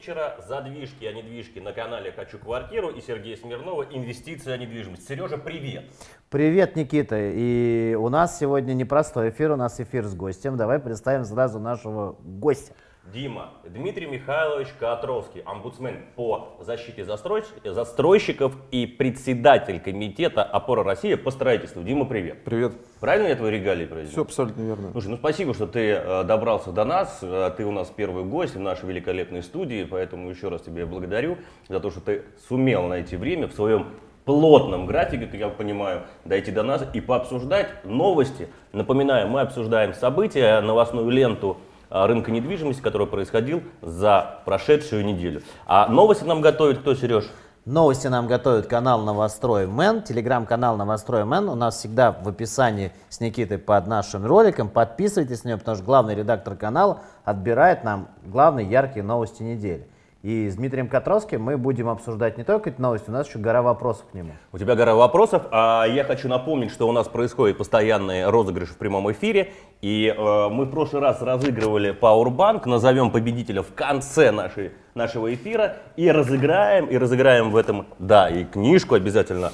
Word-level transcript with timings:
вечера, 0.00 0.36
задвижки, 0.48 1.04
а 1.04 1.12
недвижки 1.12 1.58
на 1.58 1.72
канале 1.72 2.10
«Хочу 2.10 2.38
квартиру» 2.38 2.88
и 2.88 3.02
Сергей 3.02 3.36
Смирнова 3.36 3.82
«Инвестиции, 3.82 4.50
а 4.50 4.56
недвижимость». 4.56 5.06
Сережа, 5.06 5.36
привет! 5.36 5.84
Привет, 6.30 6.74
Никита! 6.74 7.16
И 7.18 7.94
у 7.98 8.08
нас 8.08 8.38
сегодня 8.38 8.72
непростой 8.72 9.28
эфир, 9.28 9.50
у 9.50 9.56
нас 9.56 9.78
эфир 9.78 10.06
с 10.06 10.14
гостем. 10.14 10.56
Давай 10.56 10.78
представим 10.78 11.24
сразу 11.24 11.58
нашего 11.58 12.16
гостя. 12.22 12.72
Дима, 13.12 13.50
Дмитрий 13.64 14.06
Михайлович 14.06 14.68
Каотровский, 14.78 15.42
омбудсмен 15.44 15.96
по 16.14 16.56
защите 16.60 17.04
застройщиков 17.04 18.54
и 18.70 18.86
председатель 18.86 19.80
комитета 19.80 20.42
«Опора 20.44 20.84
России» 20.84 21.14
по 21.14 21.30
строительству. 21.30 21.82
Дима, 21.82 22.04
привет. 22.04 22.44
Привет. 22.44 22.72
Правильно 23.00 23.28
я 23.28 23.36
твои 23.36 23.50
регалии 23.50 23.86
произнес? 23.86 24.12
Все 24.12 24.22
абсолютно 24.22 24.62
верно. 24.62 24.92
Слушай, 24.92 25.08
ну 25.08 25.16
спасибо, 25.16 25.54
что 25.54 25.66
ты 25.66 25.90
э, 25.90 26.24
добрался 26.24 26.72
до 26.72 26.84
нас. 26.84 27.18
Э, 27.22 27.50
ты 27.56 27.64
у 27.64 27.72
нас 27.72 27.90
первый 27.94 28.24
гость 28.24 28.54
в 28.54 28.60
нашей 28.60 28.88
великолепной 28.88 29.42
студии, 29.42 29.84
поэтому 29.84 30.30
еще 30.30 30.48
раз 30.48 30.62
тебе 30.62 30.86
благодарю 30.86 31.38
за 31.68 31.80
то, 31.80 31.90
что 31.90 32.00
ты 32.00 32.22
сумел 32.48 32.86
найти 32.86 33.16
время 33.16 33.48
в 33.48 33.52
своем 33.52 33.88
плотном 34.24 34.86
графике, 34.86 35.26
как 35.26 35.34
я 35.34 35.48
понимаю, 35.48 36.02
дойти 36.24 36.52
до 36.52 36.62
нас 36.62 36.84
и 36.92 37.00
пообсуждать 37.00 37.84
новости. 37.84 38.48
Напоминаю, 38.72 39.26
мы 39.28 39.40
обсуждаем 39.40 39.94
события, 39.94 40.60
новостную 40.60 41.08
ленту 41.10 41.56
рынка 41.90 42.30
недвижимости, 42.30 42.80
который 42.80 43.06
происходил 43.06 43.62
за 43.82 44.40
прошедшую 44.44 45.04
неделю. 45.04 45.42
А 45.66 45.88
новости 45.88 46.24
нам 46.24 46.40
готовит 46.40 46.78
кто, 46.78 46.94
Сереж? 46.94 47.24
Новости 47.66 48.06
нам 48.06 48.26
готовит 48.26 48.66
канал 48.66 49.02
Новострой 49.02 49.66
Мэн, 49.66 50.02
телеграм-канал 50.02 50.78
Новострой 50.78 51.24
Мэн. 51.24 51.48
У 51.50 51.54
нас 51.54 51.76
всегда 51.76 52.10
в 52.10 52.26
описании 52.26 52.90
с 53.10 53.20
Никитой 53.20 53.58
под 53.58 53.86
нашим 53.86 54.24
роликом. 54.24 54.70
Подписывайтесь 54.70 55.44
на 55.44 55.50
него, 55.50 55.58
потому 55.58 55.76
что 55.76 55.84
главный 55.84 56.14
редактор 56.14 56.56
канала 56.56 57.00
отбирает 57.22 57.84
нам 57.84 58.08
главные 58.24 58.66
яркие 58.66 59.04
новости 59.04 59.42
недели. 59.42 59.86
И 60.22 60.50
с 60.50 60.56
Дмитрием 60.56 60.86
Котровским 60.86 61.42
мы 61.42 61.56
будем 61.56 61.88
обсуждать 61.88 62.36
не 62.36 62.44
только 62.44 62.68
эти 62.68 62.78
новости, 62.78 63.08
у 63.08 63.12
нас 63.12 63.26
еще 63.26 63.38
гора 63.38 63.62
вопросов 63.62 64.04
к 64.10 64.14
нему. 64.14 64.32
У 64.52 64.58
тебя 64.58 64.74
гора 64.74 64.94
вопросов, 64.94 65.44
а 65.50 65.86
я 65.86 66.04
хочу 66.04 66.28
напомнить, 66.28 66.70
что 66.70 66.86
у 66.86 66.92
нас 66.92 67.08
происходит 67.08 67.56
постоянные 67.56 68.28
розыгрыши 68.28 68.74
в 68.74 68.76
прямом 68.76 69.10
эфире. 69.12 69.54
И 69.80 70.14
э, 70.14 70.48
мы 70.50 70.66
в 70.66 70.70
прошлый 70.70 71.00
раз 71.00 71.22
разыгрывали 71.22 71.98
Powerbank, 71.98 72.68
назовем 72.68 73.10
победителя 73.10 73.62
в 73.62 73.72
конце 73.72 74.30
нашей, 74.30 74.72
нашего 74.94 75.32
эфира. 75.32 75.78
И 75.96 76.10
разыграем, 76.10 76.84
и 76.84 76.98
разыграем 76.98 77.50
в 77.50 77.56
этом, 77.56 77.86
да, 77.98 78.28
и 78.28 78.44
книжку 78.44 78.96
обязательно. 78.96 79.52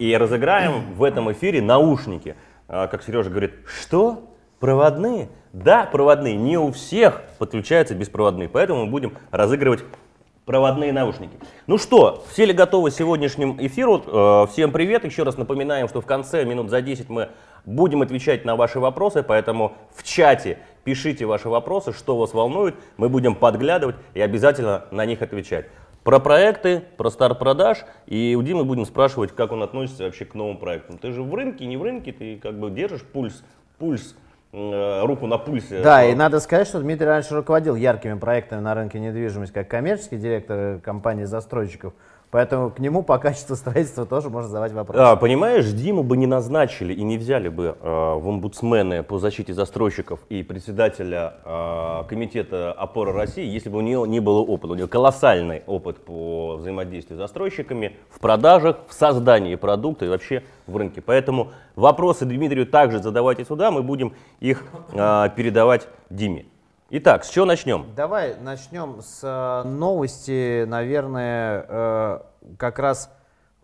И 0.00 0.16
разыграем 0.16 0.94
в 0.94 1.04
этом 1.04 1.30
эфире 1.30 1.62
наушники. 1.62 2.34
Э, 2.66 2.88
как 2.90 3.04
Сережа 3.04 3.30
говорит, 3.30 3.54
что? 3.66 4.34
Проводные? 4.58 5.28
Да, 5.52 5.84
проводные. 5.84 6.34
Не 6.34 6.58
у 6.58 6.72
всех 6.72 7.22
подключаются 7.38 7.94
беспроводные. 7.94 8.48
Поэтому 8.48 8.84
мы 8.84 8.90
будем 8.90 9.12
разыгрывать 9.30 9.84
проводные 10.48 10.94
наушники. 10.94 11.36
Ну 11.66 11.76
что, 11.76 12.24
все 12.32 12.46
ли 12.46 12.54
готовы 12.54 12.90
к 12.90 12.94
сегодняшнему 12.94 13.54
эфиру? 13.58 14.02
Э, 14.06 14.46
всем 14.50 14.72
привет. 14.72 15.04
Еще 15.04 15.22
раз 15.22 15.36
напоминаем, 15.36 15.88
что 15.88 16.00
в 16.00 16.06
конце 16.06 16.46
минут 16.46 16.70
за 16.70 16.80
10 16.80 17.10
мы 17.10 17.28
будем 17.66 18.00
отвечать 18.00 18.46
на 18.46 18.56
ваши 18.56 18.80
вопросы, 18.80 19.22
поэтому 19.22 19.74
в 19.94 20.02
чате 20.02 20.58
пишите 20.84 21.26
ваши 21.26 21.50
вопросы, 21.50 21.92
что 21.92 22.16
вас 22.16 22.32
волнует. 22.32 22.76
Мы 22.96 23.10
будем 23.10 23.34
подглядывать 23.34 23.96
и 24.14 24.22
обязательно 24.22 24.86
на 24.90 25.04
них 25.04 25.20
отвечать. 25.20 25.66
Про 26.02 26.18
проекты, 26.18 26.82
про 26.96 27.10
старт 27.10 27.38
продаж. 27.38 27.84
И 28.06 28.34
у 28.34 28.42
Димы 28.42 28.64
будем 28.64 28.86
спрашивать, 28.86 29.32
как 29.32 29.52
он 29.52 29.62
относится 29.62 30.04
вообще 30.04 30.24
к 30.24 30.32
новым 30.32 30.56
проектам. 30.56 30.96
Ты 30.96 31.12
же 31.12 31.22
в 31.22 31.34
рынке, 31.34 31.66
не 31.66 31.76
в 31.76 31.82
рынке, 31.82 32.12
ты 32.12 32.38
как 32.38 32.58
бы 32.58 32.70
держишь 32.70 33.02
пульс, 33.02 33.44
пульс 33.76 34.16
руку 34.52 35.26
на 35.26 35.38
пульсе. 35.38 35.82
Да, 35.82 36.04
и 36.04 36.14
надо 36.14 36.40
сказать, 36.40 36.66
что 36.66 36.80
Дмитрий 36.80 37.06
раньше 37.06 37.34
руководил 37.34 37.74
яркими 37.74 38.18
проектами 38.18 38.60
на 38.60 38.74
рынке 38.74 38.98
недвижимости, 38.98 39.52
как 39.52 39.68
коммерческий 39.68 40.16
директор 40.16 40.80
компании 40.80 41.24
застройщиков. 41.24 41.92
Поэтому 42.30 42.70
к 42.70 42.78
нему 42.78 43.02
по 43.02 43.18
качеству 43.18 43.56
строительства 43.56 44.04
тоже 44.04 44.28
можно 44.28 44.48
задавать 44.48 44.72
вопрос. 44.72 44.96
А, 45.00 45.16
понимаешь, 45.16 45.66
Диму 45.66 46.02
бы 46.02 46.16
не 46.16 46.26
назначили 46.26 46.92
и 46.92 47.02
не 47.02 47.16
взяли 47.16 47.48
бы 47.48 47.76
э, 47.80 47.88
в 47.88 48.28
омбудсмены 48.28 49.02
по 49.02 49.18
защите 49.18 49.54
застройщиков 49.54 50.20
и 50.28 50.42
председателя 50.42 51.34
э, 51.44 52.04
комитета 52.08 52.72
опоры 52.72 53.12
России, 53.12 53.46
если 53.46 53.70
бы 53.70 53.78
у 53.78 53.80
него 53.80 54.06
не 54.06 54.20
было 54.20 54.40
опыта. 54.40 54.74
У 54.74 54.76
него 54.76 54.88
колоссальный 54.88 55.62
опыт 55.66 56.04
по 56.04 56.56
взаимодействию 56.56 57.16
с 57.16 57.20
застройщиками 57.20 57.96
в 58.10 58.20
продажах, 58.20 58.76
в 58.88 58.92
создании 58.92 59.54
продукта 59.54 60.04
и 60.04 60.08
вообще 60.08 60.42
в 60.66 60.76
рынке. 60.76 61.00
Поэтому 61.00 61.52
вопросы 61.76 62.26
Дмитрию 62.26 62.66
также 62.66 63.02
задавайте 63.02 63.44
сюда, 63.44 63.70
мы 63.70 63.82
будем 63.82 64.12
их 64.40 64.64
э, 64.92 65.30
передавать 65.34 65.88
Диме. 66.10 66.44
Итак, 66.90 67.22
с 67.26 67.28
чего 67.28 67.44
начнем? 67.44 67.84
Давай 67.94 68.34
начнем 68.40 69.02
с 69.02 69.20
э, 69.22 69.68
новости, 69.68 70.64
наверное, 70.64 71.66
э, 71.68 72.20
как 72.56 72.78
раз 72.78 73.10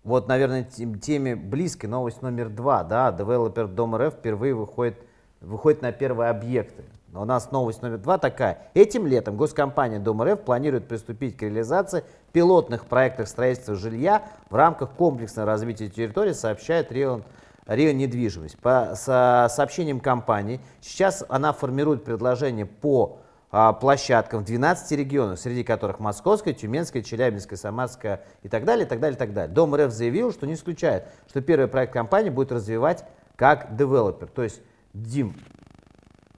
вот, 0.02 0.28
наверное, 0.28 0.62
теме 0.62 1.34
близкой, 1.34 1.86
новость 1.86 2.20
номер 2.20 2.50
два, 2.50 2.84
да, 2.84 3.10
девелопер 3.12 3.66
Дом 3.66 3.96
РФ 3.96 4.12
впервые 4.12 4.52
выходит, 4.52 4.98
выходит 5.40 5.80
на 5.80 5.90
первые 5.90 6.28
объекты. 6.28 6.84
У 7.14 7.24
нас 7.24 7.50
новость 7.50 7.80
номер 7.80 7.96
два 7.96 8.18
такая. 8.18 8.58
Этим 8.74 9.06
летом 9.06 9.38
госкомпания 9.38 10.00
Дом 10.00 10.22
РФ 10.22 10.40
планирует 10.40 10.86
приступить 10.86 11.38
к 11.38 11.42
реализации 11.44 12.04
пилотных 12.32 12.84
проектов 12.84 13.30
строительства 13.30 13.74
жилья 13.74 14.22
в 14.50 14.54
рамках 14.54 14.90
комплексного 14.90 15.46
развития 15.46 15.88
территории, 15.88 16.32
сообщает 16.32 16.92
Рион 16.92 17.24
Рио 17.66 17.92
недвижимость. 17.92 18.58
По 18.58 18.94
со 18.97 19.48
сообщениям 19.50 20.00
компании, 20.00 20.60
сейчас 20.80 21.25
она 21.28 21.52
формирует 21.52 22.04
предложение 22.04 22.66
по 22.66 23.19
а, 23.50 23.72
площадкам 23.72 24.42
в 24.42 24.44
12 24.44 24.98
регионах, 24.98 25.38
среди 25.38 25.62
которых 25.62 26.00
Московская, 26.00 26.52
Тюменская, 26.52 27.02
Челябинская, 27.02 27.56
Самарская 27.56 28.25
и 28.43 28.49
так 28.49 28.64
далее, 28.64 28.84
и 28.84 28.88
так 28.88 29.00
далее, 29.00 29.14
и 29.14 29.19
так 29.19 29.32
далее. 29.32 29.55
Дом 29.55 29.75
РФ 29.75 29.93
заявил, 29.93 30.32
что 30.32 30.46
не 30.46 30.55
исключает, 30.55 31.05
что 31.28 31.40
первый 31.40 31.69
проект 31.69 31.93
компании 31.93 32.31
будет 32.31 32.50
развивать 32.52 33.05
как 33.37 33.76
девелопер. 33.76 34.28
То 34.28 34.43
есть, 34.43 34.61
Дим, 34.93 35.34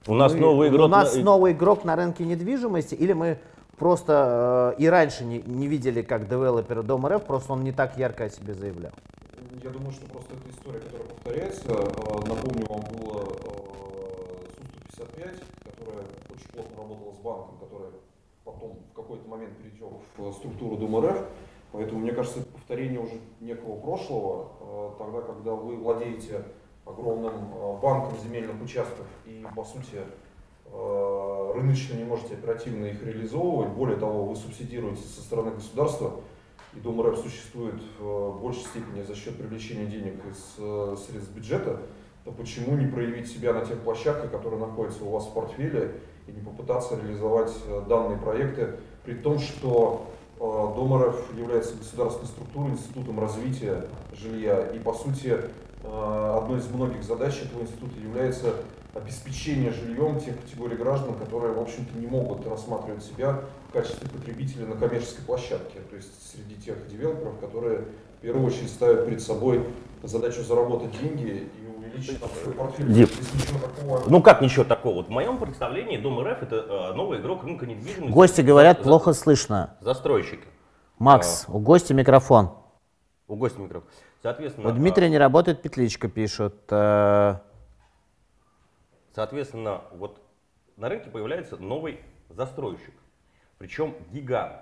у 0.05 0.13
нас 0.13 0.33
мы, 0.33 0.39
новый 0.39 0.69
игрок. 0.69 0.85
У 0.85 0.87
нас 0.89 1.15
на... 1.15 1.23
новый 1.23 1.53
игрок 1.53 1.83
на 1.83 1.95
рынке 1.95 2.23
недвижимости, 2.23 2.95
или 2.95 3.13
мы 3.13 3.39
просто 3.77 4.75
э, 4.77 4.81
и 4.81 4.87
раньше 4.87 5.25
не, 5.25 5.41
не 5.41 5.67
видели 5.67 6.01
как 6.01 6.29
девелопера 6.29 6.83
Дом 6.83 7.05
РФ, 7.07 7.23
просто 7.23 7.53
он 7.53 7.63
не 7.63 7.71
так 7.71 7.97
ярко 7.97 8.25
о 8.25 8.29
себе 8.29 8.53
заявлял. 8.53 8.91
Я 9.67 9.73
думаю, 9.73 9.91
что 9.91 10.07
просто 10.07 10.33
эта 10.33 10.49
история, 10.49 10.79
которая 10.79 11.07
повторяется. 11.09 11.69
Э, 11.69 12.25
напомню 12.25 12.65
вам, 12.69 12.79
было 12.95 13.19
э, 13.19 14.37
СУ-155, 14.95 15.43
которая 15.65 16.05
очень 16.29 16.49
плотно 16.53 16.77
работала 16.77 17.11
с 17.11 17.17
банком, 17.17 17.57
которая 17.57 17.91
потом 18.45 18.79
в 18.89 18.95
какой-то 18.95 19.27
момент 19.27 19.57
перейдет 19.57 19.89
в 20.15 20.31
структуру 20.31 20.77
ДМРФ. 20.77 21.21
Поэтому, 21.73 21.99
мне 21.99 22.13
кажется, 22.13 22.39
это 22.39 22.49
повторение 22.49 23.01
уже 23.01 23.15
некого 23.41 23.77
прошлого, 23.77 24.51
э, 24.61 24.91
тогда, 24.99 25.19
когда 25.19 25.51
вы 25.51 25.75
владеете 25.75 26.45
огромным 26.85 27.51
банком 27.81 28.17
земельных 28.19 28.61
участков 28.61 29.05
и, 29.25 29.45
по 29.53 29.65
сути, 29.65 29.99
рыночно 30.71 31.95
не 31.95 32.05
можете 32.05 32.35
оперативно 32.35 32.85
их 32.85 33.03
реализовывать. 33.03 33.73
Более 33.73 33.97
того, 33.97 34.23
вы 34.23 34.37
субсидируете 34.37 35.01
со 35.01 35.19
стороны 35.19 35.51
государства 35.51 36.21
и 36.77 36.79
Дом 36.79 37.01
РФ 37.01 37.19
существует 37.19 37.81
в 37.99 38.39
большей 38.39 38.63
степени 38.63 39.01
за 39.01 39.15
счет 39.15 39.35
привлечения 39.37 39.85
денег 39.85 40.15
из 40.29 40.55
э, 40.59 40.95
средств 41.07 41.33
бюджета, 41.33 41.81
то 42.23 42.31
почему 42.31 42.77
не 42.77 42.87
проявить 42.87 43.31
себя 43.31 43.53
на 43.53 43.65
тех 43.65 43.79
площадках, 43.79 44.31
которые 44.31 44.59
находятся 44.59 45.03
у 45.03 45.11
вас 45.11 45.25
в 45.25 45.33
портфеле, 45.33 45.95
и 46.27 46.31
не 46.31 46.41
попытаться 46.41 46.95
реализовать 46.95 47.53
э, 47.67 47.83
данные 47.87 48.19
проекты, 48.19 48.75
при 49.03 49.15
том, 49.15 49.39
что 49.39 50.07
э, 50.35 50.39
Дом 50.39 51.01
РФ 51.01 51.37
является 51.37 51.75
государственной 51.75 52.27
структурой, 52.27 52.71
институтом 52.71 53.19
развития 53.19 53.87
жилья, 54.13 54.67
и 54.67 54.79
по 54.79 54.93
сути 54.93 55.37
одной 55.83 56.59
из 56.59 56.67
многих 56.69 57.03
задач 57.03 57.41
этого 57.43 57.61
института 57.61 57.97
является 58.01 58.55
обеспечение 58.97 59.71
жильем 59.71 60.19
тех 60.19 60.39
категорий 60.39 60.75
граждан, 60.75 61.15
которые, 61.15 61.53
в 61.53 61.59
общем-то, 61.59 61.97
не 61.97 62.07
могут 62.07 62.45
рассматривать 62.47 63.03
себя 63.03 63.41
в 63.69 63.73
качестве 63.73 64.09
потребителя 64.09 64.65
на 64.65 64.75
коммерческой 64.75 65.23
площадке. 65.23 65.79
То 65.89 65.95
есть 65.95 66.09
среди 66.31 66.55
тех 66.55 66.87
девелоперов, 66.87 67.39
которые 67.39 67.85
в 68.17 68.21
первую 68.21 68.45
очередь 68.45 68.69
ставят 68.69 69.05
перед 69.05 69.21
собой 69.21 69.63
задачу 70.03 70.41
заработать 70.43 70.91
деньги 70.99 71.49
и 71.61 71.67
увеличить 71.67 72.19
портфель. 72.19 73.07
Такого... 73.61 74.03
Ну 74.07 74.21
как 74.21 74.41
ничего 74.41 74.63
такого? 74.63 74.95
Вот 74.95 75.07
в 75.07 75.11
моем 75.11 75.37
представлении 75.37 75.97
Дом 75.97 76.19
РФ 76.19 76.43
это 76.43 76.55
э, 76.55 76.93
новый 76.93 77.19
игрок 77.19 77.43
рынка 77.43 77.65
недвижимости. 77.65 78.11
Гости 78.11 78.41
говорят, 78.41 78.77
за, 78.77 78.83
плохо 78.83 79.13
слышно. 79.13 79.75
Застройщики. 79.81 80.45
Макс, 80.99 81.45
а, 81.47 81.51
у 81.51 81.59
гостя 81.59 81.93
микрофон. 81.93 82.51
У 83.27 83.35
гостя 83.35 83.61
микрофон. 83.61 83.89
Соответственно, 84.23 84.69
у 84.69 84.71
Дмитрия 84.71 85.07
а... 85.07 85.09
не 85.09 85.17
работает 85.17 85.61
петличка, 85.61 86.07
пишут. 86.07 86.55
Э... 86.69 87.37
Соответственно, 89.17 89.81
вот 89.93 90.21
на 90.75 90.89
рынке 90.89 91.09
появляется 91.09 91.57
новый 91.57 92.01
застройщик, 92.29 92.93
причем 93.57 93.95
гигант, 94.11 94.61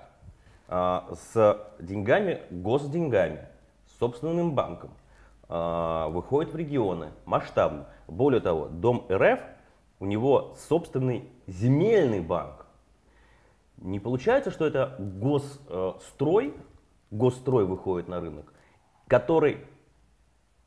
а, 0.70 1.14
с 1.14 1.60
деньгами, 1.78 2.42
госденьгами, 2.50 3.50
с 3.86 4.00
собственным 4.00 4.56
банком, 4.56 4.92
а, 5.50 6.08
выходит 6.08 6.54
в 6.54 6.56
регионы 6.56 7.12
масштабно. 7.26 7.88
Более 8.08 8.40
того, 8.40 8.70
Дом 8.70 9.06
РФ 9.12 9.42
у 10.00 10.06
него 10.06 10.56
собственный 10.70 11.30
земельный 11.48 12.22
банк. 12.22 12.66
Не 13.76 14.00
получается, 14.00 14.52
что 14.52 14.66
это 14.66 14.96
госстрой, 15.00 16.54
госстрой 17.12 17.66
выходит 17.66 18.08
на 18.08 18.22
рынок, 18.22 18.54
который 19.08 19.68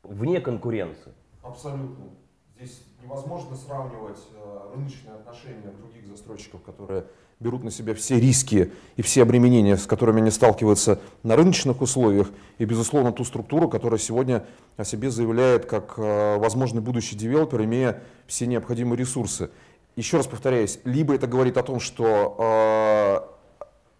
вне 0.03 0.41
конкуренции. 0.41 1.11
Абсолютно. 1.41 2.28
Здесь 2.59 2.81
невозможно 3.01 3.55
сравнивать 3.55 4.19
э, 4.35 4.75
рыночные 4.75 5.15
отношения 5.15 5.71
других 5.79 6.05
застройщиков, 6.07 6.61
которые 6.61 7.05
берут 7.39 7.63
на 7.63 7.71
себя 7.71 7.95
все 7.95 8.19
риски 8.19 8.73
и 8.97 9.01
все 9.01 9.21
обременения, 9.21 9.77
с 9.77 9.85
которыми 9.85 10.19
они 10.19 10.29
сталкиваются 10.29 10.99
на 11.23 11.37
рыночных 11.37 11.79
условиях, 11.79 12.29
и, 12.57 12.65
безусловно, 12.65 13.13
ту 13.13 13.23
структуру, 13.23 13.69
которая 13.69 13.97
сегодня 13.97 14.45
о 14.75 14.83
себе 14.83 15.09
заявляет 15.09 15.67
как 15.67 15.93
э, 15.95 16.37
возможный 16.37 16.81
будущий 16.81 17.15
девелопер, 17.15 17.63
имея 17.63 18.03
все 18.27 18.45
необходимые 18.45 18.97
ресурсы. 18.97 19.51
Еще 19.95 20.17
раз 20.17 20.27
повторяюсь, 20.27 20.81
либо 20.83 21.15
это 21.15 21.27
говорит 21.27 21.55
о 21.55 21.63
том, 21.63 21.79
что 21.79 22.35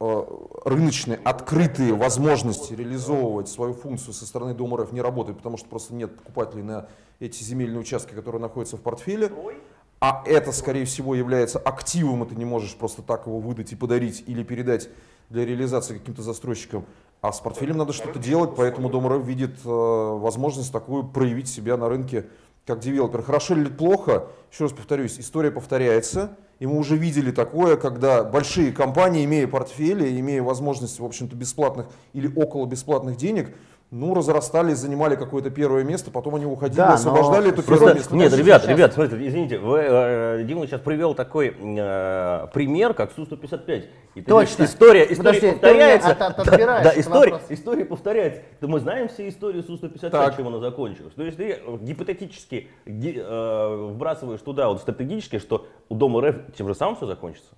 э, 0.02 0.30
рыночные 0.66 1.18
открытые 1.24 1.94
возможности 1.94 2.74
реализовывать 2.74 3.48
свою 3.48 3.74
функцию 3.74 4.14
со 4.14 4.26
стороны 4.26 4.54
Дома 4.54 4.84
РФ 4.84 4.92
не 4.92 5.02
работают, 5.02 5.38
потому 5.38 5.56
что 5.56 5.70
просто 5.70 5.94
нет 5.94 6.14
покупателей 6.14 6.64
на 6.64 6.90
эти 7.20 7.44
земельные 7.44 7.80
участки, 7.80 8.14
которые 8.14 8.42
находятся 8.42 8.78
в 8.78 8.82
портфеле. 8.82 9.32
А 10.02 10.24
это, 10.26 10.54
скорее 10.54 10.86
всего, 10.86 11.14
является 11.14 11.60
активом, 11.60 12.24
и 12.24 12.30
ты 12.30 12.36
не 12.36 12.46
можешь 12.46 12.76
просто 12.76 13.02
так 13.02 13.28
его 13.28 13.40
выдать 13.40 13.74
и 13.74 13.76
подарить 13.76 14.24
или 14.28 14.44
передать 14.44 14.90
для 15.30 15.46
реализации 15.46 15.98
каким-то 15.98 16.22
застройщикам. 16.22 16.86
А 17.22 17.34
с 17.34 17.42
портфелем 17.42 17.78
надо 17.78 17.92
что-то 17.92 18.18
делать, 18.18 18.52
поэтому 18.56 18.90
Дом 18.90 19.22
видит 19.24 19.58
э, 19.66 19.70
возможность 19.70 20.72
такую 20.72 21.04
проявить 21.04 21.50
себя 21.50 21.76
на 21.76 21.90
рынке 21.90 22.28
как 22.66 22.80
девелопер. 22.80 23.24
Хорошо 23.24 23.56
или 23.56 23.68
плохо, 23.68 24.28
еще 24.52 24.66
раз 24.66 24.74
повторюсь, 24.74 25.20
история 25.20 25.52
повторяется. 25.52 26.38
И 26.60 26.68
мы 26.68 26.78
уже 26.78 26.96
видели 26.96 27.32
такое, 27.32 27.78
когда 27.78 28.24
большие 28.24 28.72
компании, 28.72 29.26
имея 29.26 29.48
портфели, 29.48 30.20
имея 30.20 30.44
возможность, 30.44 31.00
в 31.00 31.06
общем-то, 31.06 31.36
бесплатных 31.36 31.88
или 32.14 32.32
около 32.36 32.66
бесплатных 32.66 33.18
денег, 33.18 33.56
ну, 33.92 34.14
разрастались, 34.14 34.78
занимали 34.78 35.16
какое-то 35.16 35.50
первое 35.50 35.84
место, 35.84 36.12
потом 36.12 36.36
они 36.36 36.46
уходили, 36.46 36.78
Да, 36.78 36.90
но 36.90 36.94
освобождали 36.94 37.50
это 37.50 37.64
Просто- 37.64 37.74
первое 37.86 37.94
место. 37.96 38.16
нет, 38.16 38.34
ребят, 38.34 38.62
сейчас- 38.62 38.70
ребят, 38.78 38.94
смотрите, 38.94 39.28
извините, 39.28 39.58
вы, 39.58 39.80
э, 39.80 40.44
Дима 40.44 40.68
сейчас 40.68 40.82
привел 40.82 41.16
такой 41.16 41.56
э, 41.60 42.48
пример, 42.54 42.94
как 42.94 43.12
Су-155. 43.14 43.86
И 44.16 44.22
Точно. 44.22 44.64
История, 44.66 45.04
история 45.04 45.16
Подожди, 45.18 45.52
повторяется. 45.52 46.10
от- 46.12 46.22
от- 46.22 46.46
Да, 46.46 46.82
да, 46.84 46.94
история, 47.00 47.32
вопрос. 47.32 47.42
история 47.50 47.86
повторяется. 47.86 48.42
Да 48.62 48.68
мы 48.68 48.80
знаем 48.80 49.08
все 49.08 49.28
истории 49.28 49.62
Су-155, 49.62 50.10
Так. 50.12 50.36
чем 50.38 50.48
она 50.48 50.60
закончилась. 50.60 51.14
То 51.16 51.24
есть 51.24 51.38
ты 51.38 51.54
э, 51.54 51.78
гипотетически 51.82 52.68
ги- 52.86 53.20
э, 53.20 53.90
вбрасываешь 53.92 54.42
туда 54.42 54.68
вот 54.70 54.82
стратегически, 54.82 55.40
что 55.40 55.66
у 55.90 55.96
Дома 55.96 56.22
РФ 56.22 56.36
тем 56.56 56.68
же 56.68 56.76
самым 56.76 56.96
все 56.96 57.08
закончится. 57.08 57.50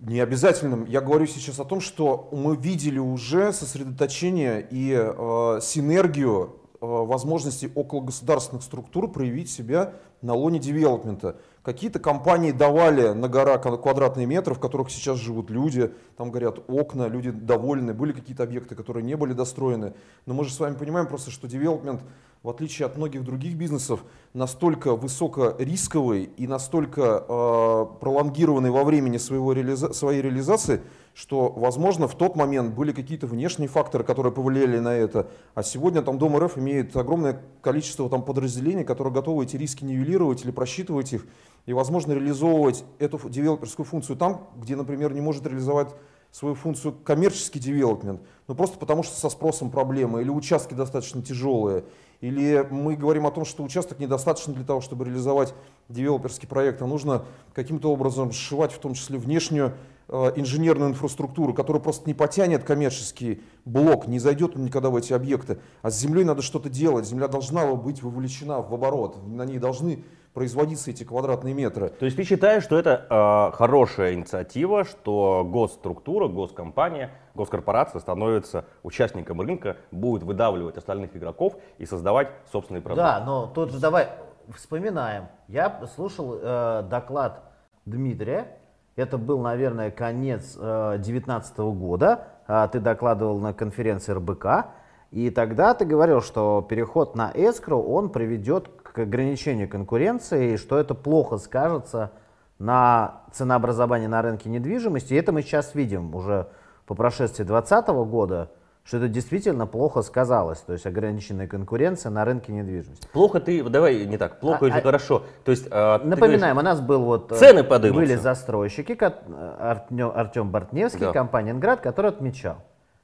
Не 0.00 0.20
обязательным. 0.20 0.84
Я 0.84 1.00
говорю 1.00 1.26
сейчас 1.26 1.58
о 1.58 1.64
том, 1.64 1.80
что 1.80 2.28
мы 2.30 2.54
видели 2.54 3.00
уже 3.00 3.52
сосредоточение 3.52 4.64
и 4.70 4.94
э, 4.96 5.58
синергию 5.60 6.54
э, 6.80 6.86
возможностей 6.86 7.68
около 7.74 8.02
государственных 8.02 8.62
структур 8.62 9.10
проявить 9.10 9.50
себя 9.50 9.94
на 10.22 10.34
лоне 10.34 10.60
девелопмента. 10.60 11.36
Какие-то 11.64 11.98
компании 11.98 12.52
давали 12.52 13.08
на 13.08 13.26
гора 13.26 13.56
ква- 13.56 13.76
квадратные 13.76 14.26
метры, 14.26 14.54
в 14.54 14.60
которых 14.60 14.88
сейчас 14.90 15.18
живут 15.18 15.50
люди, 15.50 15.92
там 16.16 16.30
горят 16.30 16.60
окна, 16.68 17.08
люди 17.08 17.32
довольны, 17.32 17.92
были 17.92 18.12
какие-то 18.12 18.44
объекты, 18.44 18.76
которые 18.76 19.02
не 19.02 19.16
были 19.16 19.32
достроены. 19.32 19.94
Но 20.26 20.34
мы 20.34 20.44
же 20.44 20.52
с 20.52 20.60
вами 20.60 20.76
понимаем 20.76 21.08
просто, 21.08 21.32
что 21.32 21.48
девелопмент, 21.48 22.02
в 22.42 22.48
отличие 22.48 22.86
от 22.86 22.96
многих 22.96 23.24
других 23.24 23.56
бизнесов, 23.56 24.04
настолько 24.32 24.94
высокорисковый 24.94 26.30
и 26.36 26.46
настолько 26.46 27.24
э, 27.28 27.86
пролонгированный 28.00 28.70
во 28.70 28.84
времени 28.84 29.16
своего 29.16 29.52
реализа- 29.52 29.92
своей 29.92 30.22
реализации, 30.22 30.80
что, 31.14 31.48
возможно, 31.48 32.06
в 32.06 32.14
тот 32.14 32.36
момент 32.36 32.74
были 32.74 32.92
какие-то 32.92 33.26
внешние 33.26 33.68
факторы, 33.68 34.04
которые 34.04 34.32
повлияли 34.32 34.78
на 34.78 34.94
это. 34.94 35.28
А 35.54 35.64
сегодня 35.64 36.00
там 36.02 36.18
Дом 36.18 36.36
РФ 36.38 36.58
имеет 36.58 36.96
огромное 36.96 37.42
количество 37.60 38.08
там, 38.08 38.22
подразделений, 38.22 38.84
которые 38.84 39.12
готовы 39.12 39.44
эти 39.44 39.56
риски 39.56 39.84
нивелировать 39.84 40.44
или 40.44 40.52
просчитывать 40.52 41.12
их 41.12 41.26
и, 41.66 41.72
возможно, 41.72 42.12
реализовывать 42.12 42.84
эту 43.00 43.18
девелоперскую 43.28 43.84
функцию 43.84 44.16
там, 44.16 44.48
где, 44.56 44.76
например, 44.76 45.12
не 45.12 45.20
может 45.20 45.44
реализовать 45.44 45.88
свою 46.30 46.54
функцию 46.54 46.94
коммерческий 47.04 47.58
девелопмент, 47.58 48.20
ну 48.46 48.54
просто 48.54 48.78
потому 48.78 49.02
что 49.02 49.16
со 49.16 49.28
спросом 49.30 49.70
проблемы, 49.70 50.20
или 50.20 50.30
участки 50.30 50.74
достаточно 50.74 51.22
тяжелые, 51.22 51.84
или 52.20 52.66
мы 52.70 52.96
говорим 52.96 53.26
о 53.26 53.30
том, 53.30 53.44
что 53.44 53.62
участок 53.62 54.00
недостаточно 54.00 54.52
для 54.52 54.64
того, 54.64 54.80
чтобы 54.80 55.04
реализовать 55.04 55.54
девелоперский 55.88 56.48
проект, 56.48 56.82
а 56.82 56.86
нужно 56.86 57.24
каким-то 57.54 57.92
образом 57.92 58.32
сшивать 58.32 58.72
в 58.72 58.78
том 58.78 58.94
числе 58.94 59.18
внешнюю 59.18 59.74
э, 60.08 60.32
инженерную 60.34 60.90
инфраструктуру, 60.90 61.54
которая 61.54 61.80
просто 61.80 62.08
не 62.08 62.14
потянет 62.14 62.64
коммерческий 62.64 63.42
блок, 63.64 64.08
не 64.08 64.18
зайдет 64.18 64.56
он 64.56 64.64
никогда 64.64 64.90
в 64.90 64.96
эти 64.96 65.12
объекты. 65.12 65.58
А 65.82 65.90
с 65.90 65.98
землей 65.98 66.24
надо 66.24 66.42
что-то 66.42 66.68
делать, 66.68 67.06
земля 67.06 67.28
должна 67.28 67.72
быть 67.74 68.02
вовлечена 68.02 68.62
в 68.62 68.74
оборот, 68.74 69.24
на 69.24 69.44
ней 69.44 69.58
должны 69.58 70.04
производиться 70.34 70.90
эти 70.90 71.04
квадратные 71.04 71.54
метры. 71.54 71.88
То 71.88 72.04
есть 72.04 72.16
ты 72.16 72.24
считаешь, 72.24 72.62
что 72.62 72.78
это 72.78 73.06
э, 73.08 73.56
хорошая 73.56 74.14
инициатива, 74.14 74.84
что 74.84 75.44
госструктура, 75.48 76.28
госкомпания, 76.28 77.12
госкорпорация 77.38 78.00
становится 78.00 78.64
участником 78.82 79.40
рынка, 79.40 79.76
будет 79.90 80.22
выдавливать 80.22 80.76
остальных 80.76 81.16
игроков 81.16 81.56
и 81.78 81.86
создавать 81.86 82.28
собственные 82.52 82.82
продукты? 82.82 83.04
Да, 83.04 83.24
но 83.24 83.46
тут 83.46 83.70
же 83.70 83.80
давай 83.80 84.08
вспоминаем. 84.54 85.28
Я 85.46 85.80
слушал 85.94 86.38
э, 86.40 86.82
доклад 86.90 87.42
Дмитрия. 87.86 88.58
Это 88.96 89.16
был, 89.16 89.40
наверное, 89.40 89.90
конец 89.90 90.54
2019 90.56 91.58
года. 91.58 92.24
А, 92.48 92.66
ты 92.66 92.80
докладывал 92.80 93.38
на 93.38 93.54
конференции 93.54 94.12
РБК. 94.12 94.66
И 95.12 95.30
тогда 95.30 95.72
ты 95.74 95.84
говорил, 95.84 96.20
что 96.20 96.66
переход 96.68 97.14
на 97.14 97.30
эскро, 97.34 97.76
он 97.76 98.10
приведет 98.10 98.68
к 98.68 98.98
ограничению 98.98 99.68
конкуренции, 99.68 100.54
и 100.54 100.56
что 100.56 100.78
это 100.78 100.94
плохо 100.94 101.38
скажется 101.38 102.10
на 102.58 103.22
ценообразовании 103.32 104.08
на 104.08 104.20
рынке 104.20 104.50
недвижимости. 104.50 105.14
И 105.14 105.16
это 105.16 105.32
мы 105.32 105.42
сейчас 105.42 105.74
видим 105.74 106.14
уже 106.14 106.48
по 106.88 106.94
прошествии 106.94 107.44
2020 107.44 107.88
года, 108.10 108.50
что 108.82 108.96
это 108.96 109.08
действительно 109.08 109.66
плохо 109.66 110.00
сказалось, 110.00 110.60
то 110.60 110.72
есть 110.72 110.86
ограниченная 110.86 111.46
конкуренция 111.46 112.08
на 112.08 112.24
рынке 112.24 112.50
недвижимости. 112.50 113.06
Плохо 113.12 113.40
ты, 113.40 113.62
давай 113.62 114.06
не 114.06 114.16
так, 114.16 114.40
плохо 114.40 114.64
А- 114.64 114.68
или 114.68 114.78
а- 114.78 114.80
хорошо. 114.80 115.22
То 115.44 115.50
есть, 115.50 115.66
э, 115.70 115.98
ты 116.02 116.08
Напоминаем, 116.08 116.56
у 116.56 116.62
нас 116.62 116.80
был 116.80 117.04
вот 117.04 117.30
э, 117.32 117.36
цены 117.36 117.62
подымутся. 117.62 118.00
были 118.00 118.14
застройщики, 118.14 118.98
Артем, 119.02 120.10
Артем 120.14 120.50
Бортневский, 120.50 121.04
Да. 121.04 121.12
компания 121.12 121.50
«Инград», 121.50 121.82
который 121.82 122.08
отмечал, 122.08 122.56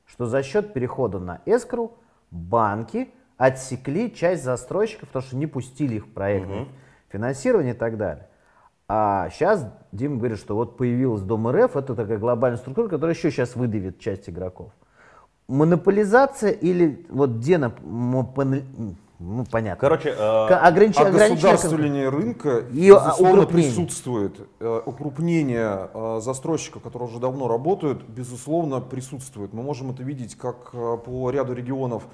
что 0.07 0.25
за 0.25 0.43
счет 0.43 0.73
перехода 0.73 1.19
на 1.19 1.41
эскру 1.45 1.93
банки 2.31 3.11
отсекли 3.37 4.11
часть 4.15 4.45
застройщиков, 4.45 5.11
потому 5.11 5.23
что 5.25 5.37
не 5.37 5.47
пустили 5.47 5.97
их 5.97 6.07
в 6.07 6.11
проектное 6.15 6.69
финансирование 7.11 7.75
и 7.75 7.77
так 7.77 7.99
далее. 7.99 8.29
А 8.89 9.31
сейчас 9.31 9.67
Дима 9.93 10.17
говорит, 10.19 10.39
что 10.39 10.55
вот 10.55 10.77
появилась 10.77 11.23
Дом 11.23 11.49
РФ, 11.49 11.77
это 11.77 11.95
такая 11.95 12.19
глобальная 12.19 12.59
структура, 12.59 12.89
которая 12.89 13.15
еще 13.15 13.31
сейчас 13.31 13.57
выдавит 13.57 13.99
часть 13.99 14.29
игроков. 14.29 14.73
Монополизация 15.49 16.51
или 16.51 17.07
вот 17.09 17.41
денап... 17.41 17.81
мопони- 17.81 18.65
Ну, 19.19 19.45
понятно. 19.51 19.81
Короче, 19.81 20.11
э, 20.11 20.15
огранич- 20.15 20.97
А 20.99 21.11
государствование 21.11 22.09
рынка, 22.11 22.59
И, 22.73 22.91
а, 22.91 23.07
безусловно, 23.07 23.47
присутствует. 23.47 24.41
Э, 24.61 24.83
Укрупнение 24.85 25.89
э, 25.95 26.21
застройщиков, 26.23 26.83
которые 26.83 27.09
уже 27.09 27.21
давно 27.21 27.49
работают, 27.49 28.03
безусловно, 28.09 28.81
присутствует. 28.81 29.53
Мы 29.55 29.63
можем 29.63 29.91
это 29.93 30.03
видеть 30.03 30.35
как 30.35 30.71
э, 30.75 30.97
по 31.05 31.31
ряду 31.31 31.55
регионов 31.55 32.05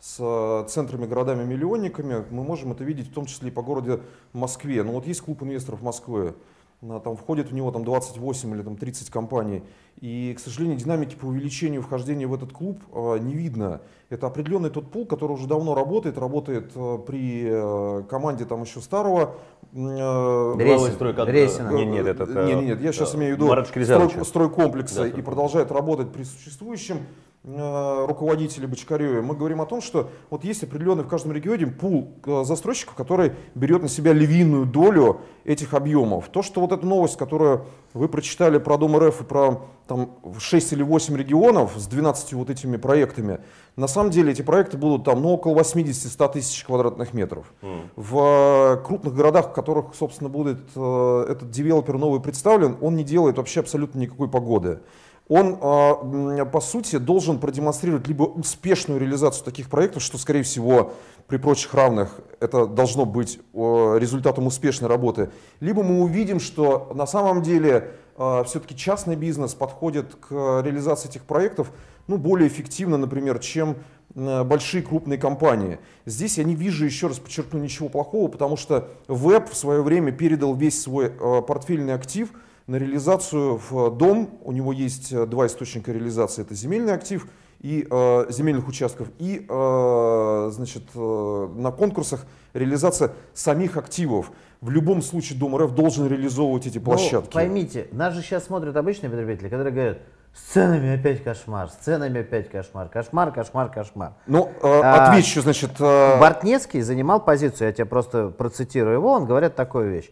с 0.00 0.16
э, 0.20 0.68
центрами, 0.68 1.06
городами-миллионниками. 1.06 2.24
Мы 2.30 2.44
можем 2.44 2.72
это 2.72 2.84
видеть 2.84 3.08
в 3.08 3.12
том 3.12 3.26
числе 3.26 3.48
и 3.48 3.50
по 3.52 3.62
городе 3.62 4.00
Москве. 4.32 4.82
Ну 4.82 4.92
вот 4.92 5.06
есть 5.06 5.20
клуб 5.22 5.42
инвесторов 5.42 5.82
Москвы. 5.82 6.34
А, 6.82 7.00
Там 7.00 7.16
входит 7.16 7.50
в 7.50 7.54
него 7.54 7.70
там, 7.72 7.84
28 7.84 8.54
или 8.54 8.62
там, 8.62 8.76
30 8.76 9.10
компаний. 9.10 9.62
И, 10.00 10.34
к 10.36 10.40
сожалению, 10.40 10.76
динамики 10.76 11.14
по 11.14 11.24
увеличению 11.24 11.80
вхождения 11.82 12.26
в 12.26 12.34
этот 12.34 12.52
клуб 12.52 12.82
э, 12.92 13.18
не 13.20 13.34
видно. 13.34 13.80
Это 14.10 14.26
определенный 14.26 14.68
тот 14.68 14.90
пул, 14.90 15.06
который 15.06 15.32
уже 15.32 15.46
давно 15.46 15.74
работает, 15.74 16.18
работает 16.18 16.72
э, 16.74 16.98
при 17.06 17.44
э, 17.46 18.02
команде 18.08 18.44
там 18.44 18.62
еще 18.62 18.80
старого. 18.82 19.36
м, 19.72 19.86
э, 19.88 20.54
Ресин. 20.58 20.66
главой 20.66 20.90
стройконтроля. 20.92 21.44
Ресина. 21.44 21.70
Нет, 21.70 21.88
нет, 21.88 22.06
это... 22.06 22.44
нет, 22.44 22.62
нет, 22.62 22.80
я 22.82 22.92
сейчас 22.92 23.14
э, 23.14 23.16
имею 23.16 23.36
в 23.36 23.40
виду 23.40 23.84
строй, 23.84 24.24
стройкомплекса 24.24 25.00
Да, 25.00 25.08
и 25.08 25.22
продолжает 25.22 25.72
работать 25.72 26.12
при 26.12 26.24
существующем. 26.24 26.98
Э, 27.46 28.06
руководителей 28.06 28.66
Бочкаревой, 28.66 29.22
мы 29.22 29.34
говорим 29.34 29.60
о 29.60 29.66
том, 29.66 29.80
что 29.80 30.10
вот 30.30 30.44
есть 30.44 30.62
определенный 30.62 31.04
в 31.04 31.08
каждом 31.08 31.32
регионе 31.32 31.66
пул 31.66 32.12
э, 32.24 32.44
застройщиков, 32.44 32.94
который 32.94 33.32
берет 33.54 33.82
на 33.82 33.88
себя 33.88 34.12
львиную 34.12 34.66
долю 34.66 35.20
этих 35.44 35.74
объемов. 35.74 36.28
То, 36.28 36.42
что 36.42 36.60
вот 36.60 36.72
эта 36.72 36.84
новость, 36.84 37.16
которую 37.16 37.66
вы 37.94 38.08
прочитали 38.08 38.58
про 38.58 38.76
Дом 38.76 38.98
РФ 38.98 39.20
и 39.20 39.24
про 39.24 39.62
там, 39.86 40.10
6 40.38 40.72
или 40.72 40.82
8 40.82 41.16
регионов 41.16 41.72
с 41.76 41.86
12 41.86 42.32
вот 42.34 42.50
этими 42.50 42.76
проектами, 42.76 43.38
на 43.76 43.86
самом 43.86 44.10
деле 44.10 44.32
эти 44.32 44.42
проекты 44.42 44.76
будут 44.76 45.04
там 45.04 45.22
ну, 45.22 45.30
около 45.30 45.60
80-100 45.60 46.32
тысяч 46.32 46.64
квадратных 46.64 47.14
метров. 47.14 47.52
М. 47.62 47.90
В 47.94 48.76
э, 48.76 48.84
крупных 48.84 49.14
городах, 49.14 49.50
в 49.50 49.52
которых, 49.52 49.94
собственно, 49.94 50.28
будет 50.28 50.58
этот 50.70 51.50
девелопер 51.50 51.96
новый 51.98 52.20
представлен, 52.20 52.76
он 52.80 52.96
не 52.96 53.04
делает 53.04 53.38
вообще 53.38 53.60
абсолютно 53.60 53.98
никакой 53.98 54.28
погоды. 54.28 54.80
Он, 55.28 55.58
м, 55.60 56.50
по 56.50 56.60
сути, 56.60 56.96
должен 56.96 57.38
продемонстрировать 57.40 58.06
либо 58.06 58.22
успешную 58.24 59.00
реализацию 59.00 59.44
таких 59.44 59.68
проектов, 59.68 60.02
что, 60.02 60.18
скорее 60.18 60.42
всего, 60.42 60.92
при 61.26 61.36
прочих 61.38 61.74
равных 61.74 62.20
это 62.38 62.66
должно 62.66 63.04
быть 63.04 63.40
результатом 63.52 64.46
успешной 64.46 64.88
работы, 64.88 65.30
либо 65.58 65.82
мы 65.82 66.02
увидим, 66.02 66.38
что 66.38 66.92
на 66.94 67.06
самом 67.06 67.42
деле 67.42 67.94
все-таки 68.16 68.76
частный 68.76 69.16
бизнес 69.16 69.54
подходит 69.54 70.14
к 70.14 70.62
реализации 70.62 71.08
этих 71.08 71.22
проектов 71.24 71.72
ну, 72.06 72.16
более 72.16 72.46
эффективно, 72.46 72.96
например, 72.96 73.40
чем 73.40 73.76
большие 74.14 74.82
крупные 74.82 75.18
компании. 75.18 75.78
Здесь 76.06 76.38
я 76.38 76.44
не 76.44 76.54
вижу, 76.54 76.84
еще 76.84 77.08
раз 77.08 77.18
подчеркну, 77.18 77.60
ничего 77.60 77.88
плохого, 77.88 78.28
потому 78.28 78.56
что 78.56 78.88
веб 79.08 79.50
в 79.50 79.56
свое 79.56 79.82
время 79.82 80.12
передал 80.12 80.54
весь 80.54 80.80
свой 80.80 81.06
э, 81.06 81.42
портфельный 81.42 81.92
актив 81.92 82.30
на 82.66 82.76
реализацию 82.76 83.60
в 83.70 83.90
дом. 83.96 84.38
У 84.42 84.52
него 84.52 84.72
есть 84.72 85.12
э, 85.12 85.26
два 85.26 85.46
источника 85.46 85.92
реализации. 85.92 86.42
Это 86.42 86.54
земельный 86.54 86.92
актив 86.94 87.26
и 87.60 87.86
э, 87.88 88.26
земельных 88.30 88.68
участков 88.68 89.08
и 89.18 89.46
э, 89.48 90.48
значит, 90.52 90.82
э, 90.94 91.48
на 91.56 91.70
конкурсах 91.70 92.26
реализация 92.54 93.12
самих 93.34 93.76
активов. 93.76 94.30
В 94.60 94.70
любом 94.70 95.02
случае 95.02 95.38
Дом 95.38 95.56
РФ 95.56 95.72
должен 95.72 96.06
реализовывать 96.08 96.66
эти 96.66 96.78
Ну, 96.78 96.84
площадки. 96.84 97.32
поймите, 97.34 97.88
нас 97.92 98.14
же 98.14 98.22
сейчас 98.22 98.44
смотрят 98.44 98.74
обычные 98.76 99.10
потребители, 99.10 99.48
которые 99.48 99.72
говорят, 99.72 99.98
с 100.34 100.52
ценами 100.52 100.94
опять 100.98 101.22
кошмар, 101.22 101.70
с 101.70 101.74
ценами 101.84 102.20
опять 102.20 102.50
кошмар, 102.50 102.88
кошмар, 102.88 103.32
кошмар, 103.32 103.70
кошмар. 103.70 104.14
Ну, 104.26 104.50
э, 104.62 104.80
А, 104.82 105.08
отвечу, 105.10 105.40
значит, 105.40 105.72
э, 105.78 106.18
Бортнецкий 106.20 106.80
занимал 106.80 107.22
позицию, 107.24 107.68
я 107.68 107.72
тебе 107.72 107.84
просто 107.86 108.28
процитирую 108.28 108.94
его, 108.94 109.12
он 109.12 109.26
говорит 109.26 109.54
такую 109.54 109.90
вещь. 109.90 110.10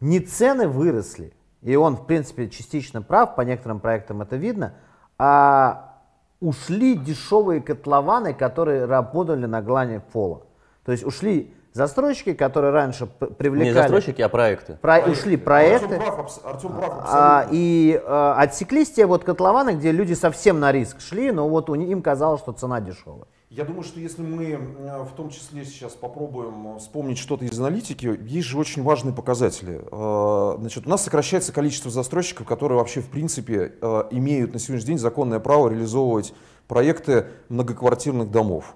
Не 0.00 0.20
цены 0.20 0.68
выросли, 0.68 1.32
и 1.62 1.76
он, 1.76 1.96
в 1.96 2.06
принципе, 2.06 2.48
частично 2.48 3.02
прав, 3.02 3.34
по 3.36 3.42
некоторым 3.42 3.80
проектам 3.80 4.22
это 4.22 4.36
видно, 4.36 4.74
а 5.18 5.98
ушли 6.40 6.96
дешевые 6.96 7.60
котлованы, 7.60 8.34
которые 8.34 8.84
работали 8.84 9.46
на 9.46 9.62
глане 9.62 10.00
пола. 10.00 10.42
То 10.84 10.92
есть 10.92 11.04
ушли 11.04 11.54
застройщики, 11.72 12.34
которые 12.34 12.72
раньше 12.72 13.06
привлекали... 13.06 13.68
Не 13.68 13.72
застройщики, 13.72 14.20
а 14.22 14.28
проекты. 14.28 14.76
Про- 14.80 15.02
ушли 15.08 15.36
проекты. 15.36 15.94
Артем 15.94 16.16
прав, 16.16 16.40
Артем 16.44 16.72
прав 16.72 17.04
А, 17.08 17.46
и 17.50 18.02
а, 18.04 18.34
отсеклись 18.38 18.90
те 18.90 19.06
вот 19.06 19.22
котлованы, 19.22 19.70
где 19.70 19.92
люди 19.92 20.14
совсем 20.14 20.58
на 20.58 20.72
риск 20.72 21.00
шли, 21.00 21.30
но 21.30 21.48
вот 21.48 21.70
у 21.70 21.76
них, 21.76 21.88
им 21.88 22.02
казалось, 22.02 22.40
что 22.40 22.52
цена 22.52 22.80
дешевая. 22.80 23.26
Я 23.54 23.64
думаю, 23.66 23.82
что 23.82 24.00
если 24.00 24.22
мы 24.22 24.44
э, 24.52 25.02
в 25.02 25.14
том 25.14 25.28
числе 25.28 25.66
сейчас 25.66 25.92
попробуем 25.92 26.76
э, 26.76 26.78
вспомнить 26.78 27.18
что-то 27.18 27.44
из 27.44 27.58
аналитики, 27.60 28.18
есть 28.24 28.48
же 28.48 28.58
очень 28.58 28.82
важные 28.82 29.12
показатели. 29.14 29.82
Э, 29.92 30.56
Значит, 30.58 30.86
у 30.86 30.88
нас 30.88 31.04
сокращается 31.04 31.52
количество 31.52 31.90
застройщиков, 31.90 32.46
которые 32.46 32.78
вообще 32.78 33.02
в 33.02 33.08
принципе 33.08 33.74
имеют 34.10 34.54
на 34.54 34.58
сегодняшний 34.58 34.88
день 34.88 34.98
законное 34.98 35.38
право 35.38 35.68
реализовывать 35.68 36.32
проекты 36.66 37.26
многоквартирных 37.50 38.30
домов. 38.30 38.74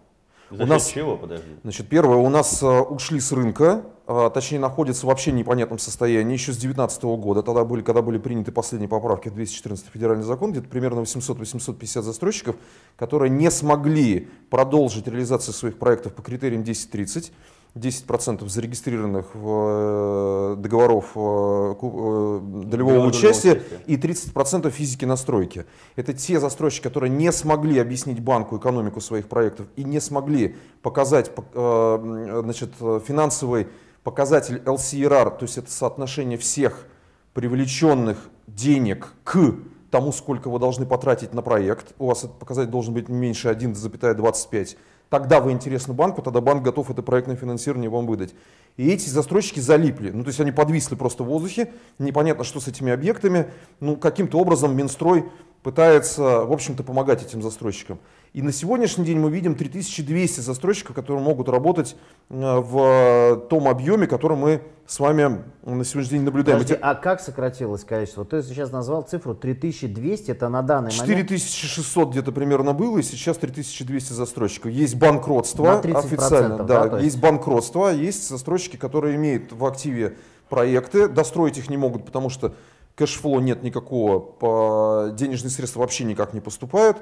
За 0.50 0.64
У 0.64 0.66
нас- 0.66 0.88
чего, 0.88 1.16
подожди? 1.16 1.48
Значит, 1.62 1.88
первое, 1.88 2.18
у 2.18 2.28
нас 2.28 2.62
ушли 2.62 3.18
с 3.20 3.32
рынка, 3.32 3.82
э, 4.06 4.30
точнее 4.32 4.58
находятся 4.58 5.06
в 5.06 5.08
вообще 5.08 5.32
непонятном 5.32 5.78
состоянии. 5.78 6.32
Еще 6.32 6.52
с 6.52 6.56
2019 6.56 7.02
года, 7.04 7.42
тогда 7.42 7.64
были, 7.64 7.82
когда 7.82 8.02
были 8.02 8.18
приняты 8.18 8.52
последние 8.52 8.88
поправки 8.88 9.28
в 9.28 9.34
214 9.34 9.86
федеральный 9.92 10.24
закон, 10.24 10.52
где-то 10.52 10.68
примерно 10.68 11.00
800-850 11.00 12.02
застройщиков, 12.02 12.56
которые 12.96 13.30
не 13.30 13.50
смогли 13.50 14.28
продолжить 14.50 15.06
реализацию 15.06 15.54
своих 15.54 15.78
проектов 15.78 16.14
по 16.14 16.22
критериям 16.22 16.62
10-30, 16.62 17.32
10% 17.76 18.48
зарегистрированных 18.48 19.34
в, 19.34 20.54
э, 20.54 20.56
договоров 20.58 21.12
э, 21.14 21.74
э, 21.82 22.40
долевого 22.64 23.06
участия 23.06 23.62
и 23.86 23.96
30% 23.96 24.70
физики 24.70 25.04
настройки. 25.04 25.66
Это 25.94 26.14
те 26.14 26.40
застройщики, 26.40 26.84
которые 26.84 27.10
не 27.10 27.30
смогли 27.32 27.78
объяснить 27.78 28.20
банку 28.20 28.56
экономику 28.56 29.00
своих 29.00 29.28
проектов 29.28 29.66
и 29.76 29.84
не 29.84 30.00
смогли 30.00 30.56
показать 30.80 31.32
пок- 31.34 32.42
значит, 32.42 32.70
финансовый 33.06 33.66
показатель 34.06 34.62
LCRR, 34.64 35.36
то 35.36 35.42
есть 35.42 35.58
это 35.58 35.68
соотношение 35.68 36.38
всех 36.38 36.86
привлеченных 37.34 38.30
денег 38.46 39.12
к 39.24 39.56
тому, 39.90 40.12
сколько 40.12 40.48
вы 40.48 40.60
должны 40.60 40.86
потратить 40.86 41.34
на 41.34 41.42
проект. 41.42 41.92
У 41.98 42.06
вас 42.06 42.22
этот 42.22 42.38
показатель 42.38 42.70
должен 42.70 42.94
быть 42.94 43.08
меньше 43.08 43.48
1,25. 43.48 44.76
Тогда 45.08 45.40
вы 45.40 45.50
интересны 45.50 45.92
банку, 45.92 46.22
тогда 46.22 46.40
банк 46.40 46.62
готов 46.62 46.88
это 46.88 47.02
проектное 47.02 47.34
финансирование 47.34 47.90
вам 47.90 48.06
выдать. 48.06 48.32
И 48.76 48.88
эти 48.88 49.08
застройщики 49.08 49.58
залипли. 49.58 50.10
Ну, 50.10 50.22
то 50.22 50.28
есть 50.28 50.38
они 50.40 50.52
подвисли 50.52 50.94
просто 50.94 51.24
в 51.24 51.26
воздухе. 51.26 51.72
Непонятно, 51.98 52.44
что 52.44 52.60
с 52.60 52.68
этими 52.68 52.92
объектами. 52.92 53.50
Ну, 53.80 53.96
каким-то 53.96 54.38
образом 54.38 54.76
Минстрой 54.76 55.24
пытается, 55.66 56.44
в 56.44 56.52
общем-то, 56.52 56.84
помогать 56.84 57.24
этим 57.24 57.42
застройщикам. 57.42 57.98
И 58.32 58.40
на 58.40 58.52
сегодняшний 58.52 59.04
день 59.04 59.18
мы 59.18 59.32
видим 59.32 59.56
3200 59.56 60.38
застройщиков, 60.38 60.94
которые 60.94 61.20
могут 61.20 61.48
работать 61.48 61.96
э, 62.30 62.34
в 62.36 63.48
том 63.50 63.66
объеме, 63.66 64.06
который 64.06 64.36
мы 64.36 64.62
с 64.86 65.00
вами 65.00 65.42
на 65.64 65.84
сегодняшний 65.84 66.18
день 66.18 66.22
наблюдаем. 66.22 66.60
Подожди, 66.60 66.78
а 66.80 66.94
как 66.94 67.20
сократилось 67.20 67.82
количество? 67.82 68.24
Ты 68.24 68.44
сейчас 68.44 68.70
назвал 68.70 69.02
цифру 69.02 69.34
3200, 69.34 70.30
это 70.30 70.48
на 70.48 70.62
данный 70.62 70.92
момент 70.96 71.28
4600 71.28 72.10
где-то 72.10 72.30
примерно 72.30 72.72
было, 72.72 72.98
и 72.98 73.02
сейчас 73.02 73.36
3200 73.36 74.12
застройщиков. 74.12 74.70
Есть 74.70 74.94
банкротство 74.94 75.64
На 75.64 75.80
30%, 75.80 75.96
официально, 75.96 76.58
да, 76.62 76.86
да, 76.86 76.96
есть? 76.98 77.06
есть 77.06 77.18
банкротство, 77.18 77.88
есть 77.88 78.28
застройщики, 78.28 78.76
которые 78.76 79.16
имеют 79.16 79.52
в 79.52 79.66
активе 79.66 80.16
проекты, 80.48 81.08
достроить 81.08 81.58
их 81.58 81.68
не 81.68 81.76
могут, 81.76 82.04
потому 82.04 82.30
что 82.30 82.54
кэшфло 82.96 83.40
нет 83.40 83.62
никакого, 83.62 84.18
по 84.18 85.10
денежные 85.12 85.50
средства 85.50 85.80
вообще 85.80 86.04
никак 86.04 86.34
не 86.34 86.40
поступают. 86.40 86.96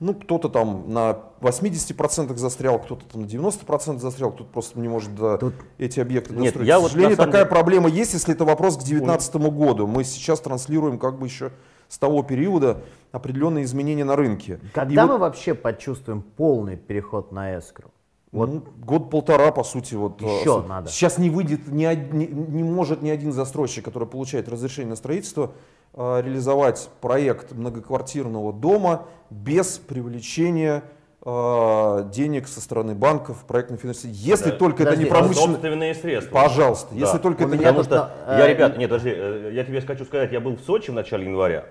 Ну, 0.00 0.14
кто-то 0.14 0.48
там 0.48 0.84
на 0.92 1.18
80% 1.40 2.36
застрял, 2.36 2.78
кто-то 2.78 3.04
там 3.06 3.22
на 3.22 3.26
90% 3.26 3.98
застрял, 3.98 4.30
кто-то 4.30 4.48
просто 4.48 4.78
не 4.78 4.86
может 4.88 5.12
до 5.16 5.38
Тут- 5.38 5.54
эти 5.78 5.98
объекты 5.98 6.34
Нет, 6.34 6.44
достроить. 6.54 6.68
я 6.68 6.76
К 6.76 6.80
вот 6.82 6.88
сожалению, 6.92 7.16
самом 7.16 7.30
такая 7.32 7.44
деле- 7.44 7.50
проблема 7.50 7.88
есть, 7.88 8.12
если 8.12 8.32
это 8.32 8.44
вопрос 8.44 8.76
к 8.76 8.80
2019 8.84 9.50
году. 9.50 9.88
Мы 9.88 10.04
сейчас 10.04 10.38
транслируем 10.40 11.00
как 11.00 11.18
бы 11.18 11.26
еще 11.26 11.50
с 11.88 11.98
того 11.98 12.22
периода 12.22 12.82
определенные 13.10 13.64
изменения 13.64 14.04
на 14.04 14.14
рынке. 14.14 14.60
И 14.62 14.66
Когда 14.68 15.04
вот, 15.06 15.14
мы 15.14 15.18
вообще 15.18 15.54
почувствуем 15.54 16.22
полный 16.22 16.76
переход 16.76 17.32
на 17.32 17.58
эскро? 17.58 17.86
Вот 18.30 18.50
ну, 18.50 18.62
год-полтора, 18.84 19.52
по 19.52 19.64
сути, 19.64 19.94
вот. 19.94 20.20
Еще 20.20 20.62
э, 20.64 20.68
надо. 20.68 20.90
Сейчас 20.90 21.16
не 21.18 21.30
выйдет, 21.30 21.68
ни 21.68 21.86
од- 21.86 22.12
не, 22.12 22.26
не 22.26 22.62
может 22.62 23.00
ни 23.02 23.08
один 23.08 23.32
застройщик, 23.32 23.84
который 23.84 24.06
получает 24.06 24.48
разрешение 24.48 24.90
на 24.90 24.96
строительство, 24.96 25.52
э, 25.94 26.20
реализовать 26.22 26.90
проект 27.00 27.52
многоквартирного 27.52 28.52
дома 28.52 29.06
без 29.30 29.78
привлечения 29.78 30.82
э, 31.24 32.04
денег 32.12 32.48
со 32.48 32.60
стороны 32.60 32.94
банков 32.94 33.38
в 33.42 33.44
проектное 33.44 33.78
финансирование. 33.78 34.22
Если 34.22 34.50
Да. 34.50 34.56
только 34.56 34.82
это 34.82 34.96
не 34.96 35.06
Подожди, 35.06 35.10
промышленный... 35.10 35.52
Собственные 35.54 35.94
средства. 35.94 36.34
Пожалуйста, 36.34 36.88
Да. 36.92 37.00
если 37.00 37.18
только 37.18 37.42
У 37.42 37.46
это 37.46 37.56
не 37.56 37.64
Потому 37.64 37.82
что 37.82 38.10
я, 38.28 38.46
э, 38.46 38.52
ребят, 38.52 38.76
нет, 38.78 38.90
подожди, 38.90 39.12
э, 39.14 39.50
я 39.54 39.64
тебе 39.64 39.80
хочу 39.80 40.04
сказать, 40.04 40.32
я 40.32 40.40
был 40.40 40.56
в 40.56 40.60
Сочи 40.60 40.90
в 40.90 40.94
начале 40.94 41.24
января, 41.26 41.64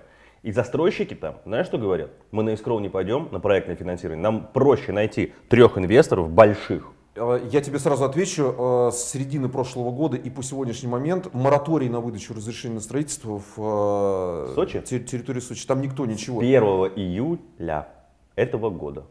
и 0.44 0.52
застройщики 0.52 1.14
там, 1.14 1.38
знаешь, 1.46 1.68
что 1.68 1.78
говорят? 1.78 2.12
Мы 2.32 2.44
на 2.44 2.54
эскроу 2.54 2.80
не 2.80 2.90
пойдем, 2.90 3.30
на 3.32 3.40
проектное 3.40 3.76
финансирование. 3.76 4.22
Нам 4.22 4.48
проще 4.54 4.92
найти 4.92 5.34
трех 5.50 5.78
инвесторов 5.78 6.30
больших. 6.30 6.92
Э, 7.16 7.40
Я 7.52 7.62
тебе 7.62 7.80
сразу 7.80 8.06
отвечу. 8.06 8.54
э, 8.58 8.92
С 8.94 9.04
середины 9.12 9.50
прошлого 9.50 9.92
года 9.92 10.18
и 10.18 10.30
по 10.30 10.44
сегодняшний 10.44 10.90
момент 10.90 11.34
мораторий 11.34 11.90
на 11.90 12.00
выдачу 12.00 12.34
разрешения 12.34 12.76
на 12.76 12.82
строительство 12.82 13.42
в 13.56 14.50
э, 14.50 14.54
Сочи? 14.56 14.82
те- 14.82 15.00
территории 15.00 15.40
Сочи. 15.40 15.66
Там 15.66 15.82
никто 15.82 16.06
ничего. 16.06 16.40
1 16.42 16.64
июля 16.96 17.88
этого 18.36 18.70
года. 18.70 19.06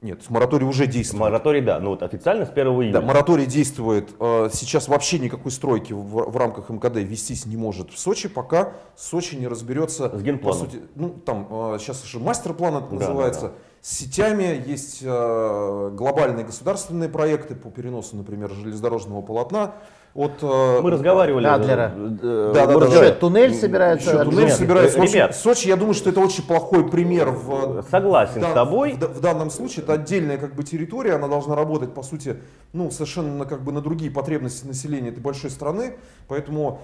Нет, 0.00 0.20
мораторий 0.30 0.64
уже 0.64 0.86
действует. 0.86 1.20
Мораторий, 1.22 1.60
да, 1.60 1.80
ну 1.80 1.90
вот 1.90 2.04
официально 2.04 2.46
с 2.46 2.50
1 2.50 2.66
июля. 2.68 2.92
Да, 2.92 3.00
мораторий 3.00 3.46
действует. 3.46 4.10
Э, 4.20 4.48
Сейчас 4.52 4.86
вообще 4.86 5.18
никакой 5.18 5.50
стройки 5.50 5.92
в, 5.92 6.30
в 6.30 6.36
рамках 6.36 6.68
МКД 6.68 6.96
вестись 6.98 7.46
не 7.46 7.56
может 7.56 7.90
в 7.90 7.98
Сочи, 7.98 8.28
пока 8.28 8.74
Сочи 8.96 9.34
не 9.34 9.48
разберется. 9.48 10.16
С 10.16 10.22
генпланом. 10.22 10.60
По 10.66 10.70
сути, 10.70 10.82
ну, 10.94 11.08
там 11.10 11.48
сейчас 11.80 12.04
же 12.04 12.20
мастер-план 12.20 12.76
это 12.76 12.86
Да, 12.90 12.94
называется. 12.94 13.40
да, 13.48 13.52
с 13.80 13.96
сетями, 13.98 14.62
есть 14.66 15.00
э, 15.02 15.90
глобальные 15.94 16.44
государственные 16.44 17.08
проекты 17.08 17.56
по 17.56 17.68
переносу, 17.70 18.16
например, 18.16 18.50
железнодорожного 18.52 19.22
полотна 19.22 19.74
от... 20.18 20.42
э, 20.42 20.80
Мы 20.82 20.90
разговаривали. 20.90 21.46
Адлера. 21.46 21.92
э, 21.94 22.16
э, 22.22 22.52
Да, 22.54 22.66
да, 22.66 22.72
мы 22.72 22.80
да, 22.80 22.86
разговаривали. 22.86 23.10
Что, 23.12 23.20
туннель 23.20 23.54
собирается? 23.54 24.10
Еще 24.10 24.24
туннель 24.24 24.50
собирается. 24.50 24.98
э, 24.98 25.06
ребят. 25.06 25.36
Сочи, 25.36 25.68
я 25.68 25.76
думаю, 25.76 25.94
что 25.94 26.10
это 26.10 26.18
очень 26.20 26.42
плохой 26.44 26.90
пример. 26.90 27.30
В, 27.30 27.84
Согласен 27.88 28.38
в 28.38 28.40
дан- 28.40 28.50
с 28.50 28.54
тобой. 28.54 28.92
В, 28.94 28.98
да- 28.98 29.06
в 29.06 29.20
данном 29.20 29.50
случае 29.50 29.84
это 29.84 29.92
отдельная 29.92 30.36
как 30.38 30.54
бы 30.56 30.64
территория, 30.64 31.14
она 31.14 31.28
должна 31.28 31.54
работать, 31.54 31.94
по 31.94 32.02
сути, 32.02 32.36
ну, 32.72 32.90
совершенно 32.90 33.44
как 33.44 33.62
бы 33.62 33.70
на 33.70 33.80
другие 33.80 34.10
потребности 34.10 34.66
населения 34.66 35.10
этой 35.10 35.20
большой 35.20 35.50
страны. 35.50 35.94
Поэтому 36.26 36.80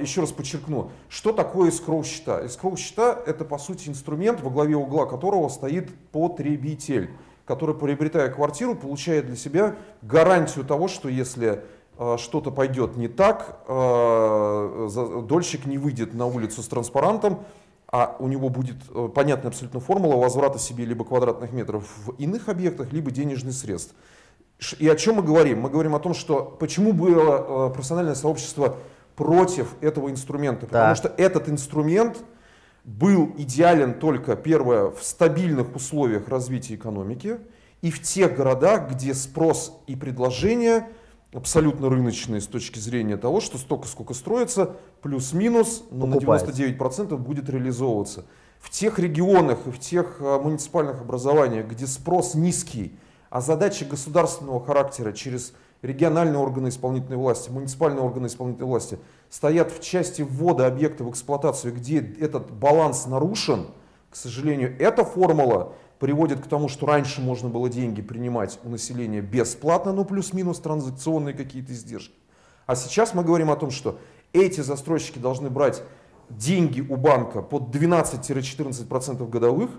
еще 0.00 0.20
раз 0.20 0.30
подчеркну, 0.30 0.92
что 1.08 1.32
такое 1.32 1.70
escrow 1.70 2.04
счета? 2.04 2.40
Escrow 2.44 2.76
счета 2.78 3.18
это, 3.26 3.44
по 3.44 3.58
сути, 3.58 3.88
инструмент, 3.88 4.40
во 4.42 4.50
главе 4.50 4.76
угла 4.76 5.06
которого 5.06 5.48
стоит 5.48 5.90
потребитель, 6.12 7.10
который, 7.46 7.74
приобретая 7.74 8.28
квартиру, 8.30 8.76
получает 8.76 9.26
для 9.26 9.34
себя 9.36 9.74
гарантию 10.02 10.64
того, 10.64 10.86
что 10.86 11.08
если 11.08 11.62
что-то 12.18 12.50
пойдет 12.50 12.96
не 12.96 13.08
так, 13.08 13.60
э, 13.68 14.88
дольщик 15.28 15.66
не 15.66 15.78
выйдет 15.78 16.14
на 16.14 16.26
улицу 16.26 16.62
с 16.62 16.68
транспарантом, 16.68 17.44
а 17.92 18.16
у 18.18 18.28
него 18.28 18.48
будет 18.48 18.76
э, 18.94 19.08
понятная 19.14 19.50
абсолютно 19.50 19.80
формула 19.80 20.16
возврата 20.16 20.58
себе 20.58 20.84
либо 20.84 21.04
квадратных 21.04 21.52
метров 21.52 21.84
в 22.06 22.12
иных 22.12 22.48
объектах, 22.48 22.92
либо 22.92 23.10
денежных 23.10 23.54
средств. 23.54 23.94
И 24.78 24.88
о 24.88 24.96
чем 24.96 25.16
мы 25.16 25.22
говорим? 25.22 25.60
Мы 25.60 25.70
говорим 25.70 25.94
о 25.94 25.98
том, 25.98 26.14
что 26.14 26.44
почему 26.58 26.92
было 26.92 27.68
э, 27.68 27.74
профессиональное 27.74 28.14
сообщество 28.14 28.76
против 29.16 29.74
этого 29.80 30.10
инструмента. 30.10 30.66
Потому 30.66 30.94
что 30.94 31.12
этот 31.16 31.48
инструмент 31.48 32.18
был 32.84 33.34
идеален 33.36 33.94
только, 33.94 34.36
первое, 34.36 34.90
в 34.90 35.02
стабильных 35.02 35.74
условиях 35.74 36.28
развития 36.28 36.76
экономики 36.76 37.38
и 37.82 37.90
в 37.90 38.00
тех 38.00 38.36
городах, 38.36 38.90
где 38.90 39.14
спрос 39.14 39.82
и 39.86 39.96
предложение 39.96 40.88
абсолютно 41.32 41.88
рыночные 41.88 42.40
с 42.40 42.46
точки 42.46 42.78
зрения 42.78 43.16
того, 43.16 43.40
что 43.40 43.58
столько, 43.58 43.86
сколько 43.86 44.14
строится, 44.14 44.76
плюс-минус, 45.02 45.84
но 45.90 46.06
Покупается. 46.06 46.48
на 46.48 46.50
99% 46.50 47.16
будет 47.16 47.48
реализовываться. 47.48 48.24
В 48.58 48.70
тех 48.70 48.98
регионах 48.98 49.66
и 49.66 49.70
в 49.70 49.78
тех 49.78 50.16
э, 50.20 50.38
муниципальных 50.38 51.00
образованиях, 51.00 51.66
где 51.66 51.86
спрос 51.86 52.34
низкий, 52.34 52.94
а 53.30 53.40
задачи 53.40 53.84
государственного 53.84 54.64
характера 54.64 55.12
через 55.12 55.54
региональные 55.82 56.38
органы 56.38 56.68
исполнительной 56.68 57.16
власти, 57.16 57.48
муниципальные 57.48 58.02
органы 58.02 58.26
исполнительной 58.26 58.68
власти 58.68 58.98
стоят 59.30 59.72
в 59.72 59.80
части 59.80 60.22
ввода 60.22 60.66
объекта 60.66 61.04
в 61.04 61.10
эксплуатацию, 61.10 61.72
где 61.74 62.00
этот 62.00 62.50
баланс 62.50 63.06
нарушен, 63.06 63.68
к 64.10 64.16
сожалению, 64.16 64.76
эта 64.78 65.04
формула 65.04 65.72
приводит 66.00 66.40
к 66.40 66.48
тому, 66.48 66.68
что 66.68 66.86
раньше 66.86 67.20
можно 67.20 67.48
было 67.50 67.68
деньги 67.68 68.00
принимать 68.00 68.58
у 68.64 68.70
населения 68.70 69.20
бесплатно, 69.20 69.92
ну 69.92 70.04
плюс-минус 70.04 70.58
транзакционные 70.58 71.34
какие-то 71.34 71.72
издержки. 71.72 72.14
А 72.66 72.74
сейчас 72.74 73.14
мы 73.14 73.22
говорим 73.22 73.50
о 73.50 73.56
том, 73.56 73.70
что 73.70 73.98
эти 74.32 74.62
застройщики 74.62 75.18
должны 75.18 75.50
брать 75.50 75.82
деньги 76.30 76.80
у 76.80 76.96
банка 76.96 77.42
под 77.42 77.74
12-14% 77.74 79.28
годовых, 79.28 79.70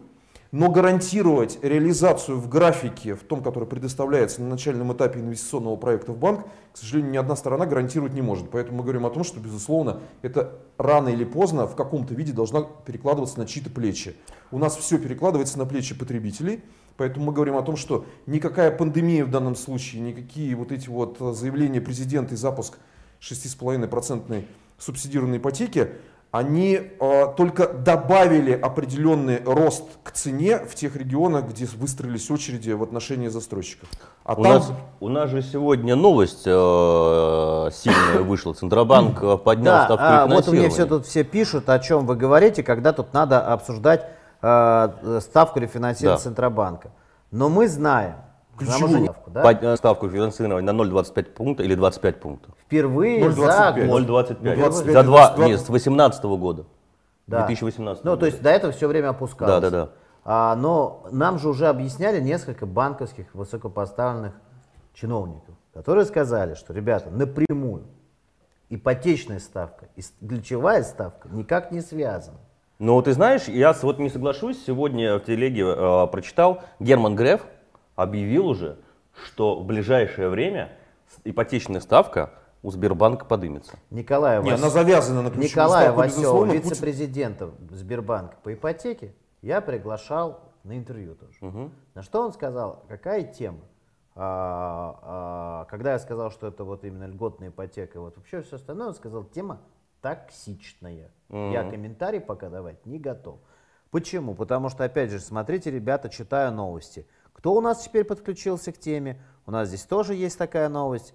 но 0.51 0.69
гарантировать 0.69 1.59
реализацию 1.61 2.37
в 2.37 2.49
графике, 2.49 3.15
в 3.15 3.23
том, 3.23 3.41
который 3.41 3.67
предоставляется 3.67 4.41
на 4.41 4.49
начальном 4.49 4.91
этапе 4.93 5.21
инвестиционного 5.21 5.77
проекта 5.77 6.11
в 6.11 6.17
банк, 6.17 6.45
к 6.73 6.77
сожалению, 6.77 7.11
ни 7.13 7.17
одна 7.17 7.35
сторона 7.37 7.65
гарантировать 7.65 8.13
не 8.13 8.21
может. 8.21 8.49
Поэтому 8.49 8.79
мы 8.79 8.83
говорим 8.83 9.05
о 9.05 9.09
том, 9.09 9.23
что, 9.23 9.39
безусловно, 9.39 10.01
это 10.21 10.59
рано 10.77 11.09
или 11.09 11.23
поздно 11.23 11.67
в 11.67 11.75
каком-то 11.75 12.13
виде 12.13 12.33
должна 12.33 12.63
перекладываться 12.63 13.39
на 13.39 13.45
чьи-то 13.45 13.69
плечи. 13.69 14.15
У 14.51 14.57
нас 14.57 14.75
все 14.75 14.97
перекладывается 14.97 15.57
на 15.57 15.65
плечи 15.65 15.97
потребителей, 15.97 16.61
Поэтому 16.97 17.27
мы 17.27 17.33
говорим 17.33 17.55
о 17.55 17.63
том, 17.63 17.77
что 17.77 18.05
никакая 18.27 18.69
пандемия 18.69 19.25
в 19.25 19.31
данном 19.31 19.55
случае, 19.55 20.01
никакие 20.01 20.55
вот 20.55 20.71
эти 20.71 20.87
вот 20.87 21.17
э, 21.19 21.33
заявления 21.33 21.81
президента 21.81 22.35
и 22.35 22.37
запуск 22.37 22.77
6,5% 23.21 24.45
субсидированной 24.77 25.37
ипотеки, 25.37 25.91
они 26.31 26.79
э, 26.97 27.27
только 27.35 27.67
добавили 27.67 28.53
определенный 28.53 29.43
рост 29.43 29.83
к 30.01 30.11
цене 30.11 30.59
в 30.59 30.75
тех 30.75 30.95
регионах, 30.95 31.49
где 31.49 31.65
выстроились 31.65 32.31
очереди 32.31 32.71
в 32.71 32.81
отношении 32.81 33.27
застройщиков. 33.27 33.89
А 34.23 34.33
У, 34.33 34.43
там 34.43 34.53
нас, 34.53 34.71
у 35.01 35.09
нас 35.09 35.29
же 35.29 35.41
сегодня 35.41 35.97
новость 35.97 36.43
э, 36.45 37.69
сильная 37.73 38.21
вышла. 38.23 38.53
Центробанк 38.53 39.21
э, 39.21 39.37
поднял 39.37 39.73
Да, 39.73 39.85
ставку 39.85 40.05
а, 40.05 40.27
вот 40.27 40.47
мне 40.47 40.69
все 40.69 40.85
тут 40.85 41.05
все 41.05 41.25
пишут, 41.25 41.69
о 41.69 41.79
чем 41.79 42.05
вы 42.05 42.15
говорите, 42.15 42.63
когда 42.63 42.93
тут 42.93 43.13
надо 43.13 43.45
обсуждать 43.45 44.07
э, 44.41 45.19
ставку 45.19 45.59
рефинансирования 45.59 46.17
Да. 46.17 46.23
Центробанка. 46.23 46.91
Но 47.31 47.49
мы 47.49 47.67
знаем, 47.67 48.15
Ключевую. 48.65 48.99
не- 49.01 49.09
да, 49.27 49.41
Поднял 49.41 49.77
ставку 49.77 50.09
финансирования 50.09 50.65
на 50.65 50.71
0,25 50.73 51.33
пункта 51.33 51.63
или 51.63 51.75
25 51.75 52.19
пунктов. 52.19 52.53
впервые 52.65 53.19
0,25. 53.23 53.35
за 53.35 53.71
год. 53.71 54.01
0,25. 54.01 54.37
Ну, 54.41 54.55
25 54.55 54.93
За 54.93 55.03
два, 55.03 55.17
22. 55.27 55.47
нет, 55.47 55.59
с 55.59 55.63
2018 55.63 56.37
года. 56.37 56.65
Да. 57.27 57.45
2018 57.45 58.03
Ну, 58.03 58.17
то 58.17 58.25
есть 58.25 58.41
до 58.41 58.49
этого 58.49 58.73
все 58.73 58.87
время 58.87 59.09
опускалось. 59.09 59.61
Да, 59.61 59.69
да, 59.69 59.85
да. 59.85 59.89
А, 60.23 60.55
но 60.55 61.03
нам 61.11 61.39
же 61.39 61.49
уже 61.49 61.67
объясняли 61.67 62.19
несколько 62.21 62.65
банковских 62.65 63.33
высокопоставленных 63.33 64.33
чиновников, 64.93 65.55
которые 65.73 66.05
сказали, 66.05 66.53
что, 66.55 66.73
ребята, 66.73 67.09
напрямую 67.09 67.83
ипотечная 68.69 69.39
ставка 69.39 69.85
и 69.95 70.01
ключевая 70.25 70.83
ставка 70.83 71.27
никак 71.29 71.71
не 71.71 71.81
связаны. 71.81 72.37
Ну, 72.79 72.99
ты 73.01 73.13
знаешь, 73.13 73.43
я 73.47 73.73
с- 73.73 73.83
вот 73.83 73.99
не 73.99 74.09
соглашусь. 74.09 74.63
Сегодня 74.65 75.17
в 75.17 75.21
телеге 75.23 75.63
э, 75.67 76.07
прочитал, 76.11 76.61
Герман 76.79 77.15
Греф 77.15 77.41
объявил 78.01 78.47
уже, 78.47 78.77
что 79.25 79.59
в 79.59 79.65
ближайшее 79.65 80.29
время 80.29 80.71
ипотечная 81.23 81.81
ставка 81.81 82.31
у 82.63 82.71
Сбербанка 82.71 83.25
подымется. 83.25 83.77
Николай 83.89 84.41
не, 84.41 84.49
Вась- 84.51 84.55
она 84.55 84.69
завязана 84.69 85.21
на 85.23 85.29
безусловно, 85.29 86.53
Путин- 86.53 86.69
вице-президента 86.69 87.51
Сбербанка 87.71 88.37
по 88.43 88.53
ипотеке, 88.53 89.13
я 89.41 89.61
приглашал 89.61 90.41
на 90.63 90.77
интервью 90.77 91.15
тоже. 91.15 91.71
На 91.95 92.03
что 92.03 92.21
он 92.21 92.33
сказал, 92.33 92.83
какая 92.87 93.23
тема? 93.23 93.61
А, 94.13 94.99
а, 95.01 95.65
когда 95.69 95.93
я 95.93 95.99
сказал, 95.99 96.31
что 96.31 96.47
это 96.47 96.63
вот 96.65 96.83
именно 96.83 97.05
льготная 97.05 97.47
ипотека, 97.49 97.99
вот 98.01 98.17
вообще 98.17 98.41
все 98.41 98.57
остальное, 98.57 98.89
он 98.89 98.93
сказал, 98.93 99.23
тема 99.23 99.61
токсичная. 100.01 101.11
Я 101.29 101.69
комментарий 101.69 102.19
пока 102.19 102.49
давать 102.49 102.85
не 102.85 102.99
готов. 102.99 103.39
Почему? 103.89 104.35
Потому 104.35 104.69
что, 104.69 104.83
опять 104.83 105.11
же, 105.11 105.19
смотрите, 105.19 105.69
ребята, 105.71 106.09
читаю 106.09 106.51
новости. 106.53 107.05
Кто 107.33 107.53
у 107.53 107.61
нас 107.61 107.83
теперь 107.83 108.03
подключился 108.03 108.71
к 108.71 108.77
теме? 108.77 109.21
У 109.45 109.51
нас 109.51 109.67
здесь 109.67 109.83
тоже 109.83 110.13
есть 110.13 110.37
такая 110.37 110.69
новость. 110.69 111.13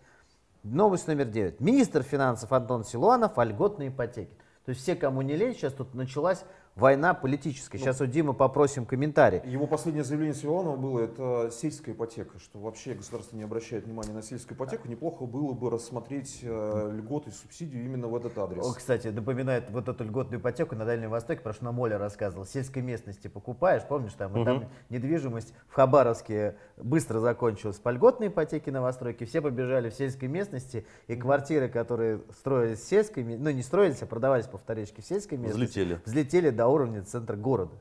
Новость 0.62 1.06
номер 1.06 1.26
9. 1.26 1.60
Министр 1.60 2.02
финансов 2.02 2.52
Антон 2.52 2.84
Силуанов 2.84 3.38
о 3.38 3.44
льготной 3.44 3.88
ипотеке. 3.88 4.36
То 4.64 4.70
есть 4.70 4.82
все, 4.82 4.96
кому 4.96 5.22
не 5.22 5.36
лень, 5.36 5.54
сейчас 5.54 5.72
тут 5.72 5.94
началась 5.94 6.44
война 6.76 7.14
политическая. 7.14 7.78
Сейчас 7.78 8.00
у 8.00 8.06
Димы 8.06 8.34
попросим 8.34 8.84
комментарий. 8.84 9.40
Его 9.44 9.66
последнее 9.66 10.04
заявление 10.04 10.34
Силуанова 10.34 10.76
было, 10.76 11.00
это 11.00 11.50
сельская 11.50 11.92
ипотека, 11.92 12.38
что 12.38 12.58
вообще 12.58 12.94
государство 12.94 13.36
не 13.36 13.42
обращает 13.42 13.86
внимания 13.86 14.12
на 14.12 14.22
сельскую 14.22 14.56
ипотеку. 14.56 14.86
Неплохо 14.86 15.24
было 15.24 15.52
бы 15.52 15.70
рассмотреть 15.70 16.40
э, 16.42 16.90
льготы 16.94 17.30
и 17.30 17.32
субсидию 17.32 17.84
именно 17.84 18.08
в 18.08 18.14
этот 18.14 18.36
адрес. 18.38 18.64
О, 18.64 18.72
кстати, 18.74 19.08
напоминает 19.08 19.70
вот 19.70 19.88
эту 19.88 20.04
льготную 20.04 20.40
ипотеку 20.40 20.76
на 20.76 20.84
Дальнем 20.84 21.10
Востоке, 21.10 21.40
про 21.40 21.52
что 21.54 21.64
нам 21.64 21.78
Оля 21.80 21.98
рассказывал. 21.98 22.44
В 22.44 22.48
сельской 22.48 22.82
местности 22.82 23.28
покупаешь, 23.28 23.82
помнишь, 23.88 24.12
там, 24.12 24.36
и 24.40 24.44
там 24.44 24.68
недвижимость 24.90 25.54
в 25.68 25.74
Хабаровске 25.74 26.56
быстро 26.76 27.20
закончилась 27.20 27.78
по 27.78 27.88
льготной 27.88 28.28
ипотеке 28.28 28.70
новостройки, 28.70 29.24
все 29.24 29.40
побежали 29.40 29.88
в 29.88 29.94
сельской 29.94 30.28
местности, 30.28 30.86
и 31.06 31.16
квартиры, 31.16 31.68
которые 31.68 32.20
строились 32.38 32.80
в 32.80 32.88
сельской, 32.88 33.24
ну 33.24 33.50
не 33.50 33.62
строились, 33.62 34.02
а 34.02 34.06
продавались 34.06 34.46
по 34.46 34.58
вторичке 34.58 35.00
в 35.00 35.06
сельской 35.06 35.38
местности, 35.38 35.80
Взлетели. 35.80 36.00
взлетели 36.04 36.50
до 36.50 36.65
уровня 36.68 37.02
центра 37.02 37.36
города. 37.36 37.74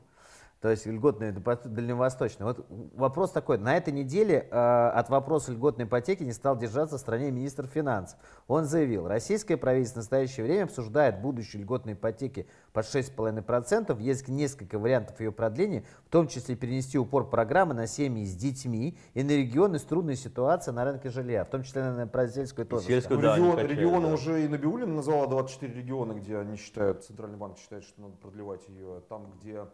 То 0.60 0.70
есть 0.70 0.86
льготные 0.86 1.32
депо- 1.32 1.68
дальневосточные. 1.68 2.46
Вот 2.46 2.66
вопрос 2.94 3.30
такой. 3.30 3.58
На 3.58 3.76
этой 3.76 3.92
неделе 3.92 4.48
э, 4.50 4.56
от 4.88 5.10
вопроса 5.10 5.52
льготной 5.52 5.84
ипотеки 5.84 6.22
не 6.22 6.32
стал 6.32 6.56
держаться 6.56 6.96
в 6.96 7.00
стране 7.00 7.30
министр 7.30 7.66
финансов. 7.66 8.18
Он 8.48 8.64
заявил, 8.64 9.06
российское 9.06 9.58
правительство 9.58 10.00
в 10.00 10.04
настоящее 10.04 10.46
время 10.46 10.64
обсуждает 10.64 11.20
будущую 11.20 11.60
льготной 11.62 11.92
ипотеки 11.92 12.46
под 12.72 12.86
6,5%. 12.86 14.00
Есть 14.00 14.28
несколько 14.28 14.78
вариантов 14.78 15.20
ее 15.20 15.30
продления, 15.30 15.84
в 16.06 16.10
том 16.10 16.26
числе 16.26 16.56
перенести 16.56 16.98
упор 16.98 17.28
программы 17.28 17.74
на 17.74 17.86
семьи 17.86 18.24
с 18.24 18.34
детьми 18.34 18.96
и 19.12 19.22
на 19.22 19.32
регионы 19.32 19.78
с 19.78 19.82
трудной 19.82 20.16
ситуацией 20.16 20.74
на 20.74 20.84
рынке 20.86 21.10
жилья, 21.10 21.44
в 21.44 21.50
том 21.50 21.64
числе 21.64 21.84
на 21.90 22.06
про 22.06 22.28
сельскую 22.28 22.66
тоже. 22.66 22.86
сельскую, 22.86 23.18
Ну, 23.20 23.26
да, 23.26 23.36
регион- 23.36 23.46
не 23.50 23.52
качает, 23.56 23.70
регионы 23.70 24.08
да. 24.08 24.14
уже 24.14 24.44
и 24.44 24.48
Набиулина 24.48 24.94
назвала 24.94 25.26
24 25.26 25.72
региона, 25.74 26.14
где 26.14 26.38
они 26.38 26.56
считают, 26.56 27.04
Центральный 27.04 27.36
банк 27.36 27.58
считает, 27.58 27.84
что 27.84 28.00
надо 28.00 28.16
продлевать 28.16 28.66
ее. 28.68 29.02
Там, 29.08 29.32
где 29.38 29.66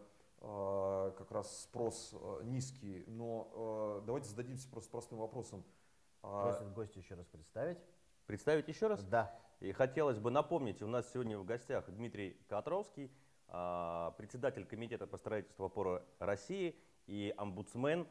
как 0.43 1.31
раз 1.31 1.63
спрос 1.63 2.13
э, 2.13 2.41
низкий. 2.45 3.05
Но 3.07 3.99
э, 4.01 4.07
давайте 4.07 4.29
зададимся 4.29 4.69
просто 4.69 4.91
простым 4.91 5.19
вопросом. 5.19 5.65
А, 6.23 6.43
Просят 6.51 6.73
гостя 6.75 6.99
еще 6.99 7.15
раз 7.15 7.27
представить. 7.27 7.79
Представить 8.27 8.69
еще 8.69 8.89
раз? 8.89 9.03
Да. 9.05 9.39
И 9.61 9.73
хотелось 9.73 10.19
бы 10.19 10.31
напомнить, 10.31 10.83
у 10.83 10.89
нас 10.89 11.11
сегодня 11.13 11.39
в 11.39 11.45
гостях 11.45 11.89
Дмитрий 11.91 12.37
Котровский, 12.49 13.11
а, 13.49 14.13
председатель 14.19 14.65
комитета 14.65 15.07
по 15.07 15.17
строительству 15.17 15.67
опоры 15.67 16.03
России 16.19 16.77
и 17.07 17.33
омбудсмен 17.37 18.07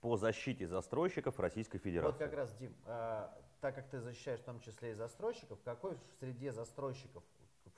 по 0.00 0.16
защите 0.16 0.68
застройщиков 0.68 1.40
Российской 1.40 1.76
Вот 1.78 1.82
Федерации. 1.84 2.18
как 2.18 2.34
раз, 2.34 2.54
Дим, 2.54 2.74
а, 2.86 3.36
так 3.60 3.74
как 3.74 3.88
ты 3.88 4.00
защищаешь 4.00 4.40
в 4.40 4.44
том 4.44 4.60
числе 4.60 4.90
и 4.90 4.94
застройщиков, 4.94 5.58
какой 5.64 5.96
в 5.96 6.04
среде 6.20 6.52
застройщиков 6.52 7.24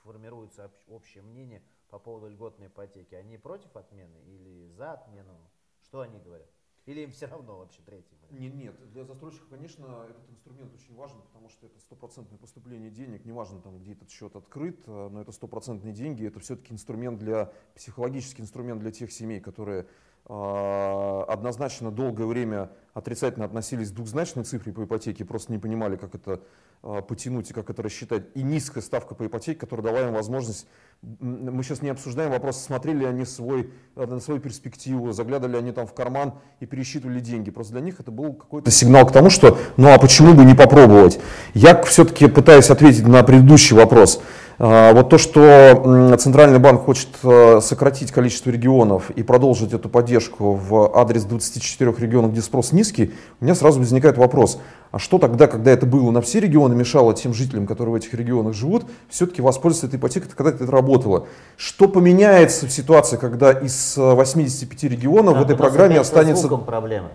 формируется 0.03 0.65
об- 0.65 0.71
общее 0.89 1.23
мнение 1.23 1.63
по 1.89 1.99
поводу 1.99 2.27
льготной 2.29 2.67
ипотеки? 2.67 3.15
Они 3.15 3.37
против 3.37 3.75
отмены 3.75 4.17
или 4.25 4.67
за 4.77 4.93
отмену? 4.93 5.33
Что 5.81 6.01
они 6.01 6.19
говорят? 6.19 6.47
Или 6.85 7.01
им 7.01 7.11
все 7.11 7.25
равно 7.25 7.57
вообще 7.57 7.81
третий 7.85 8.15
вариант? 8.15 8.39
Не- 8.39 8.63
Нет, 8.63 8.91
для 8.93 9.03
застройщика, 9.03 9.45
конечно, 9.49 10.05
этот 10.09 10.29
инструмент 10.29 10.73
очень 10.73 10.95
важен, 10.95 11.21
потому 11.21 11.49
что 11.49 11.65
это 11.65 11.77
стопроцентное 11.81 12.39
поступление 12.39 12.89
денег, 12.89 13.25
неважно 13.25 13.59
там, 13.59 13.77
где 13.79 13.91
этот 13.91 14.09
счет 14.09 14.35
открыт, 14.37 14.83
э, 14.87 15.09
но 15.09 15.19
это 15.19 15.33
стопроцентные 15.33 15.93
деньги, 15.93 16.25
это 16.25 16.39
все-таки 16.39 16.73
инструмент 16.73 17.19
для, 17.19 17.51
психологический 17.75 18.41
инструмент 18.41 18.79
для 18.79 18.91
тех 18.91 19.11
семей, 19.11 19.41
которые 19.41 19.85
э, 20.29 21.23
однозначно 21.27 21.91
долгое 21.91 22.25
время 22.25 22.71
отрицательно 22.93 23.43
относились 23.43 23.91
к 23.91 23.93
двухзначной 23.93 24.45
цифре 24.45 24.71
по 24.71 24.85
ипотеке, 24.85 25.25
просто 25.25 25.51
не 25.51 25.59
понимали, 25.59 25.97
как 25.97 26.15
это 26.15 26.41
э, 26.83 27.01
потянуть 27.01 27.51
и 27.51 27.53
как 27.53 27.69
это 27.69 27.83
рассчитать. 27.83 28.23
И 28.33 28.43
низкая 28.43 28.81
ставка 28.81 29.13
по 29.13 29.25
ипотеке, 29.25 29.59
которая 29.59 29.85
дала 29.87 30.07
им 30.07 30.13
возможность, 30.13 30.67
мы 31.01 31.63
сейчас 31.63 31.81
не 31.81 31.89
обсуждаем 31.89 32.31
вопрос, 32.31 32.61
смотрели 32.61 32.99
ли 32.99 33.05
они 33.05 33.23
свой, 33.23 33.69
э, 33.95 34.05
на 34.05 34.19
свою 34.19 34.39
перспективу, 34.39 35.11
заглядывали 35.11 35.53
ли 35.53 35.59
они 35.59 35.71
там 35.71 35.85
в 35.85 35.93
карман 35.93 36.33
и 36.59 36.65
пересчитывали 36.65 37.19
деньги. 37.19 37.51
Просто 37.51 37.73
для 37.73 37.81
них 37.81 37.99
это 37.99 38.11
был 38.11 38.33
какой-то 38.33 38.71
сигнал 38.71 39.05
к 39.05 39.11
тому, 39.11 39.29
что 39.29 39.57
ну 39.77 39.93
а 39.93 39.97
почему 39.99 40.33
бы 40.33 40.43
не 40.43 40.55
попробовать. 40.55 41.19
Я 41.53 41.81
все-таки 41.83 42.27
пытаюсь 42.27 42.69
ответить 42.69 43.07
на 43.07 43.21
предыдущий 43.23 43.75
вопрос. 43.75 44.21
А, 44.59 44.91
Вот 44.93 45.09
то, 45.09 45.17
что 45.19 46.15
Центральный 46.19 46.59
банк 46.59 46.81
хочет 46.81 47.09
э, 47.23 47.59
сократить 47.61 48.11
количество 48.11 48.49
регионов 48.49 49.11
и 49.11 49.21
продолжить 49.21 49.73
эту 49.73 49.89
поддержку 49.89 50.53
в 50.53 50.97
адрес 50.97 51.25
24 51.25 51.93
регионов, 51.99 52.31
где 52.31 52.41
спрос 52.41 52.71
низкий, 52.71 53.13
у 53.39 53.45
меня 53.45 53.53
сразу 53.53 53.79
возникает 53.79 54.17
вопрос, 54.17 54.59
а 54.91 54.99
что 54.99 55.19
тогда, 55.19 55.47
когда 55.47 55.71
это 55.71 55.85
было 55.85 56.09
на 56.11 56.21
все 56.21 56.39
регионы, 56.39 56.75
мешало 56.75 57.13
тем 57.13 57.33
жителям, 57.33 57.67
которые 57.67 57.93
в 57.93 57.95
этих 57.95 58.13
регионах 58.13 58.53
живут, 58.53 58.85
все-таки 59.09 59.41
воспользоваться 59.41 59.87
этой 59.87 59.99
ипотекой, 59.99 60.29
когда 60.35 60.51
это 60.51 60.65
работало? 60.87 61.27
Что 61.57 61.87
поменяется 61.87 62.65
в 62.67 62.71
ситуации, 62.71 63.17
когда 63.17 63.51
из 63.51 63.97
э, 63.97 64.13
85 64.13 64.83
регионов 64.83 65.37
в 65.37 65.39
А, 65.39 65.41
этой 65.43 65.55
у 65.55 65.57
нас 65.57 65.67
программе 65.67 65.95
опять 65.95 66.05
Со 66.07 66.11
останется... 66.13 66.41
звуком 66.47 66.65
проблемы. 66.65 67.09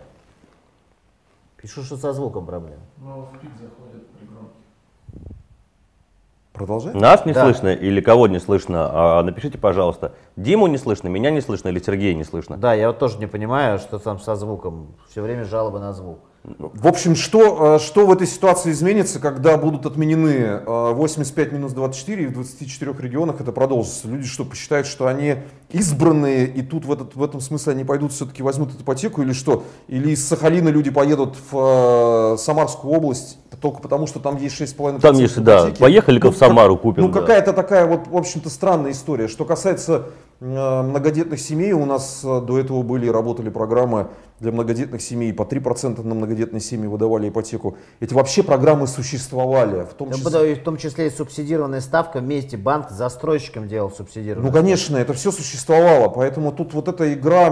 Пишу, 1.57 1.83
что 1.85 1.97
со 1.97 2.13
звуком 2.13 2.45
проблемы. 2.45 2.81
Но 2.99 3.23
в 3.33 3.39
пик 3.41 3.51
заходят 3.53 4.07
при 4.19 4.27
громких. 4.27 5.37
Продолжай. 6.53 6.93
Нас 6.95 7.25
не 7.25 7.33
Да. 7.33 7.45
слышно 7.45 7.69
или 7.69 8.01
кого 8.01 8.27
не 8.27 8.41
слышно? 8.41 9.19
А, 9.19 9.23
Напишите, 9.23 9.59
пожалуйста. 9.59 10.13
Диму 10.37 10.67
не 10.67 10.77
слышно, 10.77 11.07
меня 11.09 11.31
не 11.31 11.41
слышно 11.41 11.69
или 11.69 11.79
Сергея 11.79 12.15
не 12.15 12.25
слышно? 12.25 12.57
Да, 12.57 12.75
я 12.75 12.89
вот 12.89 12.99
тоже 12.99 13.19
не 13.19 13.27
понимаю, 13.29 13.79
что 13.79 13.99
там 14.01 14.19
со 14.19 14.35
звуком. 14.35 14.89
Все 15.09 15.23
время 15.23 15.45
жалобы 15.45 15.79
на 15.79 15.93
звук. 15.93 16.19
В 16.45 16.89
общем, 16.89 17.15
что, 17.15 17.77
э, 17.77 17.79
что 17.79 18.05
в 18.05 18.11
этой 18.11 18.27
ситуации 18.27 18.73
изменится, 18.73 19.21
когда 19.21 19.57
будут 19.57 19.87
отменены 19.87 20.61
э, 20.67 20.93
85 20.93 21.53
минус 21.53 21.73
24 21.73 22.25
и 22.25 22.27
в 22.27 22.33
24 22.33 22.95
регионах 22.99 23.41
это 23.41 23.53
продолжится? 23.53 24.09
Люди 24.09 24.27
что, 24.27 24.45
посчитают, 24.45 24.89
что 24.89 25.07
они 25.07 25.37
избранные, 25.71 26.49
и 26.49 26.63
тут 26.63 26.85
в, 26.85 26.93
этот, 26.93 27.15
в 27.15 27.23
этом 27.23 27.41
смысле 27.41 27.75
они 27.75 27.85
пойдут 27.85 28.13
все-таки 28.13 28.43
возьмут 28.43 28.75
эту 28.75 28.83
ипотеку 28.83 29.23
или 29.23 29.33
что? 29.33 29.63
Или 29.87 30.11
из 30.11 30.27
Сахалина 30.27 30.69
люди 30.69 30.91
поедут 30.91 31.37
в 31.53 32.35
э, 32.35 32.37
Самарскую 32.39 32.93
область 32.93 33.39
только 33.63 33.81
потому, 33.81 34.07
что 34.07 34.19
там 34.19 34.37
есть 34.37 34.61
6,5% 34.61 35.01
Там 35.01 35.17
есть, 35.17 35.41
да, 35.43 35.71
поехали-ка 35.79 36.27
Ну, 36.27 36.33
в 36.33 36.37
Самару, 36.37 36.77
купим, 36.77 37.05
Ну 37.05 37.09
да. 37.09 37.21
какая-то 37.21 37.53
такая 37.53 37.87
вот, 37.87 38.09
в 38.09 38.17
общем-то, 38.17 38.51
странная 38.51 38.91
история. 38.91 39.29
Что 39.29 39.45
касается 39.45 40.07
э, 40.41 40.83
многодетных 40.83 41.41
семей, 41.41 41.73
у 41.73 41.87
нас 41.87 42.23
э, 42.25 42.41
до 42.41 42.59
этого 42.59 42.83
были, 42.83 43.07
работали 43.09 43.49
программы 43.49 44.09
для 44.41 44.53
многодетных 44.53 45.01
семей, 45.01 45.33
по 45.33 45.43
3% 45.43 46.03
на 46.03 46.15
многодетные 46.15 46.61
семьи 46.61 46.87
выдавали 46.87 47.29
ипотеку. 47.29 47.77
Эти 48.01 48.13
вообще 48.13 48.43
программы 48.43 48.87
существовали, 48.87 49.85
в 49.85 49.95
том 49.95 50.13
числе... 50.13 50.31
да, 50.31 50.61
в 50.61 50.65
том 50.65 50.77
числе 50.77 51.07
и 51.07 51.11
субсидированная 51.11 51.81
ставка 51.81 52.19
вместе 52.19 52.57
банк 52.57 52.91
с 52.91 52.95
застройщиком 52.95 53.69
делал 53.69 53.91
субсидированную. 53.91 54.53
Ну, 54.53 54.59
конечно, 54.59 54.97
это 54.97 55.13
все 55.13 55.31
существовало, 55.31 56.09
поэтому 56.09 56.53
тут 56.53 56.75
вот 56.75 56.89
эта 56.89 57.13
игра 57.13 57.51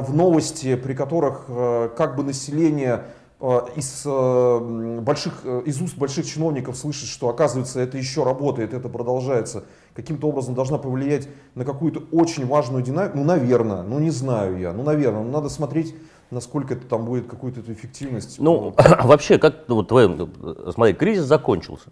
в 0.00 0.14
новости, 0.14 0.74
при 0.76 0.94
которых 0.94 1.44
э, 1.48 1.90
как 1.96 2.16
бы 2.16 2.24
население 2.24 3.04
э, 3.40 3.60
из, 3.76 4.02
э, 4.04 4.98
больших, 5.00 5.44
из 5.64 5.80
уст 5.80 5.96
больших 5.96 6.26
чиновников 6.26 6.76
слышит, 6.76 7.08
что 7.08 7.28
оказывается 7.28 7.80
это 7.80 7.98
еще 7.98 8.24
работает, 8.24 8.74
это 8.74 8.88
продолжается, 8.88 9.64
каким-то 9.94 10.28
образом 10.28 10.54
должна 10.54 10.78
повлиять 10.78 11.28
на 11.54 11.64
какую-то 11.64 12.02
очень 12.12 12.46
важную 12.46 12.82
динамику, 12.82 13.18
ну, 13.18 13.24
наверное, 13.24 13.82
ну, 13.82 13.98
не 13.98 14.10
знаю 14.10 14.58
я, 14.58 14.72
ну, 14.72 14.82
наверное, 14.82 15.22
ну, 15.22 15.30
надо 15.30 15.48
смотреть, 15.48 15.94
насколько 16.32 16.74
это 16.74 16.86
там 16.86 17.04
будет 17.04 17.26
какую-то 17.26 17.60
эту 17.60 17.72
эффективность. 17.72 18.40
Ну, 18.40 18.74
вообще, 19.02 19.38
как 19.38 19.68
вот 19.68 19.88
твоем, 19.88 20.32
смотри, 20.72 20.94
кризис 20.94 21.24
закончился. 21.24 21.90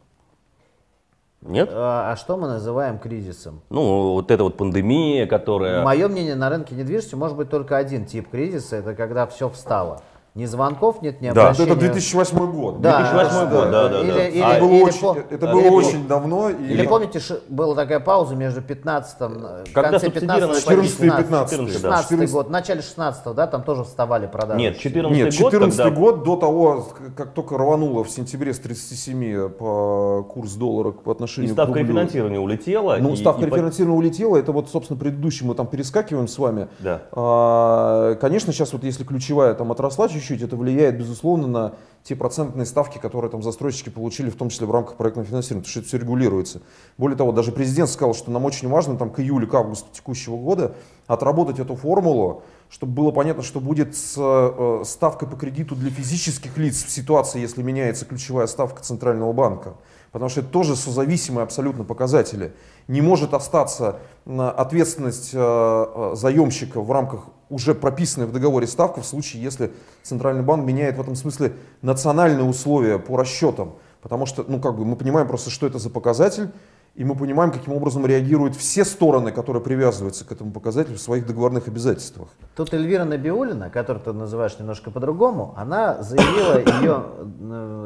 Нет? 1.42 1.70
А, 1.72 2.12
а 2.12 2.16
что 2.16 2.36
мы 2.36 2.48
называем 2.48 2.98
кризисом? 2.98 3.62
Ну, 3.70 4.12
вот 4.12 4.30
эта 4.30 4.42
вот 4.42 4.56
пандемия, 4.56 5.26
которая... 5.26 5.82
Мое 5.82 6.08
мнение, 6.08 6.34
на 6.34 6.50
рынке 6.50 6.74
недвижимости 6.74 7.14
может 7.14 7.36
быть 7.36 7.48
только 7.48 7.76
один 7.76 8.04
тип 8.04 8.28
кризиса, 8.30 8.76
это 8.76 8.94
когда 8.94 9.26
все 9.26 9.48
встало. 9.48 10.02
Ни 10.36 10.44
звонков 10.44 11.02
нет, 11.02 11.20
ни 11.20 11.28
Да. 11.30 11.42
Обращения. 11.50 11.70
это 11.72 11.80
2008 11.80 12.52
год. 12.52 12.80
Да. 12.80 12.98
2008 13.00 13.50
год, 13.50 13.70
да, 13.72 13.88
да, 13.88 14.00
Или- 14.00 14.10
да. 14.12 14.28
или- 14.28 14.40
А, 14.40 14.50
Это 14.54 14.60
было, 14.64 14.70
или 14.74 14.82
очень, 14.84 15.00
по- 15.00 15.16
это 15.18 15.34
или 15.46 15.52
было 15.52 15.62
по- 15.68 15.74
очень 15.74 16.06
давно. 16.06 16.50
И... 16.50 16.54
Или 16.66 16.86
помните, 16.86 17.18
ши- 17.18 17.40
была 17.48 17.74
такая 17.74 17.98
пауза 17.98 18.36
между 18.36 18.60
15-м, 18.60 19.32
э, 19.44 19.64
в 19.64 19.72
Когда 19.72 19.90
конце 19.90 20.06
субсидировано 20.06 20.54
15 20.54 20.62
14 20.64 21.00
и 21.00 21.02
15, 21.02 21.50
14, 21.50 21.82
да. 21.82 21.96
16 21.96 22.30
год, 22.32 22.46
в 22.46 22.50
начале 22.50 22.80
16 22.82 23.34
да, 23.34 23.46
там 23.48 23.64
тоже 23.64 23.82
вставали 23.82 24.28
продажи. 24.28 24.60
Нет, 24.60 24.78
14 24.78 25.16
Нет, 25.16 25.26
год, 25.40 25.50
14 25.52 25.76
когда... 25.82 25.90
год 26.00 26.22
до 26.22 26.36
того, 26.36 26.86
как 27.16 27.32
только 27.34 27.58
рвануло 27.58 28.04
в 28.04 28.10
сентябре 28.10 28.54
с 28.54 28.60
37 28.60 29.48
по 29.48 30.22
курс 30.32 30.52
доллара 30.52 30.92
по 30.92 31.10
И 31.10 31.12
отношению 31.12 31.52
ставка 31.54 31.72
к 31.72 31.76
рублю. 31.76 31.88
рефинансирования 31.88 32.38
улетела. 32.38 32.96
Ну, 33.00 33.14
и- 33.14 33.16
ставка 33.16 33.42
и 33.42 33.46
рефинансирования 33.46 33.98
улетела, 33.98 34.36
это 34.36 34.52
вот, 34.52 34.70
собственно, 34.70 34.96
предыдущий 34.98 35.44
мы 35.44 35.56
там 35.56 35.66
перескакиваем 35.66 36.28
с 36.28 36.38
вами. 36.38 36.68
Да. 36.78 37.02
А, 37.12 38.14
Конечно, 38.20 38.52
сейчас 38.52 38.72
вот 38.72 38.84
если 38.84 39.02
ключевая 39.02 39.54
там 39.54 39.72
отросла 39.72 40.08
чуть-чуть, 40.20 40.42
это 40.42 40.56
влияет, 40.56 40.98
безусловно, 40.98 41.46
на 41.46 41.74
те 42.02 42.16
процентные 42.16 42.64
ставки, 42.64 42.98
которые 42.98 43.30
там 43.30 43.42
застройщики 43.42 43.90
получили, 43.90 44.30
в 44.30 44.36
том 44.36 44.48
числе 44.48 44.66
в 44.66 44.70
рамках 44.70 44.96
проектного 44.96 45.28
финансирования, 45.28 45.62
потому 45.62 45.70
что 45.70 45.80
это 45.80 45.88
все 45.88 45.98
регулируется. 45.98 46.62
Более 46.96 47.16
того, 47.16 47.32
даже 47.32 47.52
президент 47.52 47.90
сказал, 47.90 48.14
что 48.14 48.30
нам 48.30 48.44
очень 48.44 48.68
важно 48.68 48.96
там 48.96 49.10
к 49.10 49.20
июлю, 49.20 49.46
к 49.46 49.54
августу 49.54 49.88
текущего 49.92 50.36
года 50.36 50.74
отработать 51.06 51.58
эту 51.58 51.76
формулу, 51.76 52.42
чтобы 52.70 52.92
было 52.92 53.10
понятно, 53.10 53.42
что 53.42 53.60
будет 53.60 53.96
с 53.96 54.14
э, 54.16 54.82
ставкой 54.84 55.28
по 55.28 55.36
кредиту 55.36 55.76
для 55.76 55.90
физических 55.90 56.56
лиц 56.56 56.84
в 56.84 56.90
ситуации, 56.90 57.40
если 57.40 57.62
меняется 57.62 58.06
ключевая 58.06 58.46
ставка 58.46 58.82
Центрального 58.82 59.32
банка. 59.32 59.74
Потому 60.12 60.28
что 60.28 60.40
это 60.40 60.50
тоже 60.50 60.74
созависимые 60.74 61.44
абсолютно 61.44 61.84
показатели. 61.84 62.52
Не 62.88 63.00
может 63.00 63.32
остаться 63.32 64.00
на 64.24 64.50
ответственность 64.50 65.30
э, 65.32 65.38
э, 65.38 66.12
заемщика 66.16 66.80
в 66.80 66.90
рамках 66.90 67.26
уже 67.48 67.74
прописанной 67.74 68.26
в 68.26 68.32
договоре 68.32 68.66
ставка 68.66 69.00
в 69.00 69.06
случае, 69.06 69.42
если 69.42 69.72
Центральный 70.02 70.42
банк 70.42 70.64
меняет 70.64 70.96
в 70.96 71.00
этом 71.00 71.14
смысле 71.14 71.52
национальные 71.82 72.44
условия 72.44 72.98
по 72.98 73.16
расчетам. 73.16 73.74
Потому 74.02 74.26
что, 74.26 74.44
ну, 74.48 74.60
как 74.60 74.76
бы 74.76 74.84
мы 74.84 74.96
понимаем 74.96 75.28
просто, 75.28 75.50
что 75.50 75.66
это 75.66 75.78
за 75.78 75.90
показатель, 75.90 76.50
и 76.96 77.04
мы 77.04 77.14
понимаем, 77.14 77.52
каким 77.52 77.72
образом 77.72 78.04
реагируют 78.04 78.56
все 78.56 78.84
стороны, 78.84 79.30
которые 79.30 79.62
привязываются 79.62 80.24
к 80.24 80.32
этому 80.32 80.50
показателю 80.50 80.96
в 80.96 81.00
своих 81.00 81.26
договорных 81.26 81.68
обязательствах. 81.68 82.28
Тут 82.56 82.74
Эльвира 82.74 83.04
Набиулина, 83.04 83.70
которую 83.70 84.02
ты 84.04 84.12
называешь 84.12 84.58
немножко 84.58 84.90
по-другому, 84.90 85.54
она 85.56 86.02
заявила 86.02 86.58
ее, 86.80 87.04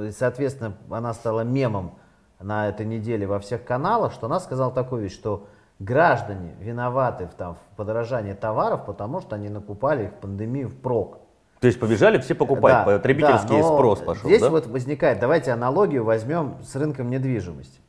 э, 0.06 0.12
соответственно, 0.16 0.76
она 0.88 1.12
стала 1.12 1.42
мемом 1.42 1.96
на 2.40 2.68
этой 2.68 2.86
неделе 2.86 3.26
во 3.26 3.38
всех 3.38 3.64
каналах, 3.64 4.12
что 4.12 4.26
она 4.26 4.40
сказала 4.40 4.72
такую 4.72 5.02
вещь, 5.02 5.14
что 5.14 5.46
граждане 5.78 6.54
виноваты 6.60 7.26
в, 7.26 7.34
там, 7.34 7.54
в 7.54 7.76
подорожании 7.76 8.32
товаров, 8.32 8.86
потому 8.86 9.20
что 9.20 9.36
они 9.36 9.48
накупали 9.48 10.04
их 10.04 10.10
в 10.10 10.14
пандемию 10.14 10.68
впрок. 10.68 11.18
То 11.60 11.66
есть 11.66 11.80
побежали 11.80 12.18
все 12.18 12.34
покупать, 12.34 12.84
Да, 12.84 12.84
потребительский 12.84 13.56
да, 13.56 13.62
спрос 13.62 14.00
пошел, 14.00 14.28
Здесь 14.28 14.42
да? 14.42 14.50
вот 14.50 14.66
возникает, 14.66 15.18
давайте 15.18 15.50
аналогию 15.50 16.04
возьмем 16.04 16.56
с 16.62 16.76
рынком 16.76 17.08
недвижимости. 17.10 17.80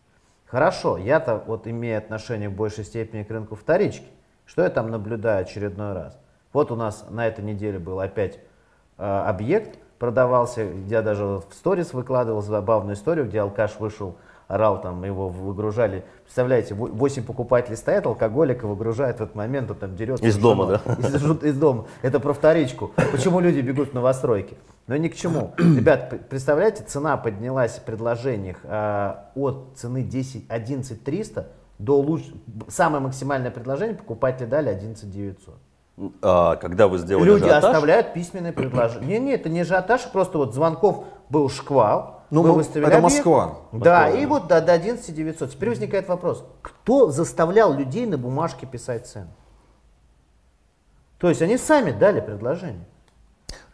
Хорошо, 0.46 0.98
я-то 0.98 1.44
вот 1.46 1.68
имею 1.68 1.98
отношение 1.98 2.48
в 2.48 2.54
большей 2.54 2.86
степени 2.86 3.24
к 3.24 3.30
рынку 3.30 3.56
вторички. 3.56 4.08
Что 4.46 4.62
я 4.62 4.70
там 4.70 4.90
наблюдаю 4.92 5.42
очередной 5.42 5.94
раз? 5.94 6.18
Вот 6.54 6.72
у 6.72 6.76
нас 6.76 7.06
на 7.10 7.28
этой 7.28 7.44
неделе 7.44 7.80
был 7.80 8.00
опять 8.00 8.40
э, 8.98 9.04
объект, 9.04 9.78
продавался, 10.00 10.62
я 10.88 11.02
даже 11.02 11.26
в 11.26 11.48
сторис 11.52 11.94
выкладывал 11.94 12.42
забавную 12.42 12.96
историю, 12.96 13.26
где 13.26 13.42
алкаш 13.42 13.80
вышел, 13.80 14.16
орал, 14.48 14.82
там 14.82 15.04
его 15.04 15.30
выгружали. 15.30 16.04
Представляете, 16.24 16.74
во- 16.74 16.88
8 16.88 17.24
покупателей 17.24 17.78
стоят, 17.78 18.06
алкоголика 18.06 18.68
выгружает 18.68 19.20
в 19.20 19.22
этот 19.22 19.36
момент, 19.36 19.72
он 19.72 19.78
там 19.78 19.96
дерется. 19.96 20.26
Из 20.26 20.38
дома, 20.38 20.66
женой. 20.66 20.80
да? 20.86 21.08
Из, 21.08 21.44
из 21.44 21.58
дома. 21.58 21.86
Это 22.02 22.20
про 22.20 22.34
вторичку. 22.34 22.92
Почему 23.12 23.40
люди 23.40 23.60
бегут 23.60 23.92
в 23.92 23.94
новостройки? 23.94 24.58
Но 24.88 24.98
ни 24.98 25.08
к 25.08 25.16
чему. 25.16 25.54
Ребят, 25.58 26.28
представляете, 26.30 26.84
цена 26.84 27.18
поднялась 27.18 27.74
в 27.74 27.84
предложениях 27.84 28.58
а, 28.64 29.32
от 29.36 29.74
цены 29.76 30.04
10, 30.04 30.46
11 30.50 31.04
300 31.04 31.48
до 31.80 32.00
луч... 32.00 32.24
самое 32.70 33.04
максимальное 33.04 33.52
предложение 33.52 33.96
покупатели 33.96 34.46
дали 34.46 34.70
11 34.70 35.12
900. 35.12 35.56
А, 36.22 36.56
когда 36.58 36.88
вы 36.88 36.98
сделали 36.98 37.26
Люди 37.26 37.44
ажиотаж, 37.44 37.64
оставляют 37.64 38.14
письменные 38.14 38.54
предложения. 38.54 39.08
Не, 39.08 39.20
не, 39.20 39.32
это 39.34 39.50
не 39.50 39.62
ажиотаж, 39.62 40.12
просто 40.12 40.38
вот 40.38 40.54
звонков 40.54 41.06
был 41.30 41.50
шквал. 41.50 42.15
Ну, 42.32 42.42
мы 42.42 42.50
ну, 42.50 42.56
выставили 42.56 42.88
это 42.88 42.98
объект. 42.98 43.16
Москва. 43.16 43.58
Да, 43.72 44.02
Москва, 44.04 44.10
и 44.10 44.22
да. 44.22 44.28
вот 44.28 44.48
до, 44.48 44.62
до 44.62 44.74
11 44.74 45.16
900. 45.16 45.52
Теперь 45.52 45.70
возникает 45.70 46.08
вопрос, 46.08 46.46
кто 46.62 47.12
заставлял 47.12 47.74
людей 47.74 48.06
на 48.06 48.18
бумажке 48.18 48.66
писать 48.66 49.08
цены? 49.08 49.28
То 51.18 51.30
есть 51.30 51.42
они 51.42 51.58
сами 51.58 51.92
дали 51.92 52.20
предложение. 52.20 52.86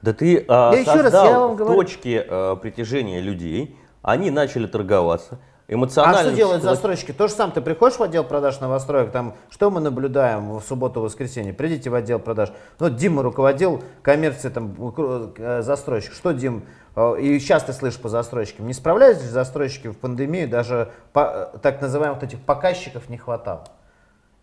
Да 0.01 0.13
ты 0.13 0.45
а, 0.47 0.71
Я 0.73 0.79
еще 0.79 1.01
раз, 1.01 1.03
создал 1.03 1.25
я 1.25 1.39
вам 1.39 1.55
говорю- 1.55 1.75
точке 1.75 2.25
а, 2.27 2.55
притяжения 2.55 3.19
людей, 3.21 3.77
они 4.01 4.31
начали 4.31 4.67
торговаться, 4.67 5.39
А 5.71 5.75
эмоционально... 5.75 6.21
что 6.29 6.36
делают 6.36 6.63
застройщики? 6.63 7.13
То 7.13 7.27
же 7.27 7.34
самое, 7.34 7.55
ты 7.55 7.62
приходишь 7.62 7.97
в 7.97 8.03
отдел 8.03 8.25
продаж 8.25 8.60
новостроек, 8.60 9.12
там, 9.12 9.36
что 9.49 9.71
мы 9.71 9.79
наблюдаем 9.79 10.57
в 10.57 10.62
субботу-воскресенье? 10.62 11.53
Придите 11.53 11.89
в 11.89 11.95
отдел 11.95 12.19
продаж. 12.19 12.51
Ну, 12.79 12.88
вот 12.89 12.97
Дима 12.97 13.23
руководил 13.23 13.81
коммерцией, 14.01 14.53
там, 14.53 14.75
э, 15.38 15.62
застройщик. 15.62 16.13
Что, 16.13 16.34
Дим, 16.34 16.65
э, 16.95 17.21
и 17.21 17.39
сейчас 17.39 17.63
ты 17.63 17.71
слышишь 17.71 17.99
по 17.99 18.10
застройщикам, 18.10 18.67
не 18.67 18.73
справлялись 18.73 19.21
ли 19.21 19.29
застройщики 19.29 19.88
в 19.88 19.97
пандемию, 19.97 20.49
даже 20.49 20.91
по- 21.13 21.51
э, 21.53 21.57
так 21.60 21.81
называемых 21.81 22.19
вот 22.21 22.27
этих 22.27 22.41
показчиков 22.41 23.07
не 23.07 23.17
хватало? 23.17 23.63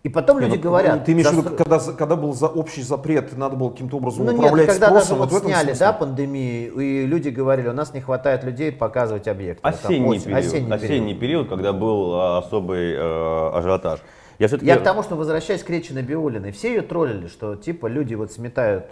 И 0.05 0.09
потом 0.09 0.39
люди 0.39 0.55
Ну, 0.57 0.63
говорят... 0.63 1.05
Ты 1.05 1.13
имеешь 1.13 1.27
в 1.29 1.33
виду, 1.33 1.57
когда, 1.57 1.81
когда 1.81 2.15
был 2.15 2.33
за 2.33 2.47
общий 2.47 2.83
запрет, 2.83 3.37
надо 3.37 3.57
было 3.57 3.71
каким-то 3.71 3.97
образом 3.97 4.27
Ну 4.27 4.31
нет, 4.31 4.41
управлять 4.41 4.69
когда 4.69 4.91
даже 4.91 5.07
спросом, 5.07 5.19
вот 5.19 5.33
в 5.33 5.37
этом 5.37 5.49
сняли, 5.49 5.67
смысле? 5.67 5.87
да, 5.87 5.93
пандемию, 5.93 6.79
и 6.79 7.07
люди 7.07 7.29
говорили, 7.31 7.69
у 7.69 7.73
нас 7.73 7.93
не 7.93 8.01
хватает 8.01 8.45
людей 8.45 8.71
показывать 8.71 9.27
объекты. 9.27 9.61
Вот 9.65 9.81
там 9.81 9.91
Осенний, 9.91 10.09
осень- 10.09 10.25
период, 10.25 10.39
осенний 10.45 10.73
осенний, 10.73 10.99
период. 11.15 11.21
период. 11.21 11.49
когда 11.49 11.73
был 11.73 12.15
а, 12.15 12.39
особый 12.39 12.95
э, 12.95 13.51
ажиотаж. 13.59 14.01
Я. 14.39 14.47
Я 14.63 14.77
к 14.77 14.85
тому, 14.85 15.03
что 15.03 15.17
возвращаясь 15.17 15.65
к 15.65 15.71
речи 15.71 15.93
Набиулиной, 15.93 16.53
все 16.53 16.69
ее 16.69 16.83
троллили, 16.83 17.27
что 17.27 17.57
типа 17.57 17.89
люди 17.89 18.15
вот 18.15 18.31
сметают 18.31 18.85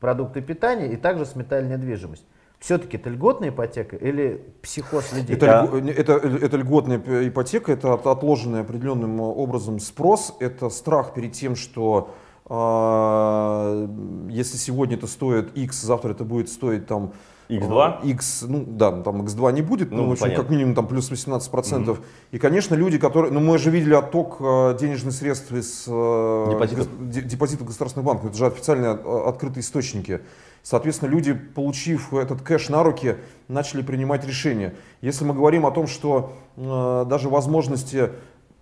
продукты 0.00 0.42
питания 0.42 0.88
и 0.88 0.96
также 0.96 1.24
сметали 1.24 1.66
недвижимость. 1.66 2.26
Все-таки 2.62 2.96
это 2.96 3.10
льготная 3.10 3.48
ипотека 3.48 3.96
или 3.96 4.40
психоз 4.62 5.12
людей? 5.12 5.34
Это, 5.34 5.46
Да. 5.46 5.66
льго- 5.66 5.90
это, 5.92 6.12
это 6.12 6.56
льготная 6.56 7.02
ипотека, 7.28 7.72
это 7.72 7.94
от- 7.94 8.06
отложенный 8.06 8.60
определенным 8.60 9.20
образом 9.20 9.80
спрос, 9.80 10.32
это 10.38 10.70
страх 10.70 11.12
перед 11.12 11.32
тем, 11.32 11.56
что 11.56 12.10
а, 12.46 13.88
если 14.30 14.56
сегодня 14.58 14.96
это 14.96 15.08
стоит 15.08 15.56
X, 15.56 15.82
завтра 15.82 16.12
это 16.12 16.22
будет 16.22 16.48
стоить 16.50 16.86
там 16.86 17.14
X2? 17.48 17.72
а, 17.72 18.00
X, 18.04 18.44
ну 18.46 18.64
да, 18.64 18.92
там 19.02 19.22
X2 19.22 19.52
не 19.54 19.62
будет, 19.62 19.90
Ну, 19.90 19.96
ну, 20.04 20.08
в 20.10 20.12
общем, 20.12 20.22
понятно. 20.22 20.42
как 20.44 20.52
минимум 20.52 20.74
там 20.76 20.86
плюс 20.86 21.10
18%. 21.10 21.98
И, 22.30 22.38
конечно, 22.38 22.76
люди, 22.76 22.96
которые, 22.98 23.32
ну 23.32 23.40
мы 23.40 23.58
же 23.58 23.70
видели 23.70 23.94
отток 23.94 24.38
денежных 24.78 25.12
средств 25.14 25.50
из 25.52 25.84
Депозитов. 25.86 26.86
депозитов 27.08 27.66
государственных 27.66 28.06
банков, 28.06 28.26
это 28.30 28.36
же 28.38 28.46
официально 28.46 28.92
открытые 29.28 29.62
источники. 29.62 30.20
Соответственно, 30.62 31.10
люди, 31.10 31.32
получив 31.32 32.14
этот 32.14 32.42
кэш 32.42 32.68
на 32.68 32.82
руки, 32.82 33.16
начали 33.48 33.82
принимать 33.82 34.24
решения. 34.26 34.74
Если 35.00 35.24
мы 35.24 35.34
говорим 35.34 35.66
о 35.66 35.72
том, 35.72 35.86
что 35.88 36.32
э, 36.56 37.04
даже 37.08 37.28
возможности 37.28 38.10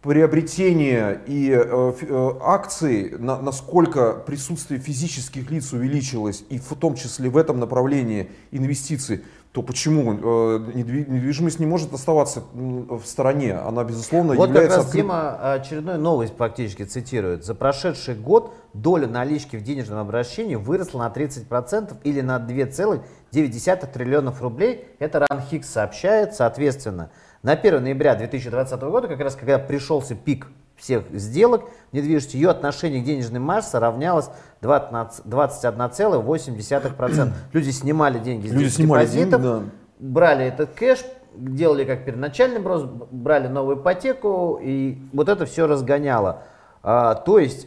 приобретения 0.02 1.20
и 1.26 1.50
э, 1.50 1.92
э, 2.00 2.30
акций, 2.40 3.14
на- 3.18 3.40
насколько 3.40 4.14
присутствие 4.14 4.80
физических 4.80 5.50
лиц 5.50 5.74
увеличилось, 5.74 6.42
и 6.48 6.58
в 6.58 6.74
том 6.74 6.94
числе 6.94 7.28
в 7.28 7.36
этом 7.36 7.60
направлении 7.60 8.30
инвестиций, 8.50 9.22
то 9.52 9.62
почему 9.62 10.12
э, 10.12 10.70
недви- 10.74 11.06
недвижимость 11.08 11.58
не 11.58 11.66
может 11.66 11.92
оставаться 11.92 12.44
в 12.54 13.02
стороне? 13.04 13.54
Она, 13.54 13.82
безусловно, 13.82 14.34
Вот 14.34 14.42
как 14.46 14.48
является 14.50 14.76
раз 14.78 14.86
открыт- 14.86 15.02
Дима 15.02 15.52
очередную 15.54 15.98
новость 15.98 16.36
практически 16.36 16.84
цитирует. 16.84 17.44
За 17.44 17.56
прошедший 17.56 18.14
год 18.14 18.54
доля 18.74 19.08
налички 19.08 19.56
в 19.56 19.62
денежном 19.64 19.98
обращении 19.98 20.54
выросла 20.54 21.00
на 21.00 21.08
30% 21.10 21.96
или 22.04 22.20
на 22.20 22.38
2,9 22.38 23.86
триллионов 23.92 24.40
рублей. 24.40 24.86
Это 25.00 25.26
Ранхикс 25.28 25.68
сообщает. 25.68 26.34
Соответственно, 26.34 27.10
на 27.42 27.52
1 27.56 27.82
ноября 27.82 28.14
2020 28.14 28.80
года, 28.82 29.08
как 29.08 29.18
раз 29.20 29.34
когда 29.34 29.58
пришелся 29.58 30.14
пик 30.14 30.46
всех 30.80 31.04
сделок 31.12 31.64
недвижимости, 31.92 32.36
ее 32.36 32.50
отношение 32.50 33.02
к 33.02 33.04
денежной 33.04 33.40
массе 33.40 33.78
равнялось 33.78 34.30
20 34.62 35.26
21,8%. 35.26 37.32
Люди 37.52 37.70
снимали 37.70 38.18
деньги 38.18 38.48
с 38.48 38.52
Люди 38.52 38.68
снимали 38.68 39.06
депозитов, 39.06 39.42
деньги, 39.42 39.54
да. 39.54 39.62
брали 39.98 40.46
этот 40.46 40.70
кэш, 40.70 41.00
делали 41.34 41.84
как 41.84 42.04
первоначальный 42.04 42.60
брос, 42.60 42.84
брали 43.10 43.48
новую 43.48 43.76
ипотеку, 43.76 44.58
и 44.62 44.98
вот 45.12 45.28
это 45.28 45.46
все 45.46 45.66
разгоняло. 45.66 46.42
А, 46.82 47.14
то 47.14 47.38
есть, 47.38 47.66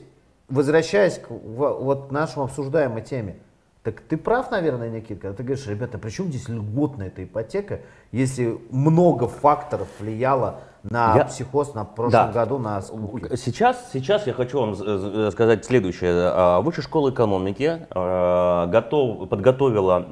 возвращаясь 0.50 1.20
к 1.20 1.30
вот 1.30 2.12
нашему 2.12 2.46
обсуждаемой 2.46 3.02
теме, 3.02 3.38
так 3.84 4.00
ты 4.00 4.16
прав, 4.16 4.50
наверное, 4.50 4.90
Никита, 4.90 5.22
когда 5.22 5.38
ты 5.38 5.44
говоришь, 5.44 5.68
ребята, 5.68 5.98
при 5.98 6.10
чем 6.10 6.28
здесь 6.28 6.48
льготная 6.48 7.08
эта 7.08 7.26
ипотека, 7.26 7.82
если 8.14 8.58
много 8.70 9.28
факторов 9.28 9.90
влияло 10.00 10.62
на 10.84 11.16
Я- 11.16 11.26
психоз 11.26 11.74
на 11.74 11.86
прошлом 11.86 12.12
Да. 12.12 12.32
году, 12.32 12.60
на? 12.60 12.82
Сейчас, 12.82 13.90
сейчас 13.94 14.28
я 14.28 14.34
хочу 14.34 14.60
вам 14.60 15.32
сказать 15.32 15.66
следующее. 15.66 16.12
А, 16.14 16.62
Высшая 16.62 16.82
школа 16.82 17.10
экономики 17.12 17.88
а, 17.90 18.68
готов, 18.68 19.30
подготовила 19.30 20.06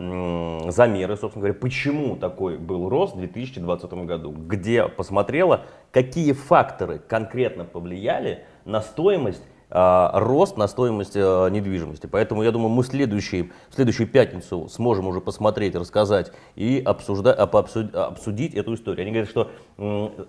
замеры, 0.70 1.18
собственно 1.18 1.44
говоря, 1.44 1.60
почему 1.60 2.16
такой 2.16 2.58
был 2.58 2.90
рост 2.90 3.14
в 3.16 3.18
2020 3.18 4.06
году, 4.06 4.32
где 4.32 4.88
посмотрела, 4.88 5.62
какие 5.92 6.32
факторы 6.32 7.00
конкретно 7.00 7.66
повлияли 7.66 8.46
на 8.66 8.82
стоимость 8.82 9.44
рост 9.72 10.58
на 10.58 10.68
стоимость 10.68 11.14
а, 11.16 11.48
недвижимости. 11.48 12.08
Поэтому 12.08 12.44
я 12.44 12.52
думаю, 12.52 12.70
мы 12.70 12.84
следующий, 12.84 13.52
в 13.70 13.76
следующую 13.76 14.08
пятницу 14.08 14.68
сможем 14.70 15.08
уже 15.08 15.22
посмотреть, 15.22 15.76
рассказать 15.76 16.32
и 16.56 16.82
обсуждать, 16.84 17.38
обсудить 17.38 18.54
эту 18.54 18.74
историю. 18.74 19.04
Они 19.04 19.12
говорят, 19.12 19.30
что 19.30 19.52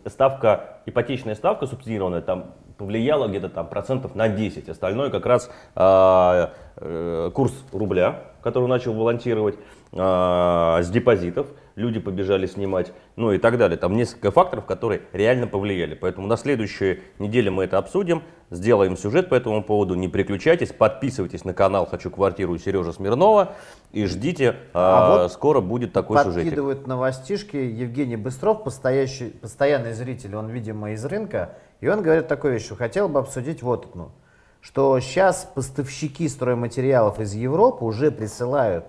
ставка, 0.07 0.81
ипотечная 0.87 1.35
ставка 1.35 1.66
субсидированная 1.66 2.20
там 2.22 2.55
повлияла 2.78 3.28
где-то 3.28 3.48
там 3.48 3.68
процентов 3.68 4.14
на 4.14 4.28
10. 4.28 4.68
Остальное 4.68 5.11
как 5.11 5.26
раз 5.26 5.50
а, 5.74 6.52
э, 6.76 7.31
курс 7.35 7.52
рубля, 7.72 8.24
который 8.42 8.68
начал 8.68 8.94
балансировать 8.94 9.57
а, 9.92 10.81
с 10.83 10.90
депозитов. 10.90 11.48
Люди 11.74 12.00
побежали 12.00 12.46
снимать, 12.46 12.92
ну 13.16 13.32
и 13.32 13.38
так 13.38 13.58
далее. 13.58 13.78
Там 13.78 13.96
несколько 13.96 14.30
факторов, 14.30 14.66
которые 14.66 15.02
реально 15.12 15.46
повлияли. 15.46 15.94
Поэтому 15.94 16.26
на 16.26 16.37
следующей 16.37 17.00
неделе 17.18 17.50
мы 17.50 17.64
это 17.64 17.78
обсудим, 17.78 18.22
сделаем 18.50 18.96
сюжет 18.96 19.28
по 19.28 19.35
этому 19.35 19.62
поводу. 19.62 19.94
Не 19.94 20.08
переключайтесь, 20.08 20.72
подписывайтесь 20.72 21.44
на 21.44 21.54
канал 21.54 21.87
«Хочу 21.87 22.11
квартиру» 22.11 22.58
Сережа 22.58 22.92
Смирнова 22.92 23.54
и 23.92 24.04
ждите, 24.06 24.56
А 24.74 24.92
а, 24.92 25.22
вот 25.22 25.32
скоро 25.32 25.61
будет 25.61 25.92
такой 25.92 26.18
сюжетик. 26.18 26.44
Подкидывают 26.44 26.87
новостишки 26.87 27.56
Евгений 27.56 28.16
Быстров, 28.16 28.64
постоящий, 28.64 29.30
постоянный 29.30 29.92
зритель, 29.92 30.37
он, 30.37 30.48
видимо, 30.48 30.92
из 30.92 31.04
рынка, 31.04 31.56
и 31.80 31.88
он 31.88 32.02
говорит 32.02 32.28
такую 32.28 32.54
вещь, 32.54 32.64
что 32.64 32.76
хотел 32.76 33.08
бы 33.08 33.18
обсудить 33.20 33.62
вот 33.62 33.87
одну, 33.87 34.11
что 34.61 34.98
сейчас 35.00 35.50
поставщики 35.54 36.28
стройматериалов 36.28 37.20
из 37.20 37.35
Европы 37.35 37.85
уже 37.85 38.11
присылают 38.11 38.87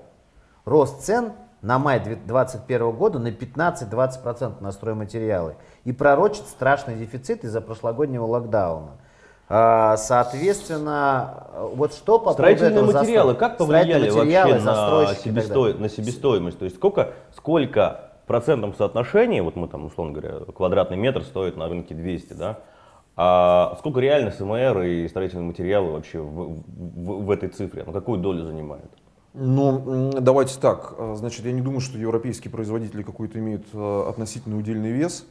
рост 0.66 1.02
цен 1.04 1.34
на 1.64 1.80
май 1.80 2.00
2021 2.00 2.92
года 2.92 3.18
на 3.20 3.30
15-20% 3.30 4.62
на 4.62 4.72
стройматериалы 4.72 5.56
и 5.86 5.92
пророчат 5.92 6.46
страшный 6.48 6.96
дефицит 6.96 7.44
из-за 7.44 7.62
прошлогоднего 7.62 8.26
локдауна. 8.26 8.92
А, 9.50 9.98
Соответственно, 9.98 11.48
вот 11.76 11.94
что 11.94 12.20
по 12.20 12.34
Строительные 12.34 12.84
материалы 12.84 13.34
как 13.36 13.58
повлияли 13.58 14.10
материалы, 14.10 14.52
вообще 14.54 14.66
на, 14.66 15.16
себесто- 15.16 15.80
на 15.80 15.90
себестоимость? 15.90 16.60
То 16.60 16.66
есть 16.66 16.78
сколько, 16.78 17.12
сколько 17.36 18.12
в 18.24 18.28
процентном 18.28 18.74
соотношении, 18.74 19.42
вот 19.42 19.56
мы 19.56 19.68
там, 19.68 19.86
условно 19.86 20.14
говоря, 20.14 20.40
квадратный 20.54 20.98
метр 20.98 21.24
стоит 21.24 21.58
на 21.58 21.68
рынке 21.68 21.94
200, 21.96 22.34
да? 22.34 22.60
А 23.16 23.76
сколько 23.80 24.00
реально 24.00 24.32
СМР 24.32 24.82
и 24.84 25.08
строительные 25.08 25.46
материалы 25.46 25.92
вообще 25.92 26.20
в, 26.20 26.56
в- 26.58 27.26
в 27.26 27.32
этой 27.32 27.50
цифре? 27.50 27.84
Ну, 27.86 27.92
какую 27.92 28.20
долю 28.20 28.44
занимают? 28.44 28.92
Ну, 29.36 30.12
давайте 30.20 30.60
так. 30.60 30.94
Э, 30.98 31.16
Значит, 31.18 31.46
я 31.46 31.52
не 31.52 31.62
думаю, 31.62 31.80
что 31.82 31.98
европейские 31.98 32.52
производители 32.52 33.02
какой-то 33.02 33.40
имеют 33.40 33.66
э, 33.74 34.06
относительно 34.08 34.58
удельный 34.58 34.92
вес. 34.92 35.26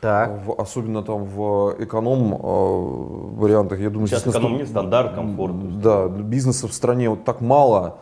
Так. 0.00 0.42
В- 0.44 0.52
особенно 0.60 1.02
там 1.02 1.24
в 1.24 1.76
эконом 1.78 2.34
э, 2.34 2.36
вариантах. 3.40 3.78
Я 3.80 3.90
думаю, 3.90 4.08
Сейчас 4.08 4.22
здесь 4.22 4.34
эконом 4.34 4.52
наступ- 4.54 4.60
не 4.62 4.66
стандарт, 4.66 5.14
комфорт. 5.14 5.80
Да, 5.80 6.08
бизнеса 6.08 6.66
в 6.66 6.72
стране 6.72 7.08
вот 7.08 7.22
так 7.24 7.40
мало, 7.40 7.98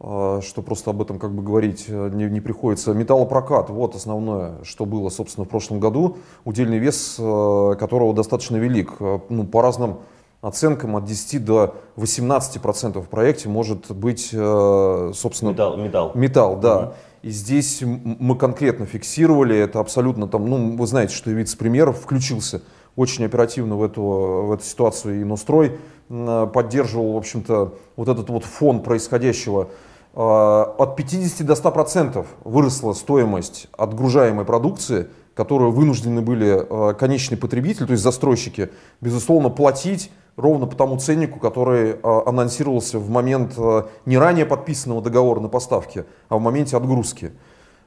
э, 0.00 0.40
что 0.44 0.62
просто 0.62 0.90
об 0.90 1.00
этом 1.00 1.20
как 1.20 1.32
бы 1.32 1.44
говорить 1.44 1.84
э, 1.88 2.10
не, 2.12 2.24
не 2.24 2.40
приходится. 2.40 2.92
Металлопрокат, 2.92 3.70
вот 3.70 3.94
основное, 3.94 4.54
что 4.64 4.84
было, 4.84 5.10
собственно, 5.10 5.44
в 5.44 5.48
прошлом 5.48 5.78
году. 5.78 6.16
Удельный 6.44 6.78
вес 6.78 7.16
э, 7.20 7.74
которого 7.78 8.14
достаточно 8.14 8.56
велик. 8.56 8.94
Ну, 9.28 9.44
по 9.44 9.62
разным 9.62 9.98
оценкам 10.40 10.96
от 10.96 11.04
10 11.04 11.44
до 11.44 11.76
18 11.96 12.60
процентов 12.60 13.06
в 13.06 13.08
проекте 13.08 13.48
может 13.48 13.90
быть, 13.90 14.30
э, 14.32 15.12
собственно, 15.14 15.50
Металл, 15.50 15.76
металл. 15.76 16.12
Металл, 16.14 16.56
да. 16.56 16.92
И 17.22 17.30
здесь 17.30 17.82
мы 17.82 18.36
конкретно 18.36 18.86
фиксировали 18.86 19.56
это 19.56 19.80
абсолютно 19.80 20.28
там, 20.28 20.48
ну, 20.48 20.76
вы 20.76 20.86
знаете, 20.86 21.14
что 21.14 21.30
примеров 21.58 21.98
включился 21.98 22.62
очень 22.94 23.24
оперативно 23.24 23.76
в 23.76 23.82
эту, 23.82 24.02
в 24.02 24.52
эту 24.52 24.64
ситуацию 24.64 25.20
и 25.20 25.24
Нострой 25.24 25.78
поддерживал, 26.08 27.12
в 27.12 27.16
общем-то, 27.16 27.74
вот 27.96 28.08
этот 28.08 28.30
вот 28.30 28.44
фон 28.44 28.82
происходящего. 28.82 29.68
А, 30.14 30.74
От 30.78 30.96
50 30.96 31.46
до 31.46 31.54
100 31.54 31.70
процентов 31.70 32.26
выросла 32.44 32.92
стоимость 32.92 33.68
отгружаемой 33.76 34.44
продукции, 34.44 35.08
которую 35.34 35.70
вынуждены 35.70 36.22
были 36.22 36.66
э, 36.68 36.94
конечные 36.94 37.38
потребители, 37.38 37.86
то 37.86 37.92
есть 37.92 38.02
застройщики, 38.02 38.70
безусловно, 39.00 39.50
платить 39.50 40.10
ровно 40.38 40.66
по 40.66 40.76
тому 40.76 40.98
ценнику, 40.98 41.40
который 41.40 41.90
э, 41.90 42.20
анонсировался 42.26 42.98
в 42.98 43.10
момент 43.10 43.54
э, 43.58 43.82
не 44.06 44.16
ранее 44.16 44.46
подписанного 44.46 45.02
договора 45.02 45.40
на 45.40 45.48
поставки, 45.48 46.04
а 46.28 46.36
в 46.36 46.40
моменте 46.40 46.76
отгрузки. 46.76 47.32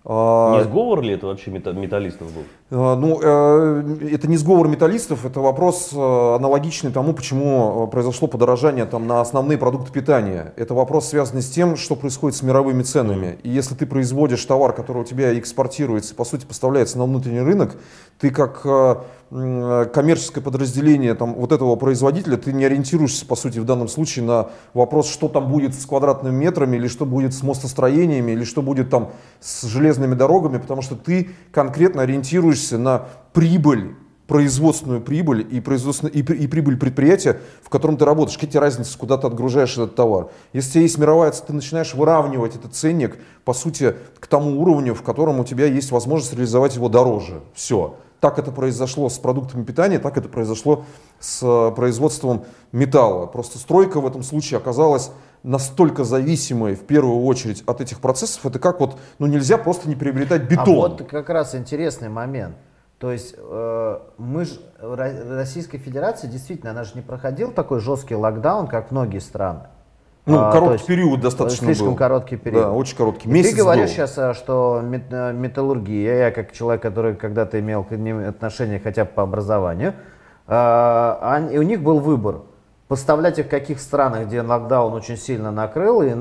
А, 0.03 0.57
Не 0.57 0.63
сговор 0.63 1.01
ли 1.01 1.13
это 1.13 1.27
вообще 1.27 1.51
мета- 1.51 1.73
металлистов 1.73 2.29
был? 2.33 2.43
Ну, 2.71 3.19
э, 3.21 3.97
это 4.13 4.27
не 4.27 4.35
сговор 4.35 4.67
металлистов, 4.67 5.25
это 5.25 5.39
вопрос 5.41 5.93
аналогичный 5.93 6.91
тому, 6.91 7.13
почему 7.13 7.87
произошло 7.87 8.27
подорожание 8.27 8.85
там, 8.85 9.05
на 9.05 9.21
основные 9.21 9.59
продукты 9.59 9.91
питания. 9.91 10.53
Это 10.57 10.73
вопрос, 10.73 11.09
связанный 11.09 11.43
с 11.43 11.51
тем, 11.51 11.77
что 11.77 11.95
происходит 11.95 12.35
с 12.35 12.41
мировыми 12.41 12.81
ценами. 12.81 13.37
И 13.43 13.49
если 13.49 13.75
ты 13.75 13.85
производишь 13.85 14.43
товар, 14.43 14.73
который 14.73 15.03
у 15.03 15.05
тебя 15.05 15.37
экспортируется, 15.37 16.15
по 16.15 16.25
сути, 16.25 16.45
поставляется 16.47 16.97
на 16.97 17.03
внутренний 17.05 17.41
рынок, 17.41 17.75
ты 18.21 18.29
как 18.29 18.61
э, 18.65 18.95
э, 19.31 19.85
коммерческое 19.91 20.43
подразделение 20.43 21.15
там, 21.15 21.33
вот 21.33 21.51
этого 21.51 21.75
производителя, 21.75 22.37
ты 22.37 22.53
не 22.53 22.63
ориентируешься, 22.65 23.25
по 23.25 23.35
сути, 23.35 23.57
в 23.57 23.65
данном 23.65 23.87
случае 23.87 24.25
на 24.25 24.49
вопрос, 24.75 25.09
что 25.09 25.27
там 25.27 25.51
будет 25.51 25.73
с 25.73 25.87
квадратными 25.87 26.35
метрами, 26.35 26.77
или 26.77 26.87
что 26.87 27.05
будет 27.05 27.33
с 27.33 27.41
мостостроениями, 27.41 28.33
или 28.33 28.43
что 28.43 28.61
будет 28.61 28.91
там 28.91 29.09
с 29.39 29.63
железными 29.63 30.13
дорогами, 30.13 30.59
потому 30.59 30.83
что 30.83 30.95
ты 30.95 31.31
конкретно 31.51 32.03
ориентируешься 32.03 32.77
на 32.77 33.07
прибыль 33.33 33.95
производственную 34.31 35.01
прибыль 35.01 35.45
и, 35.51 35.59
производственную, 35.59 36.15
и, 36.15 36.19
и 36.21 36.47
прибыль 36.47 36.77
предприятия, 36.77 37.41
в 37.61 37.67
котором 37.67 37.97
ты 37.97 38.05
работаешь. 38.05 38.37
Какие 38.37 38.51
тебе 38.51 38.61
разницы, 38.61 38.97
куда 38.97 39.17
ты 39.17 39.27
отгружаешь 39.27 39.73
этот 39.73 39.95
товар? 39.95 40.29
Если 40.53 40.69
у 40.69 40.71
тебя 40.71 40.81
есть 40.83 40.97
мировая, 40.97 41.31
ты 41.31 41.51
начинаешь 41.51 41.93
выравнивать 41.93 42.55
этот 42.55 42.73
ценник, 42.73 43.17
по 43.43 43.53
сути, 43.53 43.93
к 44.21 44.27
тому 44.27 44.61
уровню, 44.61 44.95
в 44.95 45.01
котором 45.01 45.41
у 45.41 45.43
тебя 45.43 45.65
есть 45.65 45.91
возможность 45.91 46.31
реализовать 46.31 46.75
его 46.75 46.87
дороже. 46.87 47.41
Все. 47.53 47.97
Так 48.21 48.37
это 48.37 48.51
произошло 48.51 49.09
с 49.09 49.17
продуктами 49.17 49.63
питания, 49.63 49.97
так 49.97 50.15
это 50.15 50.29
произошло 50.29 50.85
с 51.19 51.41
э, 51.41 51.75
производством 51.75 52.45
металла. 52.71 53.25
Просто 53.25 53.57
стройка 53.57 53.99
в 53.99 54.05
этом 54.05 54.21
случае 54.21 54.59
оказалась 54.59 55.11
настолько 55.41 56.03
зависимой 56.03 56.75
в 56.75 56.81
первую 56.81 57.25
очередь 57.25 57.63
от 57.65 57.81
этих 57.81 57.99
процессов. 57.99 58.45
Это 58.45 58.59
как 58.59 58.79
вот, 58.79 58.99
ну 59.17 59.25
нельзя 59.25 59.57
просто 59.57 59.89
не 59.89 59.95
приобретать 59.95 60.43
бетон. 60.43 60.67
А 60.69 60.89
вот 60.89 61.09
как 61.09 61.29
раз 61.29 61.55
интересный 61.55 62.09
момент. 62.09 62.55
То 62.99 63.11
есть 63.11 63.33
э, 63.35 63.99
мы 64.19 64.45
ж, 64.45 64.51
Ро- 64.79 65.35
Российская 65.35 65.79
Федерация 65.79 66.29
действительно, 66.29 66.69
она 66.69 66.83
же 66.83 66.91
не 66.93 67.01
проходила 67.01 67.51
такой 67.51 67.79
жесткий 67.79 68.13
локдаун, 68.13 68.67
как 68.67 68.91
многие 68.91 69.17
страны. 69.17 69.61
Ну, 70.27 70.37
А, 70.39 70.51
короткий 70.51 70.85
период 70.85 71.19
достаточно 71.19 71.65
Слишком 71.65 71.89
был. 71.89 71.95
короткий 71.95 72.37
период. 72.37 72.63
Да, 72.63 72.71
очень 72.71 72.95
короткий. 72.95 73.27
И 73.27 73.31
Месяц 73.31 73.51
ты 73.51 73.57
говоришь 73.57 73.87
был. 73.89 73.93
сейчас, 73.93 74.17
а, 74.19 74.33
что 74.35 74.79
э, 74.83 75.33
металлургия, 75.33 76.25
я 76.25 76.31
как 76.31 76.51
человек, 76.51 76.81
который 76.83 77.15
когда-то 77.15 77.59
имел 77.59 77.83
к 77.83 77.91
ним 77.91 78.27
отношение 78.27 78.79
хотя 78.79 79.05
бы 79.05 79.11
по 79.15 79.23
образованию, 79.23 79.93
они- 80.47 81.55
и 81.55 81.57
у 81.57 81.63
них 81.63 81.81
был 81.81 81.99
выбор. 81.99 82.41
Поставлять 82.87 83.39
их 83.39 83.45
в 83.45 83.49
каких 83.49 83.79
странах, 83.79 84.27
где 84.27 84.41
локдаун 84.41 84.93
очень 84.93 85.15
сильно 85.15 85.49
накрыл, 85.49 86.01
и, 86.01 86.09
э, 86.11 86.15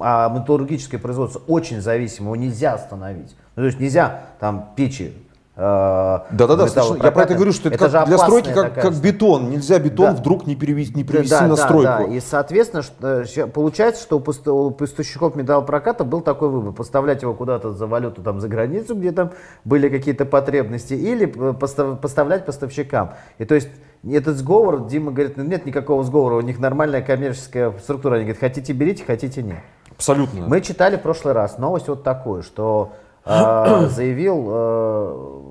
а 0.00 0.28
металлургическое 0.34 0.98
производство 0.98 1.42
очень 1.46 1.82
зависимо, 1.82 2.28
его 2.28 2.36
нельзя 2.36 2.72
остановить. 2.72 3.36
Ну, 3.54 3.62
то 3.62 3.66
есть 3.66 3.78
нельзя 3.78 4.22
там 4.40 4.70
печи 4.76 5.12
э, 5.12 5.27
Да-да-да, 5.58 6.68
совершенно. 6.68 7.02
я 7.02 7.10
про 7.10 7.22
это 7.24 7.34
говорю, 7.34 7.52
что 7.52 7.68
это, 7.68 7.78
как 7.78 7.90
же 7.90 8.06
для 8.06 8.18
стройки 8.18 8.52
как, 8.52 8.68
такая 8.68 8.84
как 8.84 8.94
бетон. 8.94 9.50
Нельзя 9.50 9.78
бетон 9.80 10.06
Да. 10.06 10.12
вдруг 10.12 10.46
не, 10.46 10.54
перевести, 10.54 10.94
не 10.94 11.02
перевести 11.02 11.30
да, 11.30 11.42
на 11.42 11.56
да, 11.56 11.64
стройку. 11.64 11.82
да. 11.84 12.02
И, 12.04 12.20
соответственно, 12.20 12.82
что, 12.82 13.24
э, 13.24 13.46
получается, 13.48 14.02
что 14.02 14.18
у, 14.18 14.20
поста- 14.20 14.52
у 14.52 14.70
поставщиков 14.70 15.34
металлопроката 15.34 16.04
был 16.04 16.20
такой 16.20 16.48
выбор. 16.48 16.72
Поставлять 16.72 17.22
его 17.22 17.34
куда-то 17.34 17.72
за 17.72 17.88
валюту 17.88 18.22
там, 18.22 18.40
за 18.40 18.46
границу, 18.48 18.94
где 18.94 19.10
там 19.10 19.32
были 19.64 19.88
какие-то 19.88 20.24
потребности, 20.26 20.94
или 20.94 21.26
э, 21.26 21.54
поста- 21.54 21.96
поставлять 21.96 22.46
поставщикам. 22.46 23.14
И 23.38 23.44
то 23.44 23.56
есть 23.56 23.68
этот 24.08 24.36
сговор, 24.36 24.86
Дима 24.86 25.10
говорит, 25.10 25.36
«Ну, 25.36 25.42
нет 25.42 25.66
никакого 25.66 26.04
сговора, 26.04 26.36
у 26.36 26.40
них 26.40 26.60
нормальная 26.60 27.02
коммерческая 27.02 27.72
структура. 27.82 28.14
Они 28.14 28.22
говорят, 28.24 28.38
хотите 28.38 28.72
берите, 28.72 29.02
хотите 29.04 29.42
нет. 29.42 29.58
Абсолютно. 29.90 30.46
Мы 30.46 30.60
читали 30.60 30.96
в 30.96 31.00
прошлый 31.02 31.34
раз 31.34 31.58
новость 31.58 31.88
вот 31.88 32.04
такую, 32.04 32.44
что 32.44 32.92
э, 32.92 33.07
заявил, 33.90 34.46
э, 34.50 35.42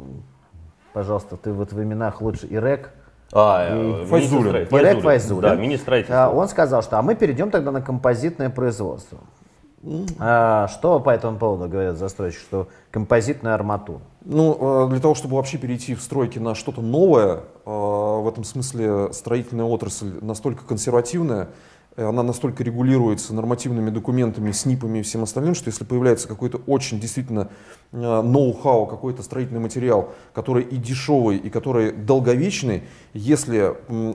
пожалуйста, 0.94 1.38
ты 1.38 1.54
вот 1.54 1.72
в 1.74 1.82
именах 1.82 2.22
лучше 2.22 2.48
Ирек, 2.50 2.92
А, 3.34 3.68
И 3.70 4.04
э, 4.04 4.06
Файзуллин. 4.06 4.48
строительства. 4.48 4.78
Ирек 4.80 5.04
Файзуллин. 5.04 5.42
Да, 5.42 5.56
министр 5.56 5.84
строительства. 5.84 6.26
А, 6.26 6.30
Он 6.30 6.48
сказал, 6.48 6.82
что 6.82 6.98
а 6.98 7.02
мы 7.02 7.14
перейдем 7.16 7.52
тогда 7.52 7.72
на 7.72 7.82
композитное 7.82 8.50
производство. 8.50 9.20
А, 10.20 10.68
что 10.70 11.00
по 11.00 11.12
этому 11.12 11.38
поводу 11.38 11.70
говорят 11.70 11.98
застройщики, 11.98 12.42
что 12.42 12.68
композитную 12.90 13.54
арматуру? 13.54 14.02
Ну, 14.26 14.86
э, 14.88 14.90
для 14.90 15.00
того, 15.00 15.14
чтобы 15.14 15.36
вообще 15.36 15.58
перейти 15.58 15.94
в 15.94 16.02
стройки 16.02 16.40
на 16.40 16.56
что-то 16.56 16.82
новое, 16.82 17.42
в 17.64 18.28
этом 18.28 18.44
смысле 18.44 19.14
строительная 19.14 19.66
отрасль 19.66 20.14
настолько 20.22 20.64
консервативная, 20.66 21.50
она 22.04 22.22
настолько 22.22 22.64
регулируется 22.64 23.34
нормативными 23.34 23.90
документами, 23.90 24.52
СНИПами 24.52 25.00
и 25.00 25.02
всем 25.02 25.24
остальным, 25.24 25.56
что 25.56 25.70
если 25.70 25.84
появляется 25.84 26.28
какой-то 26.28 26.62
очень 26.68 27.00
действительно 27.00 27.50
э, 27.92 27.98
ноу-хау, 27.98 28.86
какой-то 28.86 29.24
строительный 29.24 29.60
материал, 29.60 30.14
который 30.34 30.64
и 30.64 30.78
дешевый, 30.78 31.38
и 31.38 31.50
который 31.50 31.92
долговечный, 31.92 32.84
если 33.14 33.74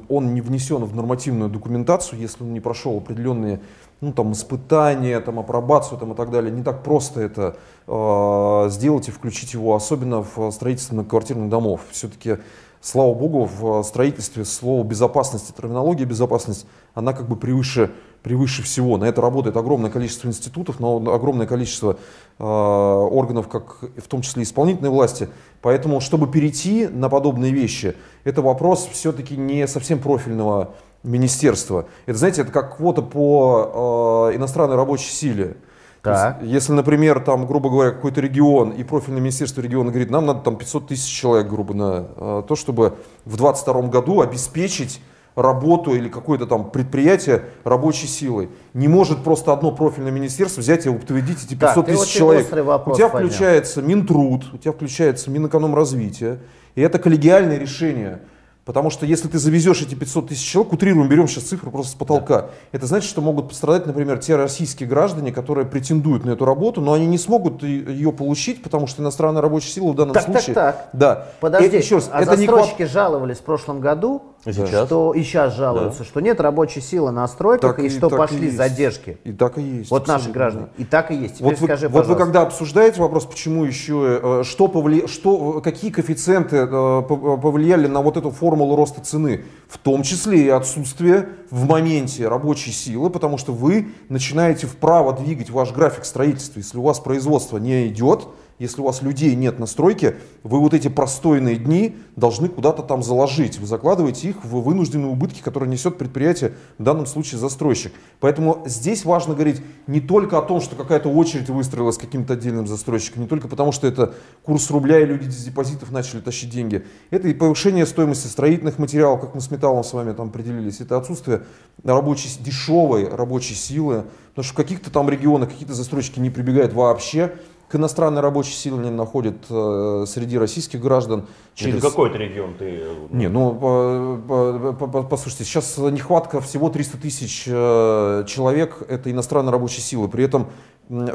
он 0.08 0.32
не 0.32 0.40
внесен 0.40 0.84
в 0.84 0.94
нормативную 0.94 1.50
документацию, 1.50 2.20
если 2.20 2.44
он 2.44 2.52
не 2.52 2.60
прошел 2.60 2.96
определенные 2.96 3.60
ну, 4.00 4.12
там, 4.12 4.32
испытания, 4.32 5.20
там, 5.20 5.38
апробацию 5.38 5.98
там, 5.98 6.12
и 6.12 6.16
так 6.16 6.30
далее, 6.30 6.50
не 6.50 6.62
так 6.62 6.82
просто 6.82 7.20
это 7.20 7.56
э, 7.86 8.68
сделать 8.70 9.08
и 9.08 9.10
включить 9.12 9.54
его, 9.54 9.74
особенно 9.74 10.22
в 10.22 10.50
строительство 10.50 10.94
многоквартирных 10.94 11.48
домов. 11.48 11.82
Все-таки, 11.90 12.38
слава 12.82 13.14
богу, 13.14 13.44
в 13.44 13.82
строительстве 13.84 14.44
слово 14.44 14.84
безопасность, 14.84 15.54
терминология 15.56 16.04
безопасность, 16.04 16.66
она 16.94 17.12
как 17.12 17.28
бы 17.28 17.36
превыше, 17.36 17.92
превыше 18.22 18.62
всего. 18.62 18.98
На 18.98 19.04
это 19.04 19.22
работает 19.22 19.56
огромное 19.56 19.90
количество 19.90 20.28
институтов, 20.28 20.80
но 20.80 20.96
огромное 21.14 21.46
количество 21.46 21.96
э, 22.38 22.44
органов, 22.44 23.48
как 23.48 23.78
в 23.96 24.08
том 24.08 24.22
числе 24.22 24.42
исполнительной 24.42 24.90
власти. 24.90 25.28
Поэтому, 25.62 26.00
чтобы 26.00 26.26
перейти 26.26 26.88
на 26.88 27.08
подобные 27.08 27.52
вещи, 27.52 27.94
это 28.24 28.42
вопрос 28.42 28.88
все-таки 28.92 29.36
не 29.36 29.66
совсем 29.68 30.00
профильного 30.00 30.74
министерства. 31.04 31.86
Это, 32.06 32.18
знаете, 32.18 32.42
это 32.42 32.50
как 32.50 32.76
квота 32.76 33.02
по 33.02 34.28
э, 34.32 34.36
иностранной 34.36 34.76
рабочей 34.76 35.10
силе. 35.12 35.56
Так. 36.02 36.42
есть, 36.42 36.52
если, 36.52 36.72
например, 36.72 37.20
там, 37.20 37.46
грубо 37.46 37.70
говоря, 37.70 37.92
какой-то 37.92 38.20
регион 38.20 38.70
и 38.70 38.82
профильное 38.82 39.20
министерство 39.20 39.60
региона 39.60 39.90
говорит, 39.90 40.10
нам 40.10 40.26
надо 40.26 40.40
там 40.40 40.56
500 40.56 40.88
тысяч 40.88 41.08
человек, 41.08 41.48
грубо, 41.48 41.74
на 41.74 42.06
э, 42.16 42.42
то, 42.48 42.56
чтобы 42.56 42.96
в 43.24 43.36
2022 43.36 43.82
году 43.82 44.20
обеспечить 44.20 45.00
работу 45.34 45.94
или 45.94 46.08
какое-то 46.08 46.46
там 46.46 46.70
предприятие 46.70 47.44
рабочей 47.64 48.06
силой. 48.06 48.50
Не 48.74 48.88
может 48.88 49.24
просто 49.24 49.52
одно 49.52 49.72
профильное 49.72 50.12
министерство 50.12 50.60
взять 50.60 50.86
и 50.86 50.88
утвердить 50.88 51.44
эти 51.44 51.54
500 51.54 51.74
Так, 51.74 51.86
ты 51.86 51.92
тысяч 51.92 52.12
человек. 52.12 52.52
вопрос 52.52 52.96
у 52.96 52.98
тебя 52.98 53.08
включается 53.08 53.80
Минтруд, 53.80 54.44
у 54.52 54.58
тебя 54.58 54.72
включается 54.72 55.30
Минэкономразвитие, 55.30 56.40
и 56.74 56.80
это 56.82 56.98
коллегиальное 56.98 57.58
решение. 57.58 58.20
Потому 58.64 58.90
что 58.90 59.06
если 59.06 59.26
ты 59.26 59.38
завезешь 59.38 59.82
эти 59.82 59.96
500 59.96 60.28
тысяч 60.28 60.48
человек, 60.48 60.72
утрируем, 60.72 61.08
берем 61.08 61.26
сейчас 61.26 61.44
цифру 61.44 61.72
просто 61.72 61.92
с 61.92 61.94
потолка, 61.96 62.50
это 62.70 62.86
значит, 62.86 63.10
что 63.10 63.20
могут 63.20 63.48
пострадать, 63.48 63.86
например, 63.86 64.18
те 64.18 64.36
российские 64.36 64.88
граждане, 64.88 65.32
которые 65.32 65.66
претендуют 65.66 66.24
на 66.24 66.30
эту 66.30 66.44
работу, 66.44 66.80
но 66.80 66.92
они 66.92 67.06
не 67.06 67.18
смогут 67.18 67.64
ее 67.64 68.12
получить, 68.12 68.62
потому 68.62 68.86
что 68.86 69.02
иностранная 69.02 69.42
рабочая 69.42 69.70
сила 69.70 69.92
в 69.92 69.96
данном 69.96 70.14
Так, 70.14 70.26
так, 70.26 70.34
случае... 70.34 70.54
так. 70.54 70.88
Да. 70.92 71.28
Подожди, 71.40 71.76
Э, 71.76 71.80
еще 71.80 71.96
раз, 71.96 72.08
а 72.12 72.22
это 72.22 72.36
не 72.36 72.46
застройщики 72.46 72.84
жаловались 72.84 73.38
в 73.38 73.42
прошлом 73.42 73.80
году, 73.80 74.22
И 74.44 74.52
сейчас? 74.52 74.86
что 74.86 75.12
и 75.14 75.22
сейчас 75.22 75.54
жалуются, 75.54 76.02
что 76.02 76.20
нет 76.20 76.40
рабочей 76.40 76.80
силы 76.80 77.12
на 77.12 77.28
стройках, 77.28 77.76
Так 77.76 77.84
и, 77.84 77.86
и- 77.86 77.90
что 77.90 78.08
и 78.08 78.10
пошли 78.10 78.46
есть. 78.46 78.56
задержки. 78.56 79.18
И 79.22 79.32
так 79.32 79.56
и 79.58 79.62
есть. 79.62 79.90
Вот 79.90 80.08
наши 80.08 80.30
граждане. 80.30 80.66
да. 80.76 80.82
И 80.82 80.84
так 80.84 81.10
и 81.12 81.14
есть. 81.14 81.34
Теперь 81.36 81.50
Вот 81.50 81.60
вы, 81.60 81.66
скажи, 81.66 81.88
вот 81.88 82.06
вы 82.06 82.16
когда 82.16 82.42
обсуждаете 82.42 83.00
вопрос, 83.00 83.24
почему 83.26 83.64
еще, 83.64 84.20
э, 84.22 84.42
что, 84.44 84.66
повли... 84.66 85.06
что 85.06 85.60
какие 85.60 85.90
коэффициенты 85.92 86.56
э, 86.56 86.66
пов- 86.66 87.40
повлияли 87.40 87.86
на 87.86 88.00
вот 88.02 88.16
эту 88.16 88.30
формулу 88.32 88.74
роста 88.74 89.00
цены, 89.00 89.44
в 89.68 89.78
том 89.78 90.02
числе 90.02 90.46
и 90.46 90.48
отсутствие 90.48 91.28
в 91.50 91.66
моменте 91.68 92.26
рабочей 92.26 92.72
силы, 92.72 93.10
потому 93.10 93.38
что 93.38 93.52
вы 93.52 93.88
начинаете 94.08 94.66
вправо 94.66 95.12
двигать 95.12 95.50
ваш 95.50 95.72
график 95.72 96.04
строительства. 96.04 96.58
Если 96.58 96.78
у 96.78 96.82
вас 96.82 96.98
производство 96.98 97.58
не 97.58 97.86
идет, 97.88 98.26
если 98.58 98.80
у 98.80 98.84
вас 98.84 99.02
людей 99.02 99.34
нет 99.34 99.58
на 99.58 99.66
стройке, 99.66 100.16
вы 100.42 100.60
вот 100.60 100.74
эти 100.74 100.88
простойные 100.88 101.56
дни 101.56 101.96
должны 102.16 102.48
куда-то 102.48 102.82
там 102.82 103.02
заложить. 103.02 103.58
Вы 103.58 103.66
закладываете 103.66 104.28
их 104.28 104.44
в 104.44 104.60
вынужденные 104.60 105.08
убытки, 105.08 105.40
которые 105.40 105.68
несет 105.68 105.98
предприятие, 105.98 106.54
в 106.78 106.82
данном 106.82 107.06
случае 107.06 107.38
застройщик. 107.38 107.92
Поэтому 108.20 108.62
здесь 108.66 109.04
важно 109.04 109.34
говорить 109.34 109.62
не 109.86 110.00
только 110.00 110.38
о 110.38 110.42
том, 110.42 110.60
что 110.60 110.76
какая-то 110.76 111.08
очередь 111.08 111.48
выстроилась 111.48 111.98
каким-то 111.98 112.34
отдельным 112.34 112.66
застройщиком, 112.66 113.22
не 113.22 113.28
только 113.28 113.48
потому, 113.48 113.72
что 113.72 113.86
это 113.86 114.14
курс 114.42 114.70
рубля 114.70 115.00
и 115.00 115.06
люди 115.06 115.28
из 115.28 115.44
депозитов 115.44 115.90
начали 115.90 116.20
тащить 116.20 116.50
деньги. 116.50 116.84
Это 117.10 117.28
и 117.28 117.34
повышение 117.34 117.86
стоимости 117.86 118.26
строительных 118.26 118.78
материалов, 118.78 119.20
как 119.20 119.34
мы 119.34 119.40
с 119.40 119.50
металлом 119.50 119.84
с 119.84 119.92
вами 119.92 120.12
там 120.12 120.28
определились. 120.28 120.80
Это 120.80 120.96
отсутствие 120.96 121.42
рабочей, 121.84 122.28
дешевой 122.40 123.08
рабочей 123.08 123.54
силы. 123.54 124.04
Потому 124.30 124.44
что 124.44 124.54
в 124.54 124.56
каких-то 124.56 124.90
там 124.90 125.10
регионах 125.10 125.50
какие-то 125.50 125.74
застройщики 125.74 126.18
не 126.18 126.30
прибегают 126.30 126.72
вообще 126.72 127.34
к 127.72 127.76
иностранной 127.76 128.20
рабочей 128.20 128.52
силе, 128.52 128.76
не 128.76 128.90
находят 128.90 129.46
э, 129.48 130.04
среди 130.06 130.36
российских 130.36 130.78
граждан. 130.78 131.24
Через... 131.54 131.76
Это 131.76 131.88
какой-то 131.88 132.18
регион 132.18 132.52
ты... 132.58 132.82
Не, 133.08 133.28
ну, 133.30 133.54
по, 133.54 134.74
по, 134.74 134.86
по, 134.86 135.02
послушайте, 135.04 135.44
сейчас 135.44 135.78
нехватка 135.78 136.42
всего 136.42 136.68
300 136.68 136.98
тысяч 136.98 137.44
э, 137.46 138.24
человек, 138.28 138.82
это 138.90 139.10
иностранной 139.10 139.52
рабочей 139.52 139.80
силы. 139.80 140.08
При 140.08 140.24
этом 140.24 140.50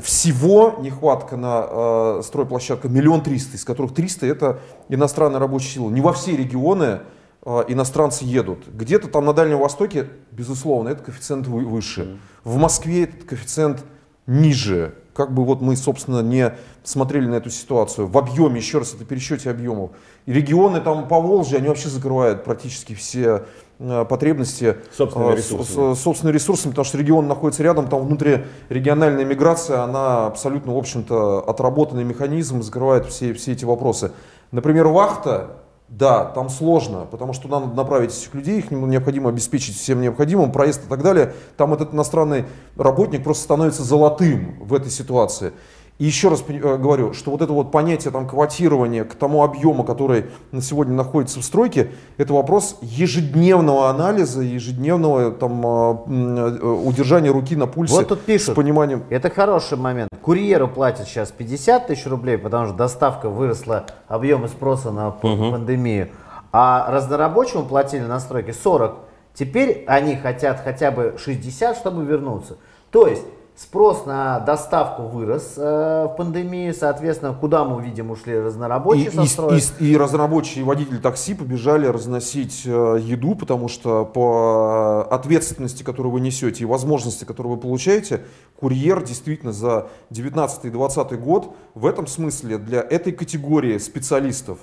всего 0.01 0.80
нехватка 0.80 1.38
на 1.38 1.68
э, 1.70 2.22
стройплощадках 2.24 2.89
миллион 2.89 3.22
триста, 3.22 3.55
из 3.55 3.64
которых 3.64 3.93
300 3.93 4.26
это 4.26 4.60
иностранная 4.89 5.39
рабочая 5.39 5.70
сила. 5.70 5.91
Не 5.91 6.01
во 6.01 6.12
все 6.12 6.36
регионы 6.36 7.01
э, 7.43 7.64
иностранцы 7.68 8.26
едут. 8.26 8.68
Где-то 8.68 9.10
там 9.10 9.26
на 9.26 9.34
Дальнем 9.34 9.60
Востоке, 9.60 10.08
безусловно, 10.32 10.89
этот 10.89 11.05
коэффициент 11.05 11.45
выше. 11.45 12.18
В 12.43 12.58
Москве 12.58 13.03
этот 13.03 13.26
коэффициент 13.26 13.86
ниже. 14.26 14.95
Как 15.18 15.34
бы 15.34 15.43
вот 15.43 15.61
мы, 15.61 15.76
собственно, 15.76 16.20
не 16.20 16.53
смотрели 16.84 17.26
на 17.26 17.36
эту 17.36 17.49
ситуацию. 17.49 18.05
В 18.05 18.15
объеме, 18.20 18.57
еще 18.57 18.78
раз, 18.78 18.93
это 18.93 19.03
пересчете 19.03 19.49
объемов. 19.49 19.89
И 20.28 20.32
регионы 20.32 20.80
там 20.80 21.07
по 21.07 21.20
Волжье, 21.20 21.57
они 21.57 21.70
вообще 21.70 21.89
закрывают 21.89 22.43
практически 22.43 22.93
все 22.93 23.45
э, 23.80 24.05
потребности 24.07 24.76
собственными 24.95 25.34
э, 25.34 25.38
ресурсами. 25.38 25.95
С, 25.95 26.01
собственными 26.01 26.36
ресурсами, 26.36 26.70
потому 26.70 26.86
что 26.86 26.99
регион 26.99 27.28
находится 27.28 27.63
рядом, 27.63 27.88
там 27.88 28.05
внутрирегиональная 28.05 29.26
миграция, 29.26 29.82
она 29.82 30.28
абсолютно, 30.28 30.76
в 30.76 30.78
общем-то, 30.78 31.49
отработанный 31.49 32.03
механизм, 32.03 32.61
закрывает 32.61 33.07
все, 33.07 33.34
все 33.34 33.53
эти 33.53 33.65
вопросы. 33.65 34.11
Например, 34.51 34.86
вахта, 34.86 35.57
да, 35.90 36.26
там 36.26 36.50
сложно, 36.50 37.06
потому 37.10 37.32
что 37.32 37.48
надо 37.48 37.68
направить 37.68 38.12
этих 38.12 38.34
людей, 38.34 38.60
их 38.60 38.72
необходимо 38.72 39.30
обеспечить 39.30 39.78
всем 39.78 40.02
необходимым, 40.02 40.52
проезд 40.52 40.84
и 40.86 40.90
так 40.90 41.02
далее. 41.02 41.34
Там 41.56 41.74
этот 41.74 41.94
иностранный 41.94 42.46
работник 42.76 43.24
просто 43.24 43.44
становится 43.44 43.84
золотым 43.84 44.58
в 44.60 44.74
этой 44.74 44.92
ситуации. 44.92 45.54
И 46.00 46.06
еще 46.06 46.30
раз 46.30 46.43
э, 46.48 46.78
говорю, 46.78 47.14
что 47.14 47.32
вот 47.32 47.41
это 47.41 47.52
вот 47.54 47.72
понятие 47.72 48.12
там 48.12 48.28
квотирования 48.28 49.04
к 49.04 49.16
тому 49.16 49.43
объему, 49.43 49.84
который 49.84 50.26
на 50.52 50.62
сегодня 50.62 50.93
находится 50.93 51.39
в 51.39 51.43
стройке, 51.43 51.91
это 52.18 52.34
вопрос 52.34 52.78
ежедневного 52.82 53.89
анализа, 53.89 54.41
ежедневного 54.41 55.32
там 55.32 55.66
а, 55.66 56.04
э, 56.08 56.66
удержания 56.86 57.32
руки 57.32 57.56
на 57.56 57.66
пульсе. 57.66 57.95
Вот 57.95 58.08
тут 58.10 58.22
пишут, 58.22 58.54
с 58.54 58.56
пониманием. 58.56 59.04
это 59.10 59.32
хороший 59.32 59.78
момент. 59.78 60.10
Курьеру 60.22 60.68
платят 60.68 61.08
сейчас 61.08 61.32
50 61.32 61.88
тысяч 61.88 62.06
рублей, 62.06 62.38
потому 62.38 62.68
что 62.68 62.76
доставка 62.76 63.30
выросла, 63.30 63.86
объемы 64.08 64.50
спроса 64.50 64.91
на 64.91 65.10
угу. 65.10 65.52
пандемию. 65.52 66.10
А 66.52 66.91
разнорабочему 66.91 67.66
платили 67.66 68.04
на 68.04 68.20
стройке 68.20 68.54
40. 68.54 68.98
Теперь 69.34 69.84
они 69.88 70.16
хотят 70.16 70.62
хотя 70.64 70.91
бы 70.91 71.16
60, 71.18 71.76
чтобы 71.78 72.06
вернуться. 72.06 72.58
То 72.91 73.08
есть 73.08 73.24
Спрос 73.58 74.05
на 74.05 74.39
доставку 74.41 75.08
вырос 75.08 75.55
э, 75.58 75.62
в 76.05 76.16
пандемии, 76.16 76.72
соответственно, 76.74 77.34
куда 77.34 77.64
мы 77.66 77.82
видим 77.82 78.12
ушли 78.12 78.38
разнорабочие 78.38 79.08
и, 79.08 79.26
со. 79.26 79.47
И, 79.47 79.60
и, 79.80 79.93
и 79.93 79.97
разнорабочие, 79.97 80.62
и 80.62 80.64
водители 80.64 80.97
такси 80.97 81.34
побежали 81.34 81.88
разносить 81.88 82.62
э, 82.68 82.99
еду, 83.01 83.34
потому 83.34 83.68
что 83.68 84.05
по 84.05 85.08
ответственности, 85.10 85.82
которую 85.82 86.14
вы 86.14 86.20
несете, 86.20 86.62
и 86.62 86.68
возможности, 86.68 87.26
которые 87.26 87.55
вы 87.55 87.60
получаете, 87.60 88.22
курьер 88.60 89.03
действительно 89.03 89.53
за 89.53 89.88
19 90.12 90.66
и 90.66 90.70
20 90.70 91.20
год 91.20 91.55
в 91.74 91.88
этом 91.88 92.05
смысле 92.05 92.60
для 92.60 92.82
этой 92.82 93.12
категории 93.12 93.80
специалистов 93.80 94.60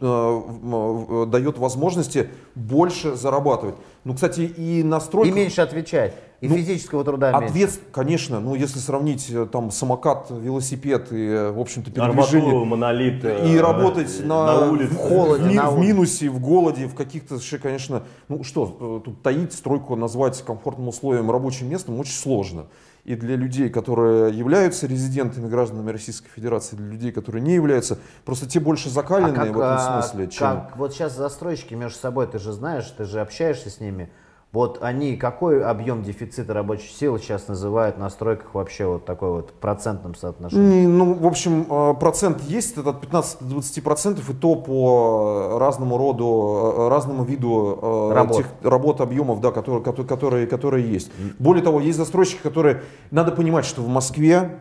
дает 0.00 1.58
возможности 1.58 2.28
больше 2.54 3.16
зарабатывать. 3.16 3.76
Ну, 4.04 4.14
кстати, 4.14 4.40
и 4.40 4.82
настройка... 4.82 5.30
И 5.30 5.32
меньше 5.32 5.60
отвечать. 5.60 6.14
И 6.40 6.48
ну, 6.48 6.56
физического 6.56 7.04
труда 7.04 7.36
ответ, 7.36 7.54
меньше. 7.54 7.78
Конечно, 7.92 8.40
ну 8.40 8.54
если 8.54 8.78
сравнить 8.78 9.28
э, 9.30 9.46
там 9.52 9.70
самокат, 9.70 10.30
велосипед 10.30 11.12
и, 11.12 11.26
э, 11.26 11.50
в 11.50 11.60
общем-то, 11.60 11.90
передвижение. 11.90 12.40
Арматуру, 12.40 12.64
монолит. 12.64 13.24
И 13.24 13.28
э, 13.28 13.60
работать 13.60 14.24
на, 14.24 14.46
на 14.46 14.70
улице. 14.70 14.94
в 14.94 14.96
холоде, 14.96 15.44
в, 15.44 15.52
на 15.52 15.70
в 15.70 15.78
минусе, 15.78 16.30
в 16.30 16.40
голоде, 16.40 16.86
в 16.86 16.94
каких-то, 16.94 17.38
конечно, 17.62 18.04
ну 18.28 18.42
что, 18.42 19.02
тут 19.04 19.20
таить 19.20 19.52
стройку, 19.52 19.96
назвать 19.96 20.40
комфортным 20.42 20.88
условием 20.88 21.30
рабочим 21.30 21.68
местом 21.68 22.00
очень 22.00 22.14
сложно. 22.14 22.66
И 23.04 23.14
для 23.14 23.36
людей, 23.36 23.70
которые 23.70 24.36
являются 24.36 24.86
резидентами, 24.86 25.48
гражданами 25.48 25.90
Российской 25.90 26.28
Федерации, 26.28 26.76
для 26.76 26.86
людей, 26.86 27.12
которые 27.12 27.42
не 27.42 27.54
являются, 27.54 27.98
просто 28.24 28.46
те 28.46 28.60
больше 28.60 28.90
закаленные 28.90 29.42
а 29.42 29.46
как, 29.46 29.54
в 29.54 29.58
этом 29.58 29.76
а, 29.76 30.02
смысле, 30.02 30.28
чем... 30.28 30.40
Как, 30.40 30.76
вот 30.76 30.92
сейчас 30.92 31.16
застройщики 31.16 31.74
между 31.74 31.98
собой, 31.98 32.26
ты 32.26 32.38
же 32.38 32.52
знаешь, 32.52 32.86
ты 32.96 33.04
же 33.04 33.20
общаешься 33.20 33.70
с 33.70 33.80
ними, 33.80 34.10
вот 34.52 34.78
они, 34.82 35.16
какой 35.16 35.62
объем 35.64 36.02
дефицита 36.02 36.52
рабочей 36.52 36.88
силы 36.88 37.20
сейчас 37.20 37.46
называют 37.46 37.98
на 37.98 38.10
стройках 38.10 38.52
вообще 38.52 38.84
вот 38.84 39.04
такой 39.04 39.30
вот 39.30 39.52
процентном 39.52 40.16
соотношении? 40.16 40.86
Ну, 40.86 41.14
в 41.14 41.24
общем, 41.24 41.66
э, 41.70 41.94
процент 41.94 42.42
есть, 42.42 42.76
это 42.76 42.90
от 42.90 43.00
15 43.00 43.42
до 43.42 43.46
20 43.46 43.84
процентов, 43.84 44.28
и 44.28 44.34
то 44.34 44.56
по 44.56 45.56
разному 45.60 45.96
роду, 45.96 46.74
э, 46.76 46.88
разному 46.88 47.22
виду 47.22 47.78
э, 47.80 48.12
работ, 48.12 48.36
тех, 48.38 48.46
работ 48.62 49.00
объемов, 49.00 49.40
да, 49.40 49.52
которые, 49.52 49.84
которые, 49.84 50.48
которые 50.48 50.92
есть. 50.92 51.12
Более 51.38 51.62
того, 51.62 51.78
есть 51.78 51.96
застройщики, 51.96 52.40
которые, 52.42 52.82
надо 53.12 53.30
понимать, 53.30 53.64
что 53.64 53.82
в 53.82 53.88
Москве 53.88 54.58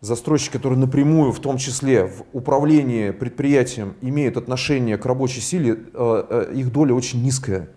застройщики, 0.00 0.52
которые 0.52 0.78
напрямую, 0.78 1.32
в 1.32 1.40
том 1.40 1.56
числе 1.56 2.06
в 2.06 2.22
управлении 2.32 3.10
предприятием, 3.10 3.96
имеют 4.02 4.36
отношение 4.36 4.98
к 4.98 5.04
рабочей 5.04 5.40
силе, 5.40 5.72
их 5.72 6.72
доля 6.72 6.94
очень 6.94 7.24
низкая 7.24 7.68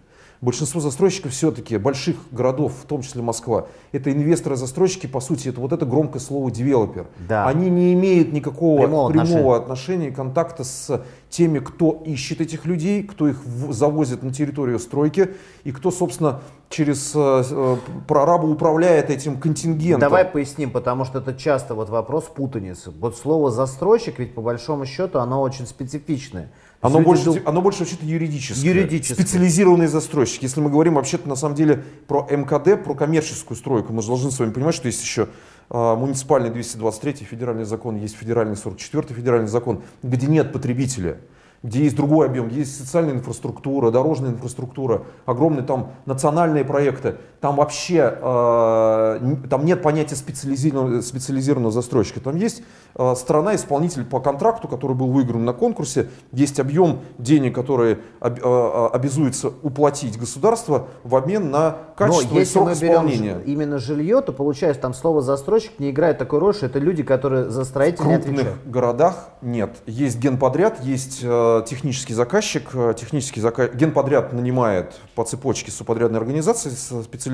большинство 0.44 0.82
застройщиков 0.82 1.32
все-таки 1.32 1.78
больших 1.78 2.18
городов, 2.32 2.74
в 2.84 2.86
том 2.86 3.02
числе 3.02 3.22
Москва, 3.22 3.68
это 3.94 4.12
инвесторы-застройщики, 4.12 5.08
по 5.08 5.22
сути, 5.22 5.48
это 5.48 5.62
вот 5.62 5.72
это 5.72 5.86
громкое 5.86 6.20
слово 6.20 6.52
девелопер. 6.52 7.08
Да. 7.28 7.48
Они 7.48 7.70
не 7.70 7.94
имеют 7.94 8.34
никакого 8.34 8.82
прямого, 8.82 9.10
прямого 9.10 9.56
отношения. 9.56 10.10
отношения, 10.10 10.12
контакта 10.12 10.64
с 10.66 11.02
теми, 11.30 11.60
кто 11.60 12.04
ищет 12.06 12.42
этих 12.42 12.66
людей, 12.66 13.04
кто 13.04 13.30
их 13.30 13.38
завозит 13.70 14.22
на 14.22 14.34
территорию 14.34 14.80
стройки 14.80 15.32
и 15.64 15.72
кто, 15.72 15.92
собственно, 15.92 16.42
через 16.70 17.14
э, 17.16 17.44
э, 17.50 17.78
прораба 18.08 18.46
управляет 18.46 19.10
этим 19.10 19.40
контингентом. 19.40 20.02
Давай 20.02 20.26
поясним, 20.26 20.72
потому 20.72 21.06
что 21.06 21.20
это 21.20 21.34
часто 21.34 21.74
вот 21.74 21.90
вопрос 21.90 22.26
путаницы. 22.26 22.92
Вот 22.92 23.16
слово 23.16 23.50
застройщик, 23.50 24.20
ведь 24.20 24.36
по 24.36 24.42
большому 24.42 24.86
счету 24.86 25.20
оно 25.20 25.42
очень 25.42 25.68
специфичное. 25.68 26.52
Оно 26.84 27.00
больше, 27.00 27.42
оно 27.46 27.62
больше 27.62 27.80
вообще-то 27.80 28.06
юридическое. 28.06 28.74
Юридическое. 28.74 29.16
Специализированный 29.16 29.88
застройщик. 29.88 30.44
Если 30.44 30.60
мы 30.60 30.70
говорим 30.70 30.96
вообще-то 30.96 31.30
на 31.30 31.36
самом 31.36 31.56
деле 31.56 31.84
про 32.08 32.28
МКД, 32.30 32.84
про 32.84 32.94
коммерческую 32.94 33.56
стройку, 33.56 33.94
мы 33.94 34.02
же 34.02 34.10
должны 34.10 34.32
с 34.32 34.40
вами 34.40 34.52
понимать, 34.52 34.76
что 34.76 34.88
есть 34.88 35.02
еще 35.02 35.30
э, 35.70 35.96
муниципальный 35.96 36.50
223 36.50 37.26
федеральный 37.26 37.64
закон, 37.64 37.96
есть 37.96 38.18
федеральный 38.18 38.58
44 38.58 39.16
федеральный 39.16 39.48
закон, 39.48 39.82
где 40.04 40.28
нет 40.28 40.52
потребителя 40.52 41.18
где 41.64 41.84
есть 41.84 41.96
другой 41.96 42.28
объем, 42.28 42.50
где 42.50 42.60
есть 42.60 42.78
социальная 42.78 43.14
инфраструктура, 43.14 43.90
дорожная 43.90 44.32
инфраструктура, 44.32 45.04
огромные 45.26 45.64
там 45.64 45.94
национальные 46.06 46.66
проекты. 46.66 47.16
Там 47.44 47.58
вообще 47.58 48.20
э, 48.22 49.36
там 49.50 49.66
нет 49.66 49.82
понятия 49.82 50.16
специализированного, 50.16 51.02
специализированного 51.02 51.74
застройщика. 51.74 52.22
Там 52.22 52.38
есть 52.38 52.64
э, 52.96 53.16
страна-исполнитель 53.18 54.06
по 54.06 54.22
контракту, 54.22 54.70
который 54.70 54.96
был 54.96 55.08
выигран 55.08 55.44
на 55.44 55.52
конкурсе, 55.52 56.08
есть 56.32 56.62
объем 56.62 57.02
денег, 57.18 57.54
который 57.54 57.98
об, 58.22 58.40
э, 58.42 58.90
обязуется 58.94 59.52
уплатить 59.62 60.18
государство 60.18 60.88
в 61.04 61.18
обмен 61.18 61.52
на 61.52 61.80
качество 61.98 62.36
Но 62.36 62.40
и 62.40 62.46
срок 62.46 62.68
мы 62.68 62.74
исполнения. 62.76 63.34
Берем 63.34 63.42
именно 63.42 63.78
жилье, 63.78 64.22
то 64.22 64.32
получается 64.32 64.82
там 64.82 64.94
слово 64.94 65.22
застройщик 65.22 65.80
не 65.80 65.92
играет 65.92 66.20
такой 66.20 66.40
роль, 66.40 66.56
что 66.56 66.68
это 66.68 66.80
люди, 66.80 67.04
которые 67.04 67.50
за 67.50 67.66
строителей 67.66 68.08
не 68.08 68.14
отвечают. 68.14 68.40
В 68.40 68.52
крупных 68.52 68.72
городах 68.72 69.30
нет. 69.42 69.76
Есть 69.86 70.18
генподряд, 70.18 70.82
есть 70.82 71.20
э, 71.22 71.64
технический 71.68 72.14
заказчик, 72.14 72.70
э, 72.74 72.94
технический 72.98 73.42
заказ... 73.42 73.72
генподряд 73.74 74.32
нанимает 74.32 74.94
по 75.14 75.26
цепочке 75.26 75.72
субподрядной 75.72 76.20
организации, 76.20 76.70
специализированной 76.70 77.33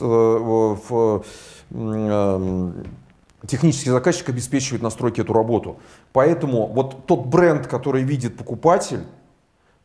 э, 0.00 0.04
в 0.04 1.24
эм, 1.70 2.86
технический 3.46 3.90
заказчик 3.90 4.28
обеспечивает 4.28 4.82
настройки 4.82 5.20
эту 5.20 5.32
работу. 5.32 5.76
Поэтому 6.12 6.66
вот 6.66 7.06
тот 7.06 7.26
бренд, 7.26 7.66
который 7.66 8.02
видит 8.02 8.36
покупатель, 8.36 9.04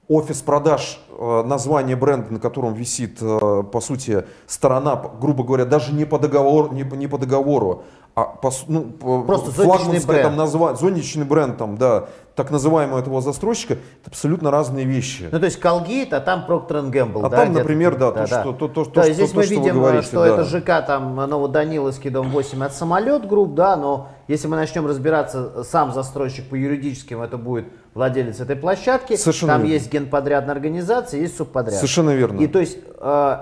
офис 0.08 0.42
продаж, 0.42 1.00
э, 1.10 1.44
название 1.46 1.96
бренда, 1.96 2.34
на 2.34 2.40
котором 2.40 2.74
висит, 2.74 3.20
по 3.20 3.82
сути, 3.82 4.26
сторона, 4.48 4.96
грубо 5.22 5.44
говоря, 5.44 5.66
даже 5.66 5.94
не 5.94 6.06
по 6.06 6.20
договору, 6.20 6.74
не, 6.74 6.84
не 6.84 7.08
по 7.08 7.18
договору 7.18 7.84
а 8.22 8.26
по 8.26 8.52
ну, 8.68 8.82
по- 8.84 9.24
Просто 9.24 9.52
флагманское 9.52 9.92
зонтичный 10.00 10.16
там 10.24 10.36
бренд. 10.36 10.38
назва- 10.38 10.76
зонтичный 10.76 11.26
бренд, 11.26 11.58
там, 11.58 11.78
да, 11.78 12.06
так 12.36 12.52
называемого 12.52 13.00
этого 13.00 13.22
застройщика, 13.22 13.74
это 13.74 13.84
абсолютно 14.08 14.50
разные 14.52 14.86
вещи. 14.86 15.28
Ну, 15.32 15.40
то 15.40 15.46
есть 15.46 15.60
Colgate, 15.62 16.14
а 16.14 16.20
там 16.22 16.46
Procter 16.48 16.90
Gamble. 16.90 17.26
А 17.26 17.30
да, 17.30 17.38
там, 17.46 17.54
например, 17.54 17.98
да, 17.98 18.12
то, 18.12 18.28
что- 18.28 18.54
то- 18.54 18.68
то- 18.68 18.68
То 18.86 18.92
то, 18.92 19.02
есть 19.02 19.14
что- 19.14 19.14
здесь 19.14 19.32
то, 19.32 19.38
мы 19.38 19.44
что 19.44 19.54
вы 19.56 19.60
видим, 19.62 19.76
говорите, 19.76 20.06
что 20.08 20.24
да. 20.24 20.28
это 20.28 20.44
ЖК 20.46 20.86
там 20.86 21.16
Новоданиловский, 21.16 22.10
дом 22.10 22.30
8 22.30 22.64
от 22.64 22.74
самолет 22.74 23.28
групп, 23.28 23.56
да, 23.56 23.76
но 23.76 24.08
если 24.28 24.48
мы 24.48 24.56
начнем 24.56 24.86
разбираться, 24.88 25.64
сам 25.64 25.92
застройщик 25.94 26.50
по 26.50 26.56
юридическим, 26.56 27.22
это 27.22 27.38
будет 27.38 27.66
владелец 27.94 28.40
этой 28.40 28.56
площадки. 28.56 29.16
Совершенно 29.18 29.54
там 29.54 29.62
верно. 29.64 29.74
есть 29.74 29.92
генподрядная 29.92 30.56
организация, 30.56 31.20
есть 31.20 31.36
субподряд. 31.38 31.76
Совершенно 31.76 32.12
верно. 32.12 32.40
И 32.40 32.48
то 32.48 32.60
есть, 32.60 32.78
э, 33.00 33.38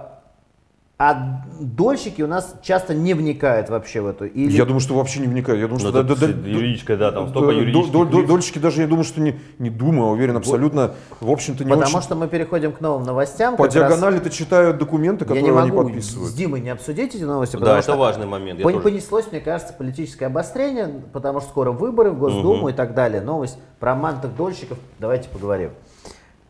а 1.00 1.44
дольщики 1.60 2.24
у 2.24 2.28
нас 2.28 2.56
часто 2.64 2.96
не 2.96 3.14
вникают 3.14 3.70
вообще 3.70 4.02
в 4.02 4.08
эту. 4.08 4.26
Или... 4.26 4.52
Я 4.52 4.66
думаю, 4.66 4.80
что 4.80 4.96
вообще 4.96 5.20
не 5.20 5.28
вникаю. 5.28 5.60
Я 5.60 5.68
думаю, 5.68 5.84
Ну, 5.84 5.90
что 5.92 6.04
тут 6.04 6.20
да- 6.20 6.26
да- 6.28 6.34
юридическая, 6.50 6.98
да, 6.98 7.12
там 7.12 7.30
столько 7.30 7.50
да, 7.50 7.54
юридических 7.54 7.92
дол- 7.94 8.06
лиц. 8.22 8.28
Дольщики 8.28 8.58
даже, 8.58 8.82
я 8.82 8.88
думаю, 8.88 9.04
что 9.04 9.22
не, 9.22 9.40
не 9.60 9.70
думаю, 9.70 10.08
а 10.08 10.12
уверен 10.14 10.38
абсолютно, 10.38 10.96
в 11.22 11.30
общем-то, 11.30 11.64
не 11.64 11.70
Потому 11.70 11.98
очень 11.98 12.02
что 12.02 12.16
мы 12.16 12.28
переходим 12.28 12.72
к 12.72 12.82
новым 12.82 13.04
новостям. 13.04 13.58
по 13.58 13.66
как 13.66 13.76
раз- 13.76 13.90
диагонали-то 13.92 14.32
читают 14.32 14.80
документы, 14.80 15.26
Я 15.26 15.28
которые 15.28 15.44
не 15.54 15.60
они 15.60 15.72
могу 15.72 15.84
подписывают. 15.84 16.32
с 16.32 16.34
Димой 16.34 16.62
не 16.62 16.70
обсудить 16.70 17.14
эти 17.14 17.24
новости, 17.24 17.58
Да, 17.58 17.74
это 17.74 17.82
что 17.84 17.96
важный 17.96 18.26
момент. 18.26 18.60
я 18.60 18.66
пон- 18.66 18.82
понеслось, 18.82 19.26
мне 19.32 19.40
кажется, 19.40 19.74
политическое 19.74 20.26
обострение, 20.26 21.04
потому 21.14 21.42
что 21.42 21.50
скоро 21.50 21.72
выборы 21.72 22.10
в 22.10 22.18
Госдуму 22.18 22.70
и 22.70 22.74
так 22.74 22.96
далее. 22.96 23.22
Новость 23.22 23.60
про 23.80 23.94
мантых 23.94 24.36
дольщиков. 24.36 24.80
Давайте 24.98 25.30
поговорим. 25.30 25.70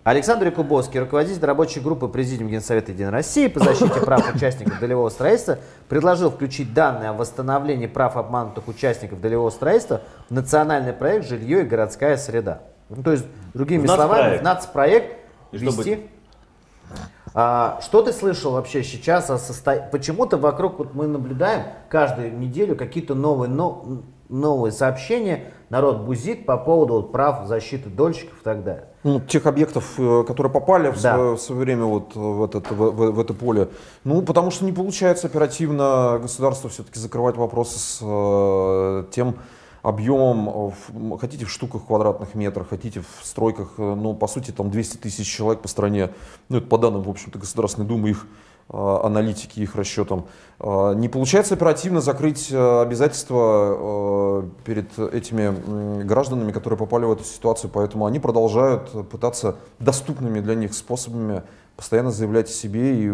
Александр 0.08 0.46
Якубовский, 0.46 1.02
руководитель 1.02 1.44
рабочей 1.44 1.82
группы 1.82 2.08
Президиума 2.08 2.50
Генсовета 2.50 2.94
Единой 2.94 3.10
России 3.10 3.48
по 3.50 3.60
защите 3.60 4.00
прав 4.00 4.34
участников 4.36 4.80
долевого 4.80 5.10
строительства, 5.10 5.58
предложил 5.90 6.32
включить 6.32 6.74
данные 6.74 7.10
о 7.10 7.14
восстановлении 7.14 7.88
прав 7.88 8.16
обманутых 8.16 8.70
участников 8.70 9.20
долевого 9.20 9.50
строительства 9.50 10.00
в 10.30 10.34
национальный 10.34 10.94
проект 10.94 11.28
«Жилье 11.28 11.64
и 11.64 11.64
городская 11.66 12.16
среда». 12.16 12.62
Ну, 12.88 13.04
то 13.04 13.12
есть, 13.12 13.26
другими 13.54 13.86
В 13.86 13.90
словами, 13.90 14.38
нацпроект. 14.38 14.40
в 14.40 14.44
нацпроект 14.46 15.18
И 15.52 15.58
чтобы- 15.58 15.72
ввести 15.84 16.10
а, 17.34 17.80
что 17.82 18.02
ты 18.02 18.14
слышал 18.14 18.54
вообще 18.54 18.84
сейчас 18.84 19.30
о 19.30 19.38
состоянии? 19.38 19.90
Почему-то 19.92 20.38
вокруг 20.38 20.80
вот 20.80 20.94
мы 20.94 21.08
наблюдаем 21.08 21.64
каждую 21.90 22.34
неделю 22.38 22.78
какие-то 22.78 23.14
новые, 23.14 23.50
но- 23.50 24.04
новые 24.30 24.72
сообщения. 24.72 25.52
Народ 25.70 26.04
бузит 26.04 26.46
по 26.46 26.56
поводу 26.56 26.94
вот 26.94 27.12
прав 27.12 27.46
защиты 27.46 27.90
дольщиков 27.90 28.40
и 28.40 28.44
так 28.44 28.64
далее. 28.64 28.86
Ну, 29.08 29.22
тех 29.22 29.46
объектов, 29.46 29.94
э, 29.98 30.26
которые 30.28 30.52
попали 30.52 30.90
в, 30.90 31.02
Да. 31.02 31.16
свое, 31.16 31.36
в 31.38 31.40
свое 31.42 31.62
время 31.62 31.86
вот 31.86 32.14
в, 32.14 32.44
этот, 32.44 32.70
в, 32.70 32.76
в- 32.76 33.12
в 33.12 33.20
это 33.22 33.34
поле. 33.34 33.70
Ну, 34.04 34.22
потому 34.22 34.52
что 34.52 34.66
не 34.66 34.74
получается 34.74 35.28
оперативно 35.28 36.20
государство 36.22 36.70
все-таки 36.70 37.00
закрывать 37.00 37.38
вопросы 37.38 37.80
с 37.80 38.00
э, 38.02 39.04
тем 39.12 39.36
объемом, 39.82 40.50
э, 40.50 40.72
в- 40.90 41.18
хотите 41.20 41.46
в 41.46 41.50
штуках 41.50 41.86
квадратных 41.88 42.36
метрах, 42.36 42.68
хотите 42.68 43.00
в 43.00 43.26
стройках, 43.26 43.70
э, 43.78 43.96
ну, 43.96 44.14
по 44.14 44.28
сути, 44.28 44.52
там 44.52 44.70
200 44.70 44.98
тысяч 44.98 45.26
человек 45.34 45.62
по 45.62 45.70
стране, 45.70 46.10
ну, 46.50 46.58
это 46.58 46.68
по 46.68 46.78
данным, 46.78 47.04
в 47.04 47.10
общем-то, 47.10 47.40
Государственной 47.40 47.88
Думы, 47.88 48.10
их 48.10 48.26
э, 48.26 48.28
аналитики, 48.70 49.60
их 49.62 49.76
расчетам. 49.76 50.26
Э, 50.60 50.94
Не 50.96 51.10
получается 51.10 51.54
оперативно 51.54 52.02
закрыть 52.02 52.52
э, 52.52 52.82
обязательства 52.82 53.78
э, 53.80 54.50
перед 54.66 54.98
этими 55.00 56.04
гражданами, 56.04 56.52
которые 56.52 56.78
попали 56.78 57.06
в 57.06 57.12
эту 57.12 57.24
ситуацию, 57.24 57.72
поэтому 57.74 58.06
они 58.06 58.20
продолжают 58.20 58.90
пытаться 59.10 59.56
доступными 59.80 60.40
для 60.40 60.56
них 60.56 60.74
способами 60.74 61.44
постоянно 61.76 62.10
заявлять 62.10 62.50
о 62.50 62.54
себе 62.54 63.04
и 63.04 63.12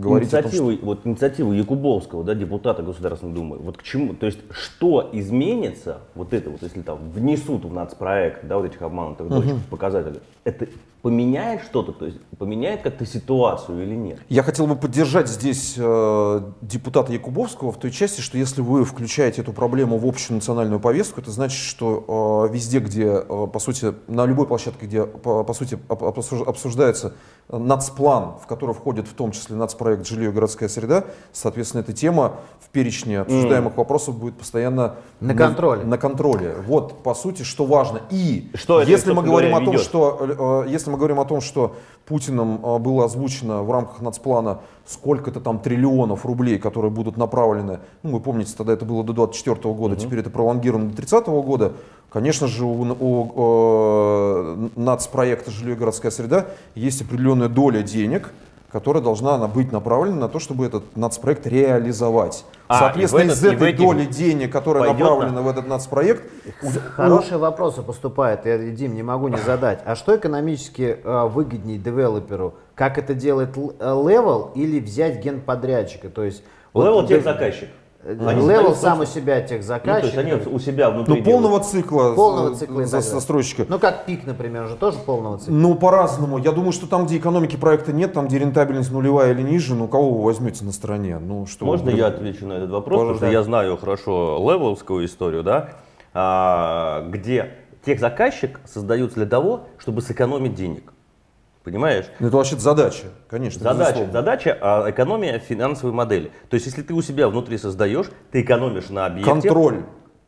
говорить 0.00 0.32
о 0.32 0.42
том, 0.42 0.52
что... 0.52 0.62
инициативу, 0.62 0.86
вот 0.86 1.00
инициативу 1.04 1.52
Якубовского, 1.52 2.22
да, 2.22 2.34
депутата 2.34 2.80
Государственной 2.84 3.34
Думы, 3.34 3.58
вот 3.58 3.76
к 3.76 3.82
чему, 3.82 4.14
то 4.14 4.26
есть 4.26 4.38
что 4.52 5.10
изменится, 5.12 5.98
вот 6.14 6.32
это 6.32 6.48
вот, 6.48 6.62
если 6.62 6.80
там 6.82 7.10
внесут 7.10 7.64
в 7.64 7.72
нацпроект, 7.72 8.46
да, 8.46 8.56
вот 8.56 8.66
этих 8.66 8.80
обманутых 8.82 9.28
дочек 9.28 9.56
показателей, 9.68 10.20
это 10.44 10.68
поменяет 11.02 11.62
что-то, 11.62 11.92
то 11.92 12.06
есть 12.06 12.18
поменяет 12.38 12.82
как-то 12.82 13.06
ситуацию 13.06 13.82
или 13.82 13.94
нет? 13.94 14.18
Я 14.28 14.42
хотел 14.42 14.66
бы 14.66 14.76
поддержать 14.76 15.28
здесь 15.28 15.74
э, 15.76 16.40
депутата 16.60 17.12
Якубовского 17.12 17.72
в 17.72 17.78
той 17.78 17.90
части, 17.90 18.20
что 18.20 18.36
если 18.38 18.60
вы 18.60 18.84
включаете 18.84 19.42
эту 19.42 19.52
проблему 19.52 19.98
в 19.98 20.06
общую 20.06 20.36
национальную 20.36 20.80
повестку, 20.80 21.20
это 21.20 21.30
значит, 21.30 21.58
что 21.60 22.46
э, 22.50 22.54
везде, 22.54 22.80
где, 22.80 23.06
э, 23.28 23.46
по 23.52 23.58
сути, 23.58 23.94
на 24.08 24.26
любой 24.26 24.46
площадке, 24.46 24.86
где, 24.86 25.04
по, 25.04 25.44
по 25.44 25.54
сути, 25.54 25.78
об- 25.88 26.02
обсуж- 26.04 26.44
обсуждается 26.44 27.08
э, 27.08 27.12
нацплан, 27.50 28.34
в 28.42 28.46
который 28.46 28.74
входит 28.74 29.08
в 29.08 29.14
том 29.14 29.32
числе 29.32 29.56
нацпроект 29.56 30.06
«Жилье 30.06 30.30
и 30.30 30.32
городская 30.32 30.68
среда», 30.68 31.04
соответственно, 31.32 31.80
эта 31.80 31.92
тема 31.92 32.34
в 32.60 32.68
перечне 32.68 33.20
обсуждаемых 33.20 33.76
вопросов 33.76 34.18
будет 34.18 34.36
постоянно 34.36 34.96
На 35.20 35.34
контроле. 35.34 35.84
На 35.84 35.96
контроле. 35.96 36.56
Вот, 36.66 37.02
по 37.02 37.14
сути, 37.14 37.42
что 37.42 37.64
важно. 37.64 38.02
И 38.10 38.50
Что 38.54 38.80
это, 38.82 38.90
если 38.90 39.12
мы 39.12 39.22
говорим 39.22 39.54
о 39.54 39.60
том, 39.60 39.72
ведет? 39.72 39.80
что 39.80 40.64
э, 40.66 40.70
если 40.70 40.90
мы 40.90 40.98
говорим 40.98 41.20
о 41.20 41.24
том, 41.24 41.40
что 41.40 41.74
Путиным 42.04 42.60
э, 42.64 42.78
было 42.78 43.06
озвучено 43.06 43.62
в 43.62 43.70
рамках 43.70 44.00
нацплана 44.00 44.60
сколько-то 44.88 45.40
там 45.40 45.58
триллионов 45.58 46.24
рублей, 46.24 46.58
которые 46.58 46.90
будут 46.90 47.16
направлены, 47.16 47.80
ну 48.02 48.12
вы 48.12 48.20
помните, 48.20 48.54
тогда 48.56 48.72
это 48.72 48.84
было 48.86 49.04
до 49.04 49.12
24 49.12 49.74
года, 49.74 49.96
теперь 49.96 50.20
это 50.20 50.30
пролонгировано 50.30 50.90
до 50.90 50.96
30 50.96 51.26
года, 51.26 51.72
конечно 52.10 52.46
же 52.46 52.64
у, 52.64 52.82
у, 52.98 53.32
э, 53.36 54.68
нацпроекта 54.76 55.50
«Жилье 55.50 55.74
и 55.74 55.78
городская 55.78 56.10
среда» 56.10 56.46
есть 56.74 57.02
определенная 57.02 57.48
доля 57.48 57.82
денег, 57.82 58.32
которая 58.72 59.02
должна 59.02 59.34
она 59.34 59.46
быть 59.46 59.72
направлена 59.72 60.16
на 60.16 60.28
то, 60.28 60.38
чтобы 60.38 60.66
этот 60.66 60.94
нацпроект 60.96 61.46
реализовать. 61.46 62.44
А, 62.66 62.78
Соответственно, 62.80 63.22
этот- 63.22 63.36
из 63.38 63.44
этой 63.44 63.72
доли 63.72 64.04
денег, 64.04 64.52
которая 64.52 64.92
направлена 64.92 65.40
в 65.42 65.48
этот 65.48 65.66
нацпроект, 65.68 66.22
у- 66.62 66.66
Хорошие 66.94 67.38
вопросы 67.38 67.82
поступают, 67.82 68.44
я, 68.44 68.58
Дим, 68.58 68.94
не 68.94 69.02
могу 69.02 69.28
не 69.28 69.38
задать. 69.38 69.80
А 69.86 69.96
что 69.96 70.14
экономически 70.16 70.98
э, 71.02 71.28
выгоднее 71.28 71.78
девелоперу? 71.78 72.54
Как 72.78 72.96
это 72.96 73.12
делает 73.12 73.56
э, 73.56 73.60
Level 73.80 74.52
или 74.54 74.78
взять 74.78 75.18
генподрядчика? 75.24 76.08
То 76.10 76.22
есть 76.22 76.44
вот 76.72 76.84
Левел 76.84 77.02
де- 77.04 77.16
техзаказчик. 77.16 77.68
э, 78.04 78.12
Они 78.12 78.40
Level 78.40 78.44
создают 78.68 78.76
сам 78.76 79.00
у 79.00 79.04
себя 79.04 79.40
Ну, 79.40 79.46
то 79.48 79.98
есть 79.98 80.16
они 80.16 80.34
у 80.34 80.58
себя 80.60 80.90
внутри 80.90 81.16
ну, 81.16 81.20
делают. 81.20 81.24
полного 81.42 81.64
цикла, 81.64 82.14
полного 82.14 82.52
э, 82.52 82.54
цикла 82.54 82.86
за- 82.86 83.00
застройщика. 83.00 83.66
Ну 83.68 83.80
как 83.80 84.04
пик, 84.06 84.24
например, 84.24 84.68
же 84.68 84.76
тоже 84.76 84.96
полного 85.04 85.38
цикла. 85.38 85.54
Ну, 85.54 85.74
по-разному. 85.74 86.38
Я 86.38 86.52
думаю, 86.52 86.70
что 86.70 86.86
там, 86.86 87.06
где 87.06 87.16
экономики 87.16 87.56
проекта 87.56 87.92
нет, 87.92 88.12
там, 88.12 88.28
где 88.28 88.38
рентабельность 88.38 88.92
нулевая 88.92 89.32
или 89.32 89.42
ниже, 89.42 89.74
ну, 89.74 89.88
кого 89.88 90.12
вы 90.12 90.22
возьмете 90.26 90.64
на 90.64 90.70
стороне? 90.70 91.18
Ну, 91.18 91.46
что 91.46 91.64
Можно 91.66 91.90
вы- 91.90 91.96
я 91.98 92.06
отвечу 92.06 92.46
на 92.46 92.52
этот 92.52 92.70
вопрос, 92.70 93.00
потому 93.00 93.16
что 93.16 93.26
я 93.26 93.42
знаю 93.42 93.76
хорошо 93.76 94.36
левеловскую 94.38 95.04
историю, 95.04 95.42
да, 95.42 95.70
а, 96.14 97.04
где 97.10 97.54
техзаказчик 97.84 98.60
создается 98.64 99.16
для 99.16 99.26
того, 99.26 99.62
чтобы 99.78 100.00
сэкономить 100.00 100.54
денег. 100.54 100.92
Понимаешь? 101.70 102.06
Ну, 102.18 102.28
Это 102.28 102.36
вообще 102.36 102.56
задача, 102.56 103.04
конечно. 103.28 103.62
Задача, 103.62 103.90
безусловно. 103.90 104.12
задача 104.12 104.58
а, 104.60 104.90
экономия 104.90 105.38
финансовой 105.38 105.94
модели. 105.94 106.30
То 106.48 106.54
есть, 106.54 106.66
если 106.66 106.82
ты 106.82 106.94
у 106.94 107.02
себя 107.02 107.28
внутри 107.28 107.58
создаешь, 107.58 108.06
ты 108.30 108.40
экономишь 108.42 108.88
на 108.88 109.06
объекте. 109.06 109.30
Контроль. 109.30 109.82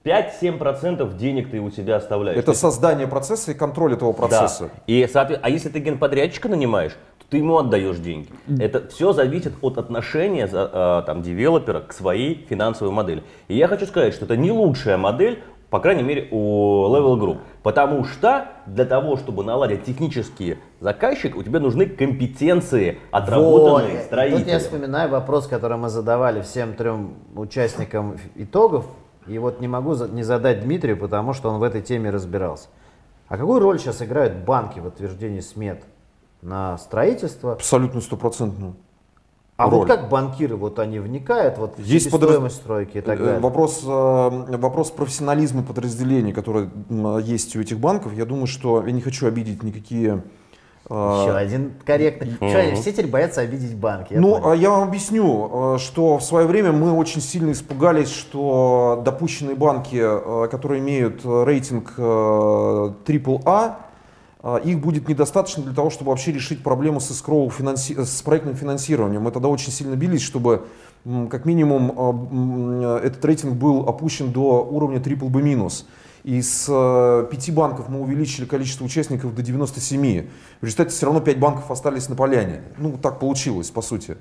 5-7% 0.04 1.16
денег 1.18 1.50
ты 1.50 1.60
у 1.60 1.70
себя 1.70 1.96
оставляешь. 1.96 2.38
Это 2.38 2.54
создание 2.54 3.06
процесса 3.06 3.52
и 3.52 3.54
контроль 3.54 3.92
этого 3.92 4.12
процесса. 4.12 4.70
Да. 4.74 4.82
И, 4.86 5.06
а 5.42 5.48
если 5.50 5.68
ты 5.68 5.78
генподрядчика 5.78 6.48
нанимаешь, 6.48 6.92
то 7.18 7.26
ты 7.28 7.36
ему 7.36 7.58
отдаешь 7.58 7.98
деньги. 7.98 8.28
Это 8.58 8.88
все 8.88 9.12
зависит 9.12 9.52
от 9.60 9.76
отношения 9.76 10.48
а, 10.50 11.02
там, 11.02 11.20
девелопера 11.22 11.80
к 11.80 11.92
своей 11.92 12.46
финансовой 12.48 12.94
модели. 12.94 13.22
И 13.48 13.56
я 13.56 13.68
хочу 13.68 13.84
сказать, 13.84 14.14
что 14.14 14.24
это 14.24 14.38
не 14.38 14.50
лучшая 14.50 14.96
модель, 14.96 15.42
по 15.70 15.78
крайней 15.78 16.02
мере, 16.02 16.28
у 16.32 16.86
Level 16.88 17.18
Group. 17.18 17.38
Потому 17.62 18.04
что 18.04 18.48
для 18.66 18.84
того, 18.84 19.16
чтобы 19.16 19.44
наладить 19.44 19.84
технический 19.84 20.58
заказчик, 20.80 21.36
у 21.36 21.42
тебя 21.42 21.60
нужны 21.60 21.86
компетенции, 21.86 22.98
отработанные 23.12 23.98
Вот. 23.98 24.04
строители. 24.04 24.38
Тут 24.38 24.48
я 24.48 24.58
вспоминаю 24.58 25.10
вопрос, 25.10 25.46
который 25.46 25.78
мы 25.78 25.88
задавали 25.88 26.42
всем 26.42 26.74
трем 26.74 27.14
участникам 27.36 28.16
итогов. 28.34 28.86
И 29.26 29.38
вот 29.38 29.60
не 29.60 29.68
могу 29.68 29.94
не 30.06 30.24
задать 30.24 30.62
Дмитрию, 30.62 30.96
потому 30.96 31.34
что 31.34 31.50
он 31.50 31.60
в 31.60 31.62
этой 31.62 31.82
теме 31.82 32.10
разбирался. 32.10 32.68
А 33.28 33.36
какую 33.36 33.60
роль 33.60 33.78
сейчас 33.78 34.02
играют 34.02 34.38
банки 34.38 34.80
в 34.80 34.86
утверждении 34.86 35.40
смет 35.40 35.84
на 36.42 36.76
строительство? 36.78 37.52
Абсолютно 37.52 38.00
стопроцентную. 38.00 38.74
А 39.60 39.66
вот 39.68 39.78
роль. 39.80 39.86
как 39.88 40.08
банкиры, 40.08 40.56
вот 40.56 40.78
они 40.78 40.98
вникают 40.98 41.58
вот 41.58 41.78
Есть 41.78 42.10
себестоимость 42.10 42.56
стройки 42.56 42.98
и 42.98 43.00
так 43.00 43.20
Э, 43.20 43.24
далее? 43.24 43.40
Вопрос, 43.40 43.82
э, 43.84 44.56
вопрос 44.56 44.90
профессионализма 44.90 45.62
подразделений, 45.62 46.32
которые 46.32 46.70
есть 47.22 47.54
у 47.56 47.60
этих 47.60 47.78
банков, 47.78 48.12
я 48.14 48.24
думаю, 48.24 48.46
что 48.46 48.82
я 48.84 48.92
не 48.92 49.00
хочу 49.02 49.26
обидеть 49.26 49.62
никакие... 49.62 50.22
э, 50.88 50.94
Еще 51.22 51.32
один 51.36 51.72
корректный. 51.84 52.32
Что, 52.36 52.58
они 52.58 52.74
все 52.74 52.92
теперь 52.92 53.06
боятся 53.08 53.42
обидеть 53.42 53.76
банки? 53.76 54.14
я 54.14 54.20
Ну, 54.20 54.32
понял. 54.36 54.48
а 54.50 54.56
я 54.56 54.70
вам 54.70 54.88
объясню, 54.88 55.76
что 55.78 56.16
в 56.18 56.22
свое 56.22 56.46
время 56.46 56.72
мы 56.72 56.92
очень 56.92 57.20
сильно 57.20 57.52
испугались, 57.52 58.10
что 58.10 59.02
допущенные 59.04 59.54
банки, 59.56 60.02
которые 60.50 60.80
имеют 60.80 61.20
рейтинг 61.24 61.94
AAA, 61.98 63.74
их 64.64 64.80
будет 64.80 65.06
недостаточно 65.08 65.62
для 65.62 65.74
того, 65.74 65.90
чтобы 65.90 66.10
вообще 66.10 66.32
решить 66.32 66.62
проблему 66.62 66.98
с, 67.00 67.10
эскроу 67.10 67.50
финанси- 67.50 68.02
с 68.04 68.22
проектным 68.22 68.54
финансированием. 68.54 69.22
Мы 69.22 69.32
тогда 69.32 69.48
очень 69.48 69.70
сильно 69.70 69.96
бились, 69.96 70.22
чтобы 70.22 70.64
как 71.30 71.44
минимум 71.46 71.92
а, 71.96 73.00
э, 73.02 73.06
этот 73.06 73.24
рейтинг 73.24 73.54
был 73.54 73.88
опущен 73.88 74.32
до 74.32 74.62
уровня 74.62 74.98
BBB-. 74.98 75.84
Из 76.24 76.66
э, 76.68 77.26
пяти 77.30 77.50
банков 77.50 77.88
мы 77.88 78.00
увеличили 78.00 78.44
количество 78.44 78.84
участников 78.84 79.34
до 79.34 79.42
97. 79.42 80.26
В 80.60 80.64
результате 80.64 80.90
все 80.90 81.06
равно 81.06 81.20
пять 81.20 81.38
банков 81.38 81.70
остались 81.70 82.10
на 82.10 82.16
поляне. 82.16 82.60
Ну, 82.76 82.98
так 82.98 83.18
получилось, 83.18 83.70
по 83.70 83.80
сути. 83.80 84.18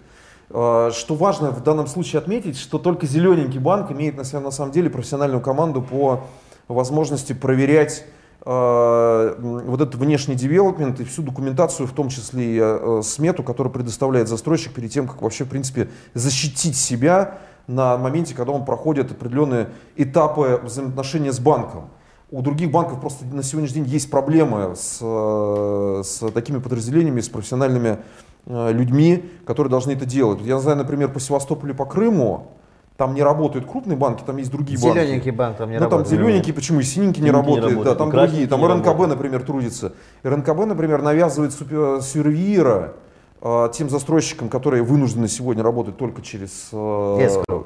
Э, 0.50 0.92
Что 0.94 1.16
важно 1.16 1.52
в 1.52 1.62
данном 1.62 1.88
случае 1.88 2.20
отметить, 2.20 2.58
что 2.58 2.80
только 2.80 3.06
зелененький 3.06 3.60
банк 3.60 3.92
имеет 3.92 4.16
на, 4.16 4.24
самом 4.24 4.72
деле 4.72 4.90
профессиональную 4.90 5.42
команду 5.42 5.82
по 5.82 6.22
возможности 6.70 7.34
проверять 7.34 8.06
э, 8.06 8.19
вот 8.52 9.80
этот 9.80 9.96
внешний 9.96 10.34
девелопмент 10.34 11.00
и 11.00 11.04
всю 11.04 11.22
документацию, 11.22 11.86
в 11.86 11.92
том 11.92 12.10
числе 12.10 12.56
и 12.56 12.60
э, 12.60 13.02
смету, 13.04 13.44
которую 13.44 13.72
предоставляет 13.72 14.28
застройщик 14.28 14.74
перед 14.74 14.92
тем, 14.92 15.08
как 15.08 15.22
вообще, 15.22 15.44
в 15.44 15.50
принципе, 15.50 15.90
защитить 16.16 16.76
себя 16.76 17.38
на 17.68 17.96
моменте, 17.98 18.34
когда 18.34 18.52
он 18.52 18.66
проходит 18.66 19.12
определенные 19.12 19.70
этапы 19.98 20.60
взаимоотношения 20.64 21.32
с 21.32 21.40
банком. 21.40 21.90
У 22.32 22.42
других 22.42 22.72
банков 22.72 23.00
просто 23.00 23.24
на 23.26 23.44
сегодняшний 23.44 23.82
день 23.82 23.94
есть 23.94 24.10
проблемы 24.10 24.76
с, 24.76 24.98
э, 25.00 26.02
с 26.04 26.32
такими 26.32 26.58
подразделениями, 26.58 27.22
с 27.22 27.30
профессиональными 27.30 28.00
э, 28.48 28.72
людьми, 28.72 29.30
которые 29.46 29.70
должны 29.70 29.92
это 29.92 30.08
делать. 30.08 30.42
Я 30.42 30.58
знаю, 30.58 30.80
например, 30.80 31.14
по 31.14 31.20
Севастополю, 31.20 31.76
по 31.76 31.86
Крыму, 31.86 32.59
там 33.00 33.14
не 33.14 33.24
работают 33.24 33.66
крупные 33.66 33.96
банки, 33.96 34.24
там 34.26 34.36
есть 34.36 34.52
другие 34.52 34.78
банки. 34.78 35.00
Зелененький 35.00 35.32
банк 35.32 35.56
там 35.56 35.70
не 35.70 35.76
ну, 35.80 35.86
там 35.86 36.00
работает. 36.00 36.20
зелененький, 36.20 36.52
почему 36.52 36.82
и 36.82 36.84
синенький 36.84 37.22
не 37.22 37.30
Синенький 37.30 37.32
не 37.32 37.32
работает, 37.32 37.64
да, 37.64 37.70
работает, 37.70 37.98
там 37.98 38.10
и 38.10 38.12
другие, 38.12 38.48
там 38.48 38.60
не 38.60 38.68
РНКБ, 38.68 38.86
работает. 38.88 39.10
например, 39.12 39.44
трудится. 39.44 39.94
РНКБ, 40.24 40.66
например, 40.66 41.02
навязывает 41.02 41.54
супер- 41.54 42.00
э, 42.00 42.02
тем 43.42 43.90
застройщикам, 43.90 44.50
которые 44.50 44.84
вынуждены 44.84 45.30
сегодня 45.30 45.64
работать 45.64 45.96
только 45.96 46.22
через 46.22 46.70
э, 46.74 47.20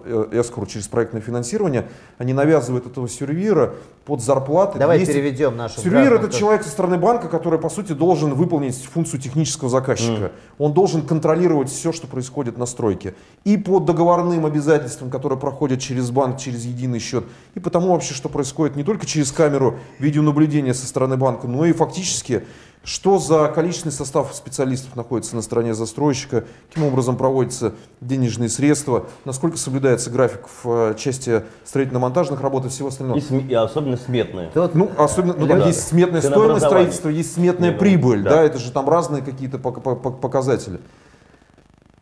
э, 0.05 0.27
escrow, 0.31 0.67
через 0.67 0.87
проектное 0.87 1.19
финансирование, 1.19 1.87
они 2.19 2.31
навязывают 2.33 2.85
этого 2.85 3.09
сюрвейра 3.09 3.73
под 4.05 4.21
зарплаты. 4.21 4.77
Давай 4.77 4.97
200 4.97 5.11
переведем 5.11 5.57
нашу 5.57 5.81
гражданку. 5.81 6.25
это 6.25 6.35
человек 6.35 6.63
со 6.63 6.69
стороны 6.69 6.99
банка, 6.99 7.27
который, 7.27 7.57
по 7.57 7.69
сути, 7.69 7.93
должен 7.93 8.35
выполнить 8.35 8.75
функцию 8.83 9.19
технического 9.19 9.67
заказчика. 9.67 10.31
Он 10.59 10.73
должен 10.73 11.01
контролировать 11.01 11.69
все, 11.69 11.91
что 11.91 12.05
происходит 12.05 12.55
на 12.57 12.67
стройке. 12.67 13.15
И 13.43 13.57
по 13.57 13.79
договорным 13.79 14.45
обязательствам, 14.45 15.09
которые 15.09 15.39
проходят 15.39 15.79
через 15.79 16.11
банк, 16.11 16.37
через 16.37 16.65
единый 16.65 16.99
счет. 16.99 17.23
И 17.55 17.59
потому 17.59 17.93
вообще, 17.93 18.13
что 18.13 18.29
происходит 18.29 18.75
не 18.75 18.83
только 18.83 19.07
через 19.07 19.31
камеру 19.31 19.79
видеонаблюдения 19.97 20.73
со 20.73 20.85
стороны 20.85 21.17
банка, 21.17 21.47
но 21.47 21.65
и 21.65 21.73
фактически, 21.73 22.43
что 22.83 23.17
за 23.17 23.47
количественный 23.47 23.93
состав 23.93 24.33
специалистов 24.35 24.95
находится 24.97 25.35
на 25.37 25.41
стороне 25.41 25.73
застройщика, 25.73 26.43
каким 26.69 26.85
образом 26.85 27.15
проводятся 27.15 27.73
денежные 28.01 28.49
средства, 28.49 29.05
насколько 29.23 29.55
соблюдается 29.57 30.09
график 30.09 30.41
в 30.63 30.91
э, 30.91 30.95
части 30.97 31.43
строительно-монтажных 31.63 32.41
работ 32.41 32.65
и 32.65 32.69
всего 32.69 32.89
остального. 32.89 33.17
И, 33.17 33.21
сме- 33.21 33.47
и 33.47 33.53
особенно 33.53 33.95
сметные. 33.95 34.51
Ну, 34.53 34.91
особенно, 34.97 35.33
ну, 35.33 35.47
там 35.47 35.59
Да. 35.59 35.67
есть 35.67 35.87
сметная 35.87 36.21
стоимость 36.21 36.65
строительства, 36.65 37.07
есть 37.09 37.33
сметная 37.33 37.69
Не, 37.69 37.73
ну, 37.75 37.79
прибыль, 37.79 38.21
да. 38.21 38.31
да. 38.31 38.43
это 38.43 38.57
же 38.59 38.69
там 38.71 38.89
разные 38.89 39.21
какие-то 39.23 39.57
пок- 39.57 39.81
пок- 39.81 40.19
показатели. 40.19 40.79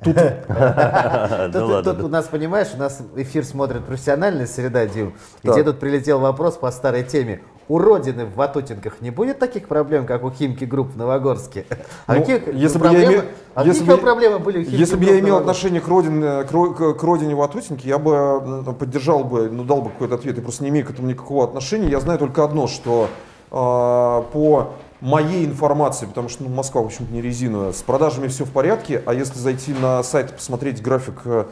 Тут, 0.04 0.16
Тут, 1.84 2.02
у 2.04 2.08
нас, 2.08 2.26
понимаешь, 2.26 2.70
у 2.74 2.78
нас 2.78 3.02
эфир 3.18 3.46
смотрит 3.46 3.86
профессиональная 3.86 4.48
среда, 4.48 4.88
Дим. 4.88 5.14
Тебе 5.44 5.64
тут 5.64 5.80
прилетел 5.80 6.20
вопрос 6.20 6.56
по 6.56 6.72
старой 6.72 7.04
теме. 7.04 7.42
У 7.72 7.78
Родины 7.78 8.26
в 8.26 8.36
Ватутинках 8.36 9.00
не 9.00 9.12
будет 9.12 9.40
таких 9.40 9.70
проблем, 9.70 10.06
как 10.06 10.26
у 10.26 10.30
Химки 10.30 10.66
Групп 10.66 10.92
в 10.92 10.98
Новогорске? 10.98 11.66
А 12.06 12.16
Ну, 12.16 12.20
какие 12.20 12.54
если 12.54 12.78
бы 12.78 12.88
я 12.88 12.92
проблемы, 12.92 13.14
имел- 13.14 13.24
а 13.56 13.64
если 13.66 13.84
бы- 13.86 13.98
проблемы 13.98 14.40
были 14.40 14.58
у 14.58 14.64
Химки 14.64 14.76
если 14.76 14.96
бы 14.98 15.06
я 15.06 15.18
имел 15.22 15.38
отношение 15.38 15.80
к 15.80 15.88
родине, 15.88 16.44
к, 16.44 16.52
ро- 16.52 16.94
к- 16.94 17.02
родине 17.02 17.34
Ватутинки, 17.34 17.88
я 17.88 17.98
бы 17.98 18.12
м, 18.14 18.76
поддержал 18.76 19.24
бы, 19.24 19.50
ну, 19.50 19.64
дал 19.64 19.84
бы 19.84 19.90
какой-то 19.90 20.16
ответ. 20.16 20.36
Я 20.36 20.44
просто 20.44 20.66
не 20.66 20.70
имею 20.70 20.86
к 20.86 20.90
этому 20.90 21.08
никакого 21.08 21.46
отношения. 21.46 21.88
Я 21.88 22.02
знаю 22.02 22.20
только 22.20 22.44
одно, 22.44 22.68
что 22.68 23.08
э, 23.52 23.54
по 23.54 24.74
моей 25.00 25.46
информации, 25.46 26.08
потому 26.08 26.28
что 26.28 26.44
ну, 26.44 26.50
Москва, 26.50 26.82
в 26.82 26.88
общем-то, 26.88 27.14
не 27.14 27.22
резиновая, 27.22 27.72
с 27.72 27.82
продажами 27.84 28.28
все 28.28 28.44
в 28.44 28.52
порядке, 28.52 29.02
а 29.06 29.14
если 29.14 29.40
зайти 29.40 29.74
на 29.74 30.04
сайт 30.04 30.32
и 30.32 30.34
посмотреть 30.34 30.82
график 30.82 31.22
э, 31.24 31.46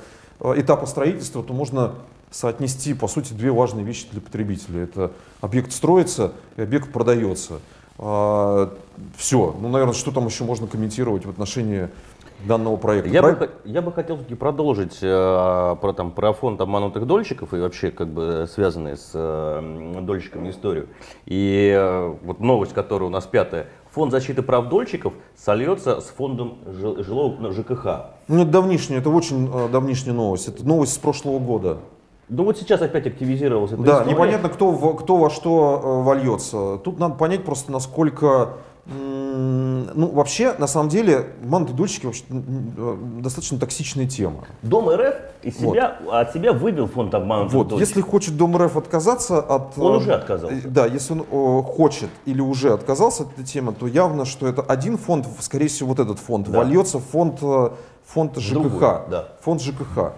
этапа 0.58 0.86
строительства, 0.86 1.44
то 1.44 1.54
можно 1.54 1.94
соотнести, 2.32 2.94
по 2.94 3.08
сути, 3.08 3.34
две 3.34 3.52
важные 3.52 3.84
вещи 3.86 4.08
для 4.12 4.22
потребителя. 4.22 4.84
Это 4.84 5.12
объект 5.42 5.72
строится 5.72 6.34
и 6.58 6.62
объект 6.62 6.92
продается. 6.92 7.60
все. 9.18 9.56
Ну, 9.60 9.68
наверное, 9.70 9.94
что 9.94 10.12
там 10.12 10.26
еще 10.26 10.44
можно 10.44 10.68
комментировать 10.68 11.26
в 11.26 11.30
отношении 11.30 11.90
данного 12.46 12.78
проекта? 12.78 13.10
Я 13.10 13.22
бы, 13.22 13.34
Проект- 13.34 13.54
хо- 13.54 13.60
я 13.70 13.82
бы 13.82 13.92
хотел 13.92 14.18
таки 14.18 14.36
продолжить 14.36 14.98
э, 15.02 15.76
про, 15.82 15.94
там, 15.94 16.12
про 16.12 16.32
фонд 16.34 16.62
обманутых 16.62 17.06
дольщиков 17.06 17.54
и 17.54 17.58
вообще 17.58 17.92
как 17.92 18.08
бы 18.08 18.48
связанные 18.54 18.96
с 18.96 19.12
э, 19.14 20.00
дольщиками 20.02 20.50
историю. 20.50 20.88
И 21.26 21.74
э, 21.76 22.16
вот 22.24 22.40
новость, 22.40 22.74
которая 22.74 23.08
у 23.10 23.12
нас 23.12 23.26
пятая. 23.26 23.68
Фонд 23.92 24.12
защиты 24.12 24.44
прав 24.44 24.70
дольщиков 24.70 25.14
сольется 25.36 26.00
с 26.00 26.06
фондом 26.06 26.60
жи- 26.68 27.04
жилого 27.04 27.36
ну, 27.40 27.52
ЖКХ. 27.52 27.86
Ну, 28.30 28.44
это 28.44 28.52
давнишняя, 28.52 29.00
это 29.00 29.10
очень 29.10 29.50
э, 29.54 29.68
давнишняя 29.70 30.16
новость. 30.16 30.48
Это 30.48 30.66
новость 30.66 30.94
с 30.94 30.98
прошлого 30.98 31.40
года. 31.40 31.80
Ну 32.30 32.44
вот 32.44 32.58
сейчас 32.58 32.82
опять 32.82 33.08
активизировалась 33.08 33.72
эта 33.72 33.82
Да, 33.82 33.92
история. 33.94 34.12
непонятно, 34.12 34.50
кто, 34.50 34.72
во- 34.72 34.94
кто 34.94 35.18
во 35.18 35.30
что 35.32 35.82
э, 35.84 36.04
вольется. 36.04 36.78
Тут 36.84 37.00
надо 37.00 37.16
понять 37.16 37.44
просто, 37.44 37.72
насколько... 37.72 38.54
Ну, 38.92 40.08
вообще, 40.14 40.54
на 40.58 40.66
самом 40.66 40.90
деле, 40.90 41.28
мантодольщики 41.44 42.08
вообще 42.08 42.24
э, 42.32 42.98
достаточно 43.20 43.60
токсичная 43.60 44.08
тема. 44.08 44.46
Дом 44.64 44.90
РФ 44.90 45.14
из 45.44 45.58
себя, 45.60 46.00
от 46.12 46.34
себя 46.34 46.54
выбил 46.54 46.88
фонд 46.88 47.14
обманутых 47.14 47.54
Вот, 47.54 47.68
дольщиков. 47.68 47.88
если 47.88 48.02
хочет 48.02 48.36
Дом 48.38 48.58
РФ 48.58 48.78
отказаться 48.78 49.40
от... 49.40 49.78
Он 49.78 49.94
э, 49.94 49.98
уже 49.98 50.14
отказался. 50.14 50.68
Да, 50.68 50.88
если 50.88 51.14
он 51.32 51.64
хочет 51.64 52.10
или 52.26 52.42
уже 52.42 52.74
отказался 52.74 53.24
от 53.24 53.34
этой 53.34 53.46
темы, 53.46 53.74
то 53.74 53.86
явно, 53.86 54.26
что 54.26 54.48
это 54.48 54.64
один 54.64 54.98
фонд, 54.98 55.28
скорее 55.40 55.68
всего, 55.68 55.90
вот 55.90 56.00
этот 56.00 56.18
фонд, 56.18 56.50
Да. 56.50 56.58
вольется 56.60 56.98
в 56.98 57.04
фонд, 57.04 57.42
фонд 58.06 58.38
ЖКХ. 58.38 58.54
Другой, 58.54 58.80
да. 59.12 59.28
Фонд 59.42 59.62
ЖКХ. 59.62 60.14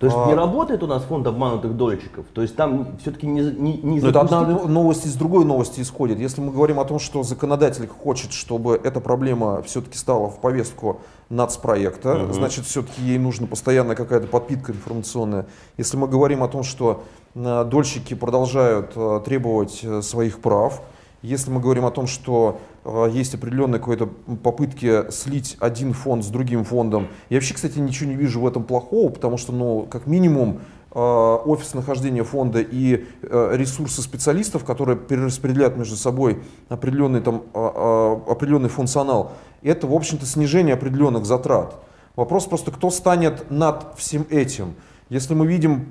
То 0.00 0.06
есть 0.06 0.16
А. 0.18 0.28
не 0.28 0.34
работает 0.34 0.82
у 0.82 0.86
нас 0.86 1.02
фонд 1.02 1.26
обманутых 1.26 1.76
дольщиков? 1.76 2.24
То 2.32 2.40
есть 2.40 2.56
там 2.56 2.96
все-таки 3.02 3.26
не, 3.26 3.42
не, 3.42 3.76
не 3.76 4.00
Но 4.00 4.08
это 4.08 4.22
одна 4.22 4.40
новость 4.46 5.04
из 5.04 5.14
другой 5.14 5.44
новости 5.44 5.82
исходит. 5.82 6.18
Если 6.18 6.40
мы 6.40 6.52
говорим 6.52 6.80
о 6.80 6.86
том, 6.86 6.98
что 6.98 7.22
законодатель 7.22 7.86
хочет, 7.86 8.32
чтобы 8.32 8.80
эта 8.82 9.00
проблема 9.00 9.60
все-таки 9.60 9.98
стала 9.98 10.30
в 10.30 10.40
повестку 10.40 11.02
нацпроекта, 11.28 12.14
Мгм. 12.14 12.32
значит, 12.32 12.64
все-таки 12.64 13.02
ей 13.02 13.18
нужна 13.18 13.46
постоянная 13.46 13.94
какая-то 13.94 14.26
подпитка 14.26 14.72
информационная. 14.72 15.44
Если 15.76 15.98
мы 15.98 16.08
говорим 16.08 16.42
о 16.42 16.48
том, 16.48 16.62
что 16.62 17.02
э, 17.34 17.64
дольщики 17.64 18.14
продолжают 18.14 18.92
э, 18.96 19.20
требовать 19.26 19.80
э, 19.82 20.00
своих 20.00 20.40
прав, 20.40 20.80
если 21.20 21.50
мы 21.50 21.60
говорим 21.60 21.84
о 21.84 21.90
том, 21.90 22.06
что 22.06 22.58
есть 22.84 23.34
определенные 23.34 23.78
какие-то 23.78 24.06
попытки 24.42 25.10
слить 25.10 25.56
один 25.60 25.92
фонд 25.92 26.24
с 26.24 26.28
другим 26.28 26.64
фондом, 26.64 27.08
я 27.28 27.36
вообще, 27.36 27.54
кстати, 27.54 27.78
ничего 27.78 28.10
не 28.10 28.16
вижу 28.16 28.40
в 28.40 28.46
этом 28.46 28.64
плохого, 28.64 29.10
потому 29.10 29.36
что, 29.36 29.52
ну, 29.52 29.86
как 29.90 30.06
минимум, 30.06 30.60
э, 30.92 30.98
офис 30.98 31.74
нахождения 31.74 32.24
фонда 32.24 32.60
и 32.60 33.04
э, 33.22 33.50
ресурсы 33.54 34.00
специалистов, 34.00 34.64
которые 34.64 34.96
перераспределяют 34.96 35.76
между 35.76 35.96
собой 35.96 36.42
определенный, 36.68 37.20
там, 37.20 37.42
а, 37.52 38.22
а, 38.26 38.32
определенный 38.32 38.70
функционал, 38.70 39.32
это, 39.62 39.86
в 39.86 39.94
общем-то, 39.94 40.24
снижение 40.24 40.74
определенных 40.74 41.26
затрат. 41.26 41.76
Вопрос 42.16 42.46
просто, 42.46 42.70
кто 42.70 42.90
станет 42.90 43.50
над 43.50 43.94
всем 43.98 44.26
этим. 44.30 44.74
Если 45.10 45.34
мы 45.34 45.46
видим 45.46 45.86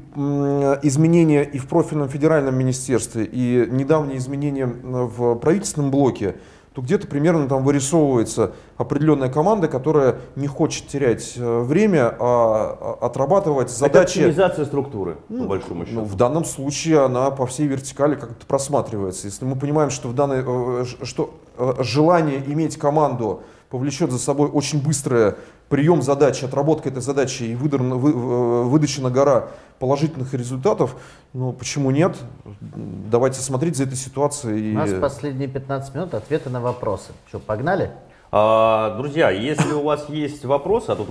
изменения 0.81 1.43
и 1.43 1.57
в 1.57 1.67
профильном 1.67 2.07
федеральном 2.07 2.57
министерстве, 2.57 3.25
и 3.25 3.67
недавние 3.69 4.17
изменения 4.17 4.65
в 4.65 5.35
правительственном 5.35 5.91
блоке, 5.91 6.35
то 6.79 6.85
где-то 6.85 7.07
примерно 7.07 7.47
там 7.47 7.63
вырисовывается 7.63 8.53
определенная 8.77 9.29
команда, 9.29 9.67
которая 9.67 10.15
не 10.37 10.47
хочет 10.47 10.87
терять 10.87 11.33
э, 11.35 11.59
время, 11.61 12.15
а 12.19 12.97
а 13.01 13.05
отрабатывать 13.05 13.67
Это 13.67 13.75
задачи. 13.75 14.19
оптимизация 14.19 14.65
структуры, 14.65 15.17
по 15.27 15.43
большому 15.43 15.85
счету. 15.85 15.99
Ну, 15.99 16.05
в 16.05 16.15
данном 16.15 16.45
случае 16.45 17.03
она 17.03 17.31
по 17.31 17.45
всей 17.45 17.67
вертикали 17.67 18.15
как-то 18.15 18.45
просматривается. 18.45 19.27
Если 19.27 19.43
мы 19.45 19.55
понимаем, 19.57 19.89
что, 19.89 20.07
в 20.07 20.15
данной, 20.15 20.43
э, 20.45 20.85
ж- 20.85 20.97
что 21.03 21.33
э, 21.57 21.73
желание 21.79 22.41
иметь 22.47 22.77
команду 22.77 23.41
повлечет 23.69 24.11
за 24.11 24.19
собой 24.19 24.49
очень 24.49 24.81
быстрое 24.81 25.35
прием 25.69 26.01
задачи, 26.01 26.45
отработка 26.45 26.89
этой 26.89 27.01
задачи 27.01 27.43
и 27.43 27.55
вы- 27.55 27.69
э, 27.69 28.63
выдача 28.63 29.01
на 29.01 29.09
гора 29.11 29.49
положительных 29.79 30.33
результатов, 30.33 30.95
ну 31.33 31.53
почему 31.53 31.91
нет? 31.91 32.15
Давайте 32.61 33.39
смотреть 33.39 33.77
за 33.77 33.83
этой 33.83 33.95
ситуацией. 33.95 34.73
У 34.73 34.77
нас 34.77 34.91
последние 34.99 35.47
15 35.47 35.95
минут 35.95 36.13
ответы 36.13 36.49
на 36.49 36.59
вопросы. 36.59 37.11
Что, 37.27 37.39
погнали? 37.39 37.91
А, 38.31 38.95
друзья, 38.97 39.31
если 39.31 39.73
у 39.73 39.81
вас 39.81 40.07
есть 40.09 40.45
вопросы, 40.45 40.91
а 40.91 40.95
тут 40.95 41.07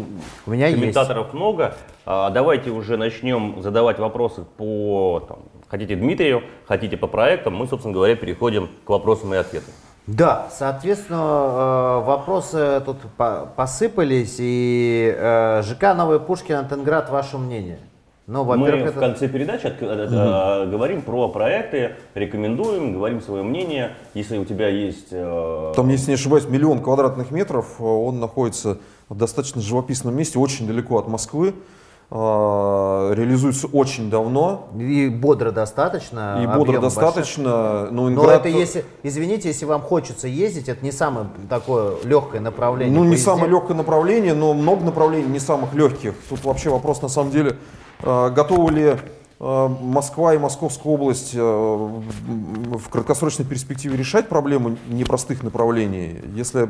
У 0.46 0.50
меня 0.50 0.68
есть. 0.68 0.78
комментаторов 0.78 1.34
много, 1.34 1.74
а, 2.06 2.30
давайте 2.30 2.70
уже 2.70 2.96
начнем 2.96 3.60
задавать 3.60 3.98
вопросы 3.98 4.44
по, 4.56 5.24
там, 5.26 5.38
хотите 5.66 5.96
Дмитрию, 5.96 6.42
хотите 6.66 6.96
по 6.96 7.08
проектам, 7.08 7.56
мы, 7.56 7.66
собственно 7.66 7.92
говоря, 7.92 8.14
переходим 8.14 8.68
к 8.84 8.88
вопросам 8.90 9.34
и 9.34 9.36
ответам. 9.36 9.72
Да, 10.08 10.46
соответственно, 10.50 12.00
э, 12.00 12.06
вопросы 12.06 12.80
тут 12.86 12.96
по- 13.18 13.46
посыпались, 13.54 14.36
и 14.38 15.14
э, 15.14 15.62
ЖК 15.62 15.94
Новый 15.94 16.18
Пушкин, 16.18 16.56
Антенград, 16.56 17.10
ваше 17.10 17.36
мнение? 17.36 17.78
Ну, 18.26 18.42
Мы 18.42 18.56
во-первых, 18.56 18.86
в 18.94 18.96
это... 18.96 19.00
конце 19.00 19.28
передачи 19.28 19.66
от- 19.66 19.82
э, 19.82 20.08
э, 20.10 20.66
говорим 20.70 21.02
про 21.02 21.28
проекты, 21.28 21.96
рекомендуем, 22.14 22.94
говорим 22.94 23.20
свое 23.20 23.42
мнение. 23.42 23.96
Если 24.14 24.38
у 24.38 24.46
тебя 24.46 24.68
есть... 24.68 25.10
Там, 25.10 25.88
если 25.90 26.12
не 26.12 26.14
ошибаюсь, 26.14 26.48
миллион 26.48 26.80
квадратных 26.80 27.30
метров. 27.30 27.78
Он 27.78 28.18
находится 28.18 28.78
в 29.10 29.14
достаточно 29.14 29.60
живописном 29.60 30.16
месте, 30.16 30.38
очень 30.38 30.66
далеко 30.66 30.96
от 30.98 31.06
Москвы. 31.08 31.54
Э, 32.10 33.14
Реализуется 33.14 33.66
очень 33.68 34.10
давно. 34.10 34.68
И 34.78 35.08
бодро 35.08 35.50
достаточно. 35.50 36.40
И 36.42 36.46
бодро 36.46 36.80
достаточно. 36.80 37.88
Но, 37.90 38.08
Но 38.08 38.08
Инград- 38.10 38.40
это 38.40 38.48
если, 38.48 38.84
извините, 39.02 39.48
если 39.48 39.64
вам 39.64 39.82
хочется 39.82 40.28
ездить, 40.28 40.68
это 40.68 40.84
не 40.84 40.92
самое 40.92 41.26
такое 41.48 41.94
легкое 42.04 42.40
направление. 42.40 42.94
Ну, 42.96 43.04
не 43.04 43.12
езде. 43.12 43.24
самое 43.24 43.48
легкое 43.48 43.76
направление, 43.76 44.34
но 44.34 44.54
много 44.54 44.84
направлений 44.84 45.28
не 45.28 45.38
самых 45.40 45.74
легких. 45.74 46.14
Тут 46.28 46.44
вообще 46.44 46.70
вопрос 46.70 47.02
на 47.02 47.08
самом 47.08 47.30
деле, 47.30 47.56
э, 48.02 48.30
готовы 48.30 48.72
ли 48.72 48.96
э, 49.40 49.68
Москва 49.80 50.34
и 50.34 50.38
Московская 50.38 50.88
область 50.92 51.34
в 51.34 52.88
краткосрочной 52.90 53.44
перспективе 53.44 53.96
решать 53.96 54.28
проблему 54.28 54.76
непростых 54.88 55.42
направлений? 55.42 56.18
Если 56.34 56.68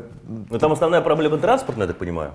Ну, 0.51 0.59
там 0.59 0.73
основная 0.73 1.01
проблема 1.01 1.39
транспортная, 1.39 1.87
я 1.87 1.93
так 1.93 1.99
понимаю. 1.99 2.33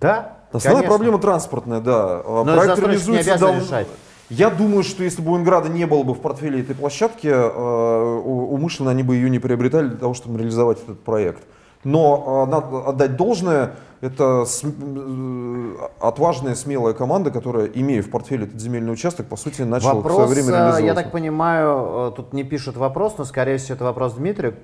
Да, 0.00 0.36
Основная 0.52 0.82
конечно. 0.82 0.96
проблема 0.96 1.18
транспортная, 1.18 1.80
да. 1.80 2.22
А 2.24 2.44
Но 2.44 2.54
не 2.64 3.18
обязан 3.18 3.38
давно. 3.38 3.60
решать. 3.62 3.86
Я 4.30 4.50
думаю, 4.50 4.82
что 4.84 5.02
если 5.04 5.22
бы 5.22 5.32
у 5.32 5.36
Инграда 5.38 5.68
не 5.70 5.86
было 5.86 6.02
бы 6.02 6.12
в 6.14 6.20
портфеле 6.20 6.60
этой 6.60 6.74
площадки, 6.74 7.28
э, 7.28 8.18
умышленно 8.20 8.90
они 8.90 9.02
бы 9.02 9.16
ее 9.16 9.30
не 9.30 9.38
приобретали 9.38 9.88
для 9.88 9.96
того, 9.96 10.12
чтобы 10.12 10.38
реализовать 10.38 10.82
этот 10.82 11.02
проект. 11.02 11.42
Но 11.82 12.44
э, 12.46 12.50
надо 12.50 12.88
отдать 12.88 13.16
должное, 13.16 13.76
это 14.02 14.44
см- 14.44 14.76
э, 15.80 15.88
отважная, 16.00 16.54
смелая 16.56 16.92
команда, 16.92 17.30
которая, 17.30 17.66
имея 17.66 18.02
в 18.02 18.10
портфеле 18.10 18.44
этот 18.44 18.60
земельный 18.60 18.92
участок, 18.92 19.28
по 19.28 19.36
сути, 19.36 19.62
начала 19.62 19.94
в 19.94 20.02
свое 20.02 20.16
Вопрос, 20.18 20.30
время 20.30 20.48
э, 20.48 20.52
реализовывать. 20.52 20.84
я 20.84 20.94
так 20.94 21.10
понимаю, 21.10 22.10
э, 22.10 22.12
тут 22.16 22.34
не 22.34 22.44
пишут 22.44 22.76
вопрос, 22.76 23.14
но 23.16 23.24
скорее 23.24 23.56
всего 23.56 23.76
это 23.76 23.84
вопрос 23.84 24.12
Дмитрию. 24.12 24.56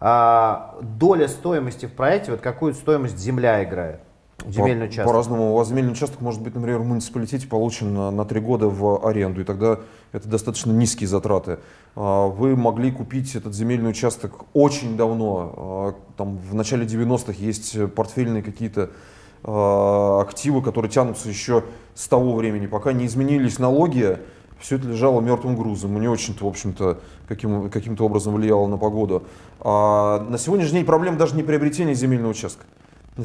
А, 0.00 0.76
доля 0.80 1.28
стоимости 1.28 1.84
в 1.86 1.92
проекте, 1.92 2.30
вот 2.32 2.40
какую 2.40 2.72
стоимость 2.74 3.18
земля 3.18 3.62
играет? 3.62 4.00
Земельный 4.48 4.86
По- 4.86 4.92
участок. 4.92 5.06
По-разному. 5.06 5.52
У 5.52 5.56
вас 5.56 5.68
земельный 5.68 5.92
участок 5.92 6.20
может 6.20 6.42
быть, 6.42 6.54
например, 6.54 6.78
в 6.78 6.86
муниципалитете 6.86 7.46
получен 7.46 7.94
на, 7.94 8.24
три 8.24 8.40
года 8.40 8.68
в 8.68 9.06
аренду, 9.06 9.40
и 9.40 9.44
тогда 9.44 9.80
это 10.12 10.28
достаточно 10.28 10.72
низкие 10.72 11.08
затраты. 11.08 11.58
А, 11.96 12.28
Вы 12.28 12.56
могли 12.56 12.90
купить 12.90 13.34
этот 13.34 13.54
земельный 13.54 13.90
участок 13.90 14.44
очень 14.52 14.96
давно, 14.96 15.54
а, 15.56 15.94
там 16.16 16.38
в 16.38 16.54
начале 16.54 16.86
90-х 16.86 17.34
есть 17.38 17.92
портфельные 17.94 18.42
какие-то 18.42 18.90
а, 19.44 20.20
активы, 20.20 20.62
которые 20.62 20.90
тянутся 20.90 21.28
еще 21.28 21.64
с 21.94 22.08
того 22.08 22.34
времени, 22.34 22.66
пока 22.66 22.92
не 22.92 23.06
изменились 23.06 23.58
налоги, 23.58 24.18
все 24.62 24.76
это 24.76 24.88
лежало 24.88 25.20
мертвым 25.20 25.56
грузом. 25.56 26.00
Не 26.00 26.08
очень-то, 26.08 26.44
в 26.44 26.48
общем-то, 26.48 27.00
каким, 27.26 27.68
каким-то 27.68 28.04
образом 28.04 28.34
влияло 28.34 28.68
на 28.68 28.78
погоду. 28.78 29.24
А 29.60 30.24
на 30.28 30.38
сегодняшний 30.38 30.78
день 30.78 30.86
проблема 30.86 31.18
даже 31.18 31.34
не 31.34 31.42
приобретения 31.42 31.94
земельного 31.94 32.30
участка. 32.30 32.64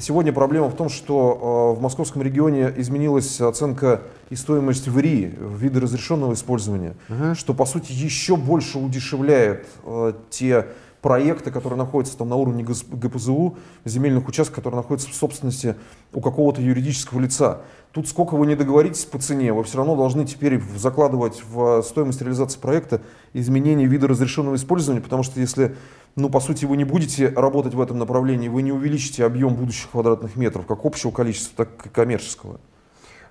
Сегодня 0.02 0.34
проблема 0.34 0.68
в 0.68 0.76
том, 0.76 0.90
что 0.90 1.74
э, 1.74 1.80
в 1.80 1.82
московском 1.82 2.22
регионе 2.22 2.74
изменилась 2.76 3.40
оценка 3.40 4.02
и 4.30 4.36
стоимость 4.36 4.90
ВРИ, 4.90 5.34
вида 5.40 5.80
разрешенного 5.80 6.34
использования, 6.34 6.94
что 7.36 7.54
по 7.54 7.66
сути 7.66 7.94
еще 7.94 8.36
больше 8.36 8.80
удешевляет 8.80 9.66
э, 9.86 10.12
те 10.30 10.68
проекты, 11.08 11.52
которые 11.52 11.78
находятся 11.78 12.18
там 12.18 12.28
на 12.28 12.36
уровне 12.36 12.66
ГПЗУ, 12.66 13.56
земельных 13.86 14.28
участков, 14.28 14.58
которые 14.58 14.82
находятся 14.82 15.10
в 15.10 15.14
собственности 15.14 15.76
у 16.12 16.20
какого-то 16.20 16.62
юридического 16.62 17.22
лица. 17.22 17.62
Тут 17.94 18.10
сколько 18.10 18.36
вы 18.36 18.46
не 18.46 18.56
договоритесь 18.56 19.06
по 19.06 19.18
цене, 19.18 19.54
вы 19.54 19.64
все 19.64 19.78
равно 19.78 19.96
должны 19.96 20.26
теперь 20.26 20.62
закладывать 20.76 21.42
в 21.50 21.82
стоимость 21.84 22.20
реализации 22.22 22.60
проекта 22.60 23.00
изменение 23.32 23.88
вида 23.88 24.10
разрешенного 24.10 24.56
использования, 24.56 25.00
потому 25.00 25.24
что 25.24 25.40
если, 25.40 25.78
ну, 26.18 26.30
по 26.30 26.42
сути, 26.42 26.66
вы 26.66 26.76
не 26.76 26.84
будете 26.84 27.30
работать 27.30 27.74
в 27.74 27.80
этом 27.80 28.00
направлении, 28.00 28.50
вы 28.50 28.62
не 28.62 28.74
увеличите 28.74 29.24
объем 29.24 29.56
будущих 29.56 29.92
квадратных 29.92 30.36
метров, 30.36 30.66
как 30.66 30.84
общего 30.84 31.12
количества, 31.12 31.66
так 31.66 31.86
и 31.86 31.90
коммерческого. 31.90 32.60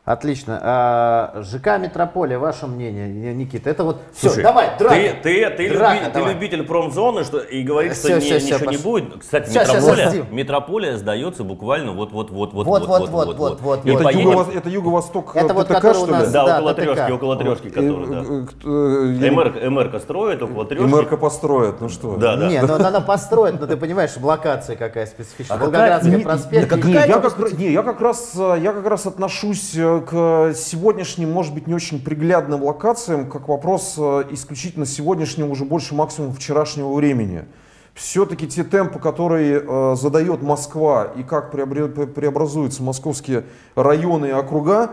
Отлично. 0.07 0.61
А, 0.63 1.43
ЖК 1.43 1.79
Метрополия, 1.81 2.39
ваше 2.39 2.69
мнение, 2.69 3.09
Не- 3.09 3.35
Никита? 3.35 3.69
Это 3.71 3.83
вот... 3.83 3.97
Все, 4.15 4.29
Слушай, 4.29 4.45
давай, 4.45 4.69
драка. 4.79 4.95
Ты, 4.95 5.15
ты, 5.21 5.51
ты, 5.51 5.69
Драка, 5.77 5.95
люби- 5.97 6.05
ты 6.07 6.13
давай. 6.13 6.35
любитель 6.35 6.63
промзоны 6.63 7.25
что, 7.25 7.41
и 7.41 7.65
говоришь, 7.65 7.95
Всё, 7.95 8.11
что 8.11 8.21
всё, 8.21 8.35
не- 8.35 8.39
всё, 8.39 8.55
ничего 8.55 8.71
не 8.71 8.77
пошел. 8.77 8.91
будет. 8.93 9.19
Кстати, 9.19 9.53
щас, 9.53 9.69
метрополия, 9.69 10.11
Дим. 10.13 10.27
метрополия 10.31 10.97
сдается 10.97 11.43
буквально 11.43 11.91
вот-вот-вот. 11.91 12.53
Вот, 12.55 12.67
вот, 12.69 12.87
вот, 12.87 13.11
вот, 13.11 13.37
вот, 13.61 13.81
И 13.85 13.91
вот. 13.91 14.01
Это, 14.01 14.05
поедем- 14.05 14.31
юго- 14.31 14.53
это 14.55 14.69
юго-восток 14.69 15.35
Это 15.35 15.53
вот 15.55 15.67
ТТК, 15.67 15.93
что 15.93 16.03
у 16.05 16.07
нас- 16.07 16.27
ли? 16.29 16.33
Да, 16.33 16.47
Да, 16.47 16.57
около 16.59 16.75
ТТК. 16.75 16.83
трешки, 16.95 17.11
около 17.13 17.37
трешки, 17.37 17.69
который, 17.71 18.07
да. 18.07 18.23
Э, 18.29 18.47
э, 18.65 19.25
э, 19.25 19.27
я- 19.27 19.71
МРК, 19.71 20.01
строит 20.01 20.41
около 20.41 20.65
трешки. 20.67 20.85
МРК 20.87 21.19
построят, 21.19 21.81
ну 21.81 21.89
что? 21.89 22.17
Да, 22.17 22.37
да. 22.37 22.47
Не, 22.47 22.63
ну 22.63 22.79
надо 22.79 23.01
построить, 23.01 23.59
но 23.61 23.67
ты 23.67 23.77
понимаешь, 23.77 24.13
локация 24.23 24.77
какая 24.77 25.07
специфичная. 25.07 25.57
А 25.59 25.61
Волгоградский 25.61 26.13
не- 26.13 26.23
проспект. 26.23 26.85
Не, 26.85 26.93
я, 26.93 27.19
как, 27.19 27.39
раз- 27.41 27.53
не, 27.55 27.73
я, 27.73 27.83
как 27.83 28.01
раз, 28.01 28.33
э, 28.37 29.09
отношусь 29.09 29.75
к 30.01 30.53
сегодняшним, 30.55 31.33
может 31.33 31.55
быть, 31.55 31.67
не 31.67 31.75
очень 31.75 32.01
приглядным 32.01 32.63
локациям, 32.63 33.31
как 33.31 33.49
вопрос 33.49 33.95
э, 33.99 34.25
исключительно 34.31 34.87
сегодняшнего, 34.87 35.49
уже 35.49 35.65
больше 35.65 35.95
максимум 35.95 36.33
вчерашнего 36.33 36.93
времени. 36.93 37.45
Все-таки 37.95 38.47
те 38.47 38.65
темпы, 38.65 38.99
которые 38.99 39.63
э, 39.65 39.95
задает 39.97 40.43
Москва 40.43 41.13
и 41.17 41.23
как 41.23 41.51
преобразуются 41.51 42.83
московские 42.83 43.45
районы 43.75 44.27
и 44.27 44.33
округа, 44.33 44.91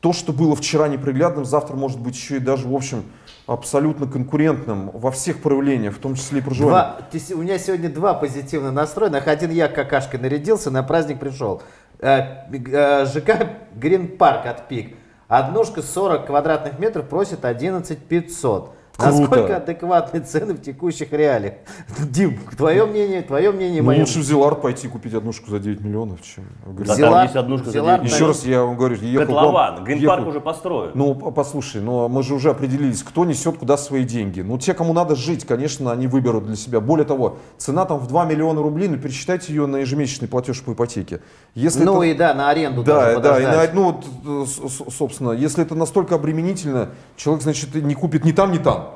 то, 0.00 0.12
что 0.12 0.32
было 0.32 0.54
вчера 0.54 0.88
неприглядным, 0.88 1.44
завтра 1.44 1.74
может 1.74 1.98
быть 1.98 2.14
еще 2.14 2.36
и 2.36 2.40
даже, 2.40 2.68
в 2.68 2.74
общем, 2.74 3.02
абсолютно 3.46 4.06
конкурентным 4.06 4.90
во 4.92 5.10
всех 5.10 5.40
проявлениях, 5.40 5.94
в 5.94 5.98
том 5.98 6.14
числе 6.14 6.40
и 6.40 6.42
проживания. 6.42 6.96
Два, 7.10 7.34
у 7.34 7.42
меня 7.42 7.58
сегодня 7.58 7.88
два 7.88 8.14
позитивно 8.14 8.70
настроенных. 8.70 9.26
Один 9.26 9.50
я 9.50 9.68
какашкой 9.68 10.20
нарядился, 10.20 10.70
на 10.70 10.82
праздник 10.82 11.18
пришел. 11.18 11.62
Э, 12.00 12.46
э, 12.52 13.06
ЖК 13.06 13.58
Грин 13.74 14.16
Парк 14.16 14.46
от 14.46 14.68
ПИК. 14.68 14.96
Однушка 15.26 15.82
40 15.82 16.26
квадратных 16.26 16.78
метров 16.78 17.08
просит 17.08 17.44
11 17.44 17.98
500. 17.98 18.74
Круто. 18.98 19.16
Насколько 19.20 19.56
адекватные 19.58 20.20
цены 20.22 20.54
в 20.54 20.60
текущих 20.60 21.12
реалиях? 21.12 21.54
Дим, 22.00 22.36
твое 22.56 22.84
мнение, 22.84 23.22
твое 23.22 23.52
мнение, 23.52 23.80
Ну, 23.80 23.86
мое. 23.86 24.00
лучше 24.00 24.18
в 24.18 24.22
Зилард 24.24 24.60
пойти 24.60 24.88
купить 24.88 25.14
однушку 25.14 25.48
за 25.52 25.60
9 25.60 25.80
миллионов, 25.82 26.20
чем... 26.20 26.42
Да, 26.66 26.84
там 26.84 26.96
Зеланд- 26.96 27.22
есть 27.26 27.36
однушка 27.36 27.66
за 27.70 27.78
Зеланд- 27.78 28.00
9 28.02 28.12
Еще 28.12 28.26
раз 28.26 28.44
я 28.44 28.64
вам 28.64 28.76
говорю, 28.76 28.96
ехал 28.96 29.26
Котлован, 29.26 29.84
Гринпарк 29.84 30.26
уже 30.26 30.40
построен. 30.40 30.90
Ну, 30.94 31.14
послушай, 31.14 31.80
но 31.80 32.08
мы 32.08 32.24
же 32.24 32.34
уже 32.34 32.50
определились, 32.50 33.04
кто 33.04 33.24
несет 33.24 33.58
куда 33.58 33.76
свои 33.76 34.02
деньги. 34.02 34.40
Ну, 34.40 34.58
те, 34.58 34.74
кому 34.74 34.92
надо 34.92 35.14
жить, 35.14 35.46
конечно, 35.46 35.92
они 35.92 36.08
выберут 36.08 36.46
для 36.46 36.56
себя. 36.56 36.80
Более 36.80 37.06
того, 37.06 37.36
цена 37.56 37.84
там 37.84 37.98
в 37.98 38.08
2 38.08 38.24
миллиона 38.24 38.60
рублей, 38.62 38.88
ну, 38.88 38.96
пересчитайте 38.98 39.52
ее 39.54 39.66
на 39.66 39.76
ежемесячный 39.76 40.26
платеж 40.26 40.60
по 40.60 40.72
ипотеке. 40.72 41.20
Если 41.54 41.84
Ну 41.84 42.02
это- 42.02 42.12
и 42.12 42.14
да, 42.14 42.34
на 42.34 42.50
аренду 42.50 42.82
да, 42.82 43.14
тоже 43.14 43.20
да, 43.20 43.38
и 43.64 43.68
на- 43.68 43.74
ну, 43.74 44.02
вот, 44.24 44.48
собственно, 44.92 45.30
если 45.30 45.62
это 45.62 45.76
настолько 45.76 46.16
обременительно, 46.16 46.88
человек, 47.16 47.44
значит, 47.44 47.72
не 47.76 47.94
купит 47.94 48.24
ни 48.24 48.32
там, 48.32 48.50
ни 48.50 48.58
там. 48.58 48.87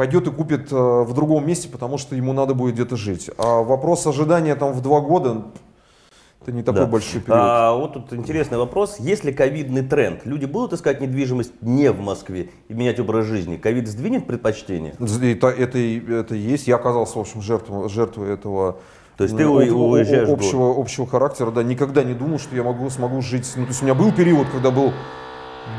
Пойдет 0.00 0.26
и 0.28 0.30
купит 0.30 0.72
э, 0.72 0.74
в 0.74 1.12
другом 1.12 1.46
месте, 1.46 1.68
потому 1.68 1.98
что 1.98 2.16
ему 2.16 2.32
надо 2.32 2.54
будет 2.54 2.72
где-то 2.72 2.96
жить. 2.96 3.28
А 3.36 3.62
вопрос 3.62 4.06
ожидания 4.06 4.54
там 4.54 4.72
в 4.72 4.80
два 4.80 5.02
года, 5.02 5.42
это 6.40 6.52
не 6.52 6.62
такой 6.62 6.80
Да. 6.80 6.86
большой 6.86 7.20
период. 7.20 7.38
А, 7.38 7.74
вот 7.74 7.92
тут 7.92 8.14
интересный 8.14 8.56
вопрос. 8.56 8.96
Есть 8.98 9.24
ли 9.24 9.32
ковидный 9.34 9.82
тренд? 9.82 10.24
Люди 10.24 10.46
будут 10.46 10.72
искать 10.72 11.02
недвижимость 11.02 11.52
не 11.60 11.92
в 11.92 12.00
Москве 12.00 12.48
и 12.68 12.72
менять 12.72 12.98
образ 12.98 13.26
жизни? 13.26 13.58
Ковид 13.58 13.88
сдвинет 13.88 14.26
предпочтение? 14.26 14.94
Это, 14.98 15.48
это, 15.48 15.78
это 15.78 16.34
есть. 16.34 16.66
Я 16.66 16.76
оказался, 16.76 17.18
в 17.18 17.20
общем, 17.20 17.42
жертвой, 17.42 17.90
жертвой 17.90 18.32
этого 18.32 18.78
То 19.18 19.24
есть 19.24 19.36
ты 19.36 19.46
уезжаешь 19.46 20.30
общего, 20.30 20.80
общего 20.80 21.06
характера. 21.06 21.50
Да, 21.50 21.62
никогда 21.62 22.04
не 22.04 22.14
думал, 22.14 22.38
что 22.38 22.56
я 22.56 22.62
могу, 22.62 22.88
смогу 22.88 23.20
жить. 23.20 23.52
Ну, 23.54 23.64
то 23.64 23.68
есть 23.68 23.82
у 23.82 23.84
меня 23.84 23.94
был 23.94 24.12
период, 24.12 24.48
когда 24.48 24.70
был 24.70 24.94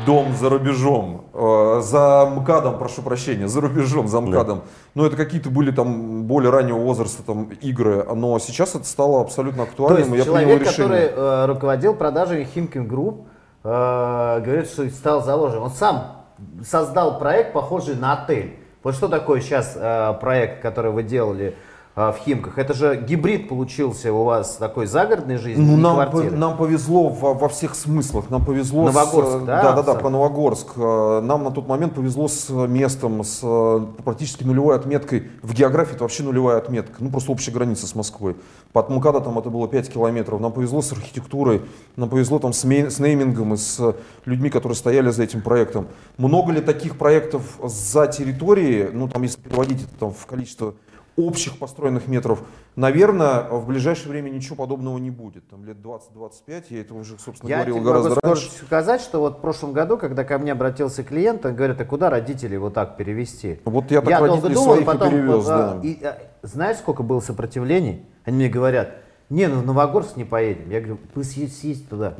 дом 0.06 0.34
за 0.34 0.48
рубежом, 0.48 1.24
э, 1.32 1.80
за 1.82 2.30
МКАДом, 2.34 2.78
прошу 2.78 3.02
прощения, 3.02 3.48
за 3.48 3.60
рубежом, 3.60 4.08
за 4.08 4.20
МКАДом. 4.20 4.62
Но 4.94 5.06
это 5.06 5.16
какие-то 5.16 5.50
были 5.50 5.70
там 5.70 6.24
более 6.24 6.50
раннего 6.50 6.78
возраста 6.78 7.22
там 7.22 7.50
игры. 7.60 8.04
Но 8.14 8.38
сейчас 8.38 8.74
это 8.74 8.84
стало 8.84 9.20
абсолютно 9.20 9.64
То 9.64 9.70
актуальным, 9.70 10.14
и 10.14 10.16
есть 10.16 10.26
я 10.26 10.32
человек, 10.32 10.60
решение. 10.60 10.72
который 10.72 11.10
э, 11.14 11.46
руководил 11.46 11.94
продажами 11.94 12.44
Химки 12.44 12.86
Групп, 12.88 13.26
э, 13.64 14.40
говорит, 14.44 14.66
что 14.66 14.88
стал 14.90 15.22
заложен. 15.24 15.62
Он 15.62 15.70
сам 15.70 16.24
создал 16.64 17.18
проект, 17.18 17.52
похожий 17.52 17.94
на 17.94 18.14
отель. 18.14 18.58
Вот 18.82 18.94
что 18.94 19.08
такое 19.08 19.40
сейчас 19.40 19.74
э, 19.76 20.14
проект, 20.20 20.60
который 20.60 20.90
вы 20.90 21.02
делали 21.04 21.54
в 21.94 22.14
Химках. 22.24 22.56
Это 22.56 22.72
же 22.72 22.96
гибрид 23.06 23.48
получился 23.50 24.10
у 24.14 24.24
вас 24.24 24.56
такой 24.56 24.86
загородной 24.86 25.36
жизни 25.36 25.62
Ну, 25.62 25.76
нам, 25.76 25.96
квартиры. 25.96 26.30
по- 26.30 26.36
нам 26.36 26.56
повезло 26.56 27.10
во, 27.10 27.34
во 27.34 27.48
всех 27.50 27.74
смыслах. 27.74 28.30
Нам 28.30 28.42
повезло 28.44 28.84
Новогорск, 28.84 29.30
с, 29.30 29.42
э, 29.42 29.44
да, 29.44 29.62
да, 29.62 29.72
да, 29.74 29.82
да, 29.82 29.94
про 29.96 30.08
Новогорск. 30.08 30.68
Э, 30.76 31.20
Нам 31.22 31.44
на 31.44 31.50
тот 31.50 31.68
момент 31.68 31.94
повезло 31.94 32.28
с 32.28 32.48
местом, 32.50 33.22
с 33.22 33.40
э, 33.42 33.80
практически 34.04 34.42
нулевой 34.42 34.76
отметкой. 34.76 35.28
В 35.42 35.52
географии 35.52 35.92
это 35.94 36.04
вообще 36.04 36.22
нулевая 36.22 36.56
отметка. 36.56 36.94
Ну, 37.00 37.10
просто 37.10 37.30
общая 37.30 37.50
граница 37.50 37.86
с 37.86 37.94
Москвой. 37.94 38.36
По 38.72 38.82
МКАДа 38.88 39.20
там 39.20 39.38
это 39.38 39.50
было 39.50 39.68
5 39.68 39.92
километров. 39.92 40.40
Нам 40.40 40.52
повезло 40.52 40.80
с 40.80 40.92
архитектурой, 40.92 41.60
нам 41.96 42.08
повезло 42.08 42.38
там 42.38 42.54
с, 42.54 42.64
мей- 42.64 42.90
с 42.90 43.00
неймингом 43.00 43.52
и 43.52 43.58
с 43.58 43.94
людьми, 44.24 44.48
которые 44.48 44.76
стояли 44.76 45.10
за 45.10 45.24
этим 45.24 45.42
проектом. 45.42 45.88
Много 46.16 46.52
ли 46.52 46.62
таких 46.62 46.96
проектов 46.96 47.42
за 47.62 48.06
территорией, 48.06 48.88
ну, 48.92 49.08
там, 49.08 49.22
если 49.24 49.38
переводить 49.42 49.82
это 49.82 49.90
там, 50.00 50.14
в 50.14 50.24
количество 50.24 50.72
общих 51.16 51.58
построенных 51.58 52.08
метров, 52.08 52.42
наверное, 52.76 53.48
в 53.50 53.66
ближайшее 53.66 54.10
время 54.10 54.30
ничего 54.30 54.56
подобного 54.56 54.98
не 54.98 55.10
будет. 55.10 55.46
Там 55.48 55.64
лет 55.64 55.76
20-25, 55.78 56.64
я 56.70 56.80
это 56.80 56.94
уже, 56.94 57.18
собственно, 57.18 57.50
Я 57.50 57.56
говорил 57.56 57.76
тебе 57.76 57.84
гораздо 57.84 58.08
могу 58.10 58.20
раньше. 58.22 58.50
сказать, 58.50 59.00
что 59.00 59.20
вот 59.20 59.38
в 59.38 59.40
прошлом 59.40 59.72
году, 59.72 59.98
когда 59.98 60.24
ко 60.24 60.38
мне 60.38 60.52
обратился 60.52 61.02
клиент, 61.02 61.44
он 61.44 61.54
говорит, 61.54 61.80
а 61.80 61.84
куда 61.84 62.10
родителей 62.10 62.58
вот 62.58 62.74
так 62.74 62.96
перевести? 62.96 63.60
Вот 63.64 63.90
я 63.90 64.00
так 64.00 64.10
долго 64.10 64.28
родителей 64.28 64.54
думал, 64.54 64.66
своих 64.74 64.82
и 64.82 64.86
потом, 64.86 65.10
перевез, 65.10 65.48
а, 65.48 65.74
да. 65.74 65.80
и, 65.86 66.04
а, 66.04 66.18
знаешь, 66.42 66.78
сколько 66.78 67.02
было 67.02 67.20
сопротивлений? 67.20 68.06
Они 68.24 68.36
мне 68.36 68.48
говорят, 68.48 68.94
не, 69.32 69.48
ну 69.48 69.60
в 69.60 69.66
Новогорск 69.66 70.16
не 70.16 70.24
поедем. 70.24 70.70
Я 70.70 70.80
говорю, 70.80 70.98
вы 71.14 71.24
съездите, 71.24 71.84
туда. 71.88 72.14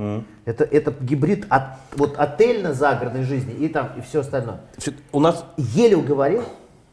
Это, 0.46 0.64
это 0.64 0.94
гибрид 0.98 1.46
от, 1.50 1.74
вот 1.94 2.16
отельно-загородной 2.16 3.24
жизни 3.24 3.52
и 3.52 3.68
там 3.68 3.90
и 3.98 4.00
все 4.00 4.20
остальное. 4.20 4.62
Значит, 4.76 4.94
У 5.12 5.20
нас 5.20 5.44
Еле 5.58 5.96
уговорил, 5.96 6.42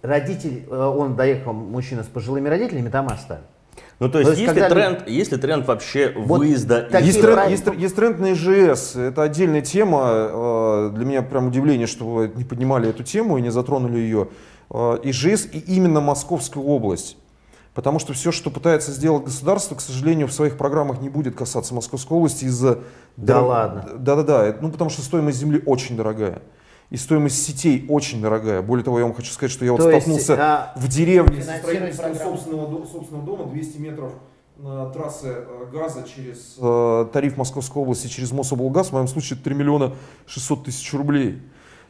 родитель, 0.02 0.66
э, 0.70 0.76
он 0.76 1.16
доехал, 1.16 1.54
мужчина 1.54 2.04
с 2.04 2.08
пожилыми 2.08 2.48
родителями, 2.50 2.90
там 2.90 3.08
оставил. 3.08 3.44
Ну, 4.00 4.10
то 4.10 4.20
есть, 4.20 4.32
То 4.32 4.38
есть, 4.38 4.42
если, 4.42 4.60
когда 4.60 4.70
тренд, 4.76 5.08
если 5.08 5.36
тренд 5.36 5.68
вообще 5.68 6.14
Вот 6.16 6.40
выезда... 6.40 6.88
Есть 7.02 7.20
тренд, 7.22 7.50
есть, 7.50 7.66
есть 7.78 7.96
тренд 7.96 8.20
на 8.20 8.32
ИЖС. 8.32 8.96
Это 8.96 9.24
отдельная 9.24 9.62
тема. 9.62 10.02
Э, 10.06 10.92
Для 10.94 11.06
меня 11.06 11.22
прям 11.22 11.48
удивление, 11.48 11.86
что 11.86 12.06
вы 12.06 12.32
не 12.34 12.46
поднимали 12.46 12.90
эту 12.90 13.04
тему 13.04 13.38
и 13.38 13.42
не 13.42 13.50
затронули 13.50 13.98
ее. 13.98 14.30
Э, 14.70 14.98
ИЖС 15.04 15.48
и 15.52 15.60
именно 15.60 16.00
Московская 16.00 16.64
область. 16.64 17.18
Потому 17.74 18.00
что 18.00 18.14
все, 18.14 18.32
что 18.32 18.50
пытается 18.50 18.92
сделать 18.92 19.26
государство, 19.26 19.76
к 19.76 19.82
сожалению, 19.82 20.28
в 20.28 20.34
своих 20.34 20.58
программах 20.58 21.02
не 21.02 21.10
будет 21.10 21.36
касаться 21.36 21.74
Московской 21.74 22.18
области 22.18 22.46
из-за... 22.46 22.80
Да 23.18 23.36
дор- 23.36 23.44
ладно? 23.44 23.86
Да-да-да. 23.98 24.56
Ну, 24.62 24.72
потому 24.72 24.90
что 24.90 25.02
стоимость 25.02 25.38
земли 25.38 25.62
очень 25.66 25.98
дорогая. 25.98 26.42
И 26.90 26.98
стоимость 26.98 27.46
сетей 27.46 27.86
очень 27.88 28.22
дорогая. 28.22 28.62
Более 28.64 28.84
того, 28.84 28.98
я 28.98 29.06
вам 29.06 29.14
хочу 29.14 29.32
сказать, 29.32 29.52
что 29.52 29.64
я 29.64 29.72
вот 29.74 29.82
То 29.82 29.92
есть, 29.92 30.02
столкнулся 30.02 30.36
а, 30.40 30.74
в 30.76 30.88
деревне 30.88 31.44
со 31.44 31.58
строительством 31.58 32.16
собственного, 32.16 32.86
собственного 32.86 33.26
дома 33.26 33.46
200 33.46 33.78
метров 33.78 34.14
трассы 34.94 35.28
э, 35.28 35.66
газа 35.72 36.04
через 36.04 36.58
э, 36.60 37.08
тариф 37.14 37.38
Московской 37.38 37.82
области 37.82 38.08
через 38.08 38.32
Мособлгаз, 38.34 38.90
в 38.90 38.92
моем 38.92 39.08
случае 39.08 39.40
3 39.40 39.56
миллиона 39.56 39.94
600 40.28 40.66
тысяч 40.66 40.94
рублей. 40.94 41.42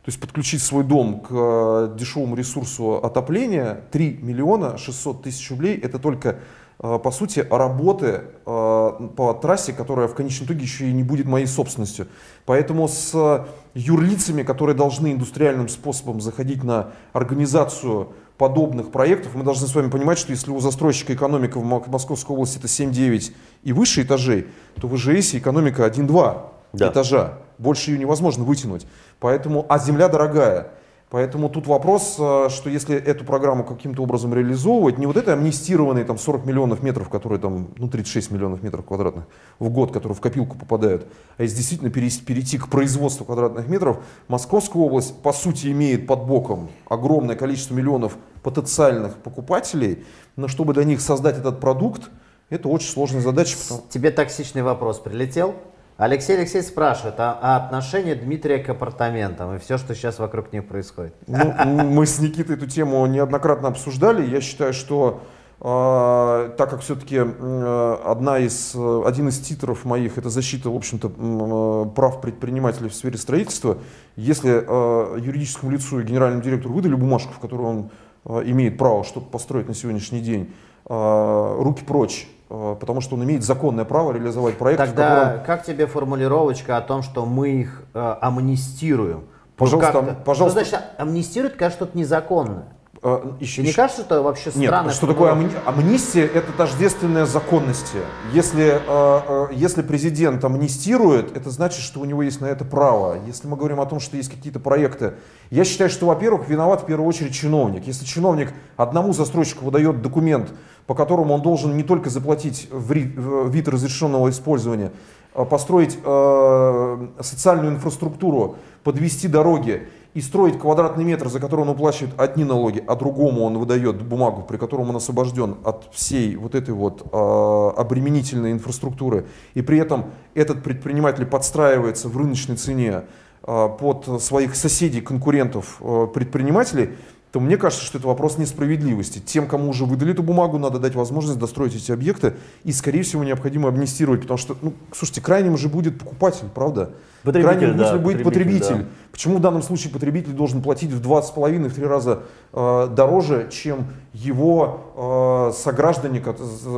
То 0.03 0.09
есть 0.09 0.19
подключить 0.19 0.61
свой 0.61 0.83
дом 0.83 1.19
к 1.19 1.27
э, 1.29 1.95
дешевому 1.97 2.35
ресурсу 2.35 2.95
отопления 3.03 3.81
3 3.91 4.19
миллиона 4.21 4.77
600 4.77 5.23
тысяч 5.23 5.49
рублей 5.51 5.77
это 5.77 5.99
только 5.99 6.37
э, 6.79 6.99
по 7.03 7.11
сути 7.11 7.45
работы 7.49 8.05
э, 8.05 8.21
по 8.45 9.39
трассе, 9.41 9.73
которая 9.73 10.07
в 10.07 10.15
конечном 10.15 10.47
итоге 10.47 10.61
еще 10.61 10.87
и 10.87 10.93
не 10.93 11.03
будет 11.03 11.25
моей 11.25 11.47
собственностью. 11.47 12.07
Поэтому 12.45 12.87
с 12.87 13.45
юрлицами, 13.73 14.43
которые 14.43 14.75
должны 14.75 15.11
индустриальным 15.11 15.67
способом 15.67 16.21
заходить 16.21 16.63
на 16.63 16.93
организацию 17.11 18.13
подобных 18.37 18.91
проектов, 18.91 19.35
мы 19.35 19.43
должны 19.43 19.67
с 19.67 19.75
вами 19.75 19.89
понимать, 19.89 20.17
что 20.17 20.31
если 20.31 20.49
у 20.49 20.59
застройщика 20.61 21.13
экономика 21.13 21.59
в 21.59 21.89
Московской 21.89 22.33
области 22.33 22.57
это 22.57 22.67
7-9 22.67 23.33
и 23.63 23.73
выше 23.73 24.03
этажей, 24.03 24.47
то 24.79 24.87
в 24.87 24.95
ИЖС 24.95 25.35
экономика 25.35 25.85
1-2 25.85 26.37
Да. 26.71 26.87
этажа. 26.89 27.39
Больше 27.59 27.91
ее 27.91 27.99
невозможно 27.99 28.43
вытянуть. 28.43 28.87
Поэтому, 29.19 29.65
а 29.69 29.77
земля 29.77 30.07
дорогая. 30.07 30.71
Поэтому 31.11 31.49
тут 31.49 31.65
вопрос, 31.65 32.17
э, 32.19 32.49
что 32.51 32.69
если 32.69 32.95
эту 32.95 33.25
программу 33.25 33.63
каким-то 33.63 34.03
образом 34.03 34.31
реализовывать, 34.31 34.99
не 34.99 35.07
вот 35.07 35.17
это 35.17 35.33
амнистированные 35.33 36.05
там 36.05 36.19
40 36.19 36.45
миллионов 36.45 36.83
метров, 36.83 37.09
которые 37.09 37.39
там, 37.39 37.69
ну 37.77 37.87
36 37.87 38.29
миллионов 38.29 38.61
метров 38.61 38.85
квадратных 38.85 39.25
в 39.57 39.69
год, 39.69 39.91
которые 39.91 40.15
в 40.15 40.21
копилку 40.21 40.55
попадают, 40.55 41.07
а 41.37 41.43
если 41.43 41.57
действительно 41.57 41.89
перейти 41.89 42.59
к 42.59 42.67
производству 42.69 43.25
квадратных 43.25 43.67
метров, 43.67 43.97
Московская 44.27 44.77
область 44.83 45.19
по 45.23 45.33
сути 45.33 45.71
имеет 45.71 46.05
под 46.05 46.27
боком 46.27 46.69
огромное 46.87 47.35
количество 47.35 47.73
миллионов 47.73 48.15
потенциальных 48.43 49.15
покупателей, 49.15 50.05
но 50.35 50.47
чтобы 50.47 50.75
для 50.75 50.83
них 50.83 51.01
создать 51.01 51.39
этот 51.39 51.59
продукт, 51.59 52.11
это 52.51 52.67
очень 52.69 52.89
сложная 52.89 53.21
задача. 53.21 53.57
потому- 53.57 53.81
Тебе 53.89 54.11
токсичный 54.11 54.61
вопрос 54.61 54.99
прилетел. 54.99 55.55
Алексей 55.99 56.37
Алексей 56.37 56.63
спрашивает, 56.63 57.15
а, 57.17 57.37
а 57.41 57.57
отношение 57.57 58.15
Дмитрия 58.15 58.59
к 58.59 58.69
апартаментам 58.69 59.57
и 59.57 59.59
все, 59.59 59.77
что 59.77 59.93
сейчас 59.93 60.17
вокруг 60.17 60.53
них 60.53 60.65
происходит? 60.65 61.13
Ну, 61.27 61.53
мы 61.57 62.05
с 62.05 62.19
Никитой 62.19 62.55
эту 62.55 62.67
тему 62.67 63.05
неоднократно 63.05 63.67
обсуждали. 63.67 64.25
Я 64.25 64.39
считаю, 64.39 64.71
что 64.71 65.19
э, 65.59 66.51
так 66.57 66.69
как 66.69 66.79
все-таки 66.79 67.17
одна 67.17 68.39
из, 68.39 68.71
э, 68.75 69.03
один 69.05 69.27
из 69.27 69.39
титров 69.39 69.83
моих 69.83 70.17
это 70.17 70.29
защита, 70.29 70.69
в 70.69 70.75
общем-то, 70.77 71.11
э, 71.17 71.89
прав 71.93 72.21
предпринимателей 72.21 72.87
в 72.87 72.93
сфере 72.93 73.17
строительства, 73.17 73.77
если 74.15 74.63
э, 74.65 75.19
юридическому 75.19 75.69
лицу 75.69 75.99
и 75.99 76.03
генеральному 76.03 76.41
директору 76.41 76.75
выдали 76.75 76.95
бумажку, 76.95 77.33
в 77.33 77.39
которой 77.39 77.63
он 77.63 77.89
э, 78.23 78.43
имеет 78.45 78.77
право 78.77 79.03
что-то 79.03 79.25
построить 79.25 79.67
на 79.67 79.73
сегодняшний 79.73 80.21
день, 80.21 80.53
э, 80.85 81.55
руки 81.59 81.83
прочь, 81.83 82.25
э, 82.25 82.38
потому 82.49 82.99
что 82.99 83.15
он 83.15 83.23
имеет 83.23 83.43
законное 83.43 83.85
право 83.85 84.11
реализовать 84.11 84.57
проект, 84.57 84.79
Тогда 84.79 85.19
котором 85.25 85.45
как 85.45 85.63
тебе 85.63 85.85
формулировочка 85.85 86.77
о 86.77 86.81
том, 86.81 87.03
что 87.03 87.25
мы 87.25 87.49
их 87.49 87.83
э, 87.93 88.15
амнистируем? 88.21 89.25
Пожалуйста, 89.55 90.01
Ну, 90.01 90.15
пожалуйста. 90.25 90.65
Что 90.65 90.69
значит 90.69 90.89
амнистирует, 90.97 91.53
когда 91.53 91.69
что-то 91.69 91.97
незаконное? 91.97 92.65
Э, 93.01 93.19
еще- 93.39 93.61
не 93.63 93.71
кажется, 93.73 94.01
что 94.03 94.15
это 94.15 94.23
вообще 94.23 94.51
Нет, 94.55 94.69
странно? 94.69 94.91
что 94.91 95.07
такое 95.07 95.31
амни- 95.31 95.51
амнистия? 95.65 96.25
Это 96.25 96.51
тождественная 96.51 97.25
законности. 97.25 97.97
Если, 98.33 98.65
э, 98.65 98.79
э, 98.87 99.47
если 99.53 99.81
президент 99.81 100.43
амнистирует, 100.43 101.35
это 101.35 101.49
значит, 101.49 101.81
что 101.81 101.99
у 101.99 102.05
него 102.05 102.21
есть 102.23 102.41
на 102.41 102.45
это 102.47 102.65
право. 102.65 103.17
Если 103.27 103.47
мы 103.47 103.55
говорим 103.57 103.79
о 103.79 103.85
том, 103.85 103.99
что 103.99 104.17
есть 104.17 104.29
какие-то 104.29 104.59
проекты, 104.59 105.13
я 105.49 105.63
считаю, 105.63 105.89
что, 105.89 106.05
во-первых, 106.07 106.47
виноват 106.49 106.83
в 106.83 106.85
первую 106.85 107.07
очередь 107.07 107.33
чиновник. 107.33 107.87
Если 107.87 108.05
чиновник 108.05 108.53
одному 108.77 109.13
застройщику 109.13 109.65
выдает 109.65 110.01
документ, 110.01 110.49
по 110.87 110.95
которому 110.95 111.33
он 111.35 111.41
должен 111.41 111.77
не 111.77 111.83
только 111.83 112.09
заплатить 112.09 112.67
в 112.71 113.49
вид 113.49 113.67
разрешенного 113.67 114.29
использования, 114.29 114.91
а 115.35 115.45
построить 115.45 115.97
э, 116.03 117.07
социальную 117.21 117.75
инфраструктуру, 117.75 118.55
подвести 118.83 119.27
дороги 119.27 119.87
и 120.13 120.21
строить 120.21 120.57
квадратный 120.57 121.03
метр, 121.03 121.29
за 121.29 121.39
который 121.39 121.61
он 121.61 121.69
уплачивает 121.69 122.19
одни 122.19 122.43
налоги, 122.43 122.83
а 122.87 122.95
другому 122.95 123.43
он 123.43 123.57
выдает 123.57 124.01
бумагу, 124.01 124.41
при 124.41 124.57
котором 124.57 124.89
он 124.89 124.95
освобожден 124.95 125.57
от 125.63 125.89
всей 125.93 126.35
вот 126.35 126.55
этой 126.55 126.73
вот 126.73 127.03
э, 127.11 127.71
обременительной 127.79 128.51
инфраструктуры, 128.51 129.27
и 129.53 129.61
при 129.61 129.77
этом 129.77 130.05
этот 130.33 130.63
предприниматель 130.63 131.25
подстраивается 131.25 132.09
в 132.09 132.17
рыночной 132.17 132.55
цене 132.55 133.03
э, 133.43 133.69
под 133.79 134.21
своих 134.21 134.55
соседей, 134.55 135.01
конкурентов, 135.01 135.77
э, 135.81 136.07
предпринимателей, 136.11 136.91
то 137.31 137.39
мне 137.39 137.57
кажется, 137.57 137.85
что 137.85 137.99
это 137.99 138.07
вопрос 138.07 138.39
несправедливости. 138.39 139.19
Тем, 139.19 139.47
кому 139.47 139.69
уже 139.69 139.85
выдали 139.85 140.13
эту 140.13 140.23
бумагу, 140.23 140.57
надо 140.57 140.79
дать 140.79 140.95
возможность 140.95 141.37
достроить 141.37 141.75
эти 141.75 141.91
объекты, 141.91 142.33
и, 142.63 142.71
скорее 142.71 143.03
всего, 143.03 143.23
необходимо 143.23 143.69
амнистировать, 143.69 144.21
потому 144.21 144.39
что, 144.39 144.57
ну, 144.61 144.73
слушайте, 144.91 145.21
крайним 145.21 145.55
же 145.57 145.69
будет 145.69 145.99
покупатель, 145.99 146.47
правда? 146.53 146.93
Потребитель, 147.23 147.57
крайним 147.59 147.77
да, 147.77 147.97
будет 147.97 148.23
потребитель, 148.23 148.59
потребитель. 148.59 148.83
да. 148.85 148.89
Почему 149.11 149.37
в 149.37 149.41
данном 149.41 149.61
случае 149.63 149.91
потребитель 149.91 150.31
должен 150.31 150.61
платить 150.61 150.91
в 150.91 151.01
2,5 151.01 151.67
в 151.67 151.73
три 151.75 151.85
раза 151.85 152.19
э, 152.53 152.87
дороже, 152.91 153.49
чем 153.51 153.87
его 154.13 155.49
э, 155.51 155.51
сограждане, 155.55 156.23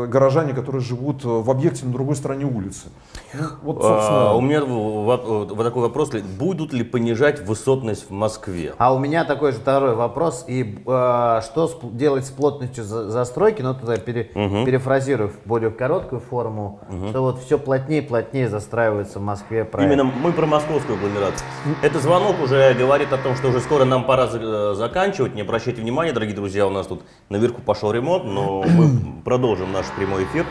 горожане, 0.07 0.53
которые 0.53 0.81
живут 0.81 1.23
э, 1.23 1.27
в 1.27 1.51
объекте 1.51 1.85
на 1.85 1.91
другой 1.91 2.15
стороне 2.15 2.45
улицы? 2.45 2.87
Ну, 3.33 3.45
вот, 3.61 3.81
собственно, 3.83 4.31
А, 4.31 4.35
у 4.35 4.41
меня 4.41 4.63
вот 4.65 5.57
такой 5.57 5.81
вопрос. 5.83 6.11
Будут 6.39 6.73
ли 6.73 6.83
понижать 6.83 7.45
высотность 7.45 8.09
в 8.09 8.11
Москве? 8.11 8.73
А 8.77 8.93
у 8.93 8.99
меня 8.99 9.23
такой 9.25 9.51
же 9.51 9.59
второй 9.59 9.95
вопрос. 9.95 10.45
И 10.47 10.79
э, 10.85 11.41
что 11.43 11.69
делать 11.91 12.25
с 12.25 12.31
плотностью 12.31 12.83
за- 12.83 13.09
застройки? 13.09 13.61
Ну, 13.61 13.75
туда 13.75 13.97
пере- 13.97 14.23
перефразирую 14.65 15.29
в 15.29 15.45
более 15.47 15.69
короткую 15.69 16.21
форму, 16.21 16.79
что 17.09 17.21
вот 17.21 17.39
все 17.41 17.59
плотнее 17.59 18.01
и 18.01 18.05
плотнее 18.05 18.49
застраивается 18.49 19.19
в 19.19 19.23
Москве 19.23 19.63
проект. 19.65 19.91
Именно 19.91 20.05
мы 20.05 20.30
про 20.34 20.45
московскую 20.45 20.97
агломерацию. 20.97 21.45
Это 21.82 21.99
звонок 21.99 22.41
уже 22.41 22.73
говорит 22.73 23.11
о 23.13 23.17
том, 23.17 23.36
что 23.36 23.49
уже 23.49 23.59
скоро 23.59 23.86
нам 23.86 24.05
пора 24.05 24.29
э, 24.34 24.73
заканчивать. 24.75 25.36
Не 25.36 25.41
обращайте 25.41 25.82
внимания, 25.82 26.11
дорогие 26.13 26.36
друзья, 26.36 26.65
у 26.67 26.69
нас 26.69 26.88
тут 26.88 27.01
наверху 27.29 27.61
пошел 27.61 27.91
ремонт, 27.91 28.25
но 28.25 28.63
мы 28.67 29.21
продолжим 29.23 29.71
наш 29.71 29.86
прямой 29.97 30.23
эфир. 30.25 30.45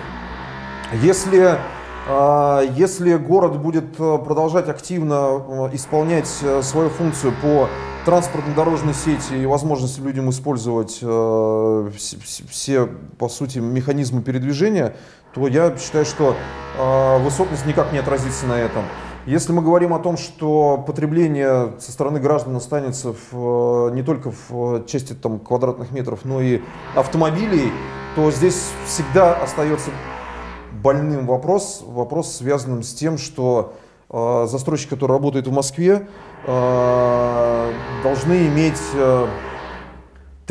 Если 1.03 1.59
А, 2.09 2.62
Если 2.62 3.14
город 3.16 3.59
будет 3.61 3.99
э, 4.01 4.18
продолжать 4.24 4.68
активно 4.68 5.68
э, 5.70 5.70
исполнять 5.74 6.26
свою 6.26 6.89
функцию 6.89 7.33
по 7.43 7.68
транспортно-дорожной 8.07 8.95
сети 8.95 9.35
и 9.43 9.45
возможности 9.47 10.01
людям 10.01 10.31
использовать 10.31 11.03
вс- 11.03 11.91
вс- 12.24 12.43
все, 12.51 12.89
по 13.18 13.28
сути, 13.28 13.59
механизмы 13.59 14.22
передвижения, 14.22 14.95
то 15.35 15.47
я 15.47 15.76
считаю, 15.76 16.07
что 16.07 16.35
высотность 17.20 17.66
никак 17.66 17.93
не 17.93 17.99
отразится 17.99 18.47
на 18.47 18.55
этом. 18.55 18.83
Если 19.27 19.53
мы 19.53 19.61
говорим 19.61 19.93
о 19.93 19.99
том, 19.99 20.16
что 20.16 20.83
потребление 20.87 21.75
со 21.79 21.93
стороны 21.93 22.21
граждан 22.21 22.57
останется 22.57 23.12
в, 23.12 23.89
э, 23.89 23.95
не 23.95 24.03
только 24.03 24.31
в 24.31 24.77
э, 24.77 24.87
части 24.87 25.12
там, 25.12 25.39
квадратных 25.39 25.91
метров, 25.91 26.21
но 26.25 26.41
и 26.41 26.62
автомобилей, 26.95 27.71
то 28.16 28.31
здесь 28.31 28.71
всегда 28.87 29.35
остается 29.35 29.91
больным 30.83 31.27
вопрос, 31.27 31.85
вопрос 31.87 32.35
связанным 32.35 32.83
с 32.83 32.95
тем, 32.95 33.18
что 33.18 33.75
э, 34.09 34.47
застройщики, 34.49 34.91
которые 34.91 35.18
работают 35.18 35.47
в 35.47 35.53
Москве, 35.53 36.09
э, 36.47 37.73
должны 38.03 38.47
иметь 38.47 38.81
э, 38.95 39.27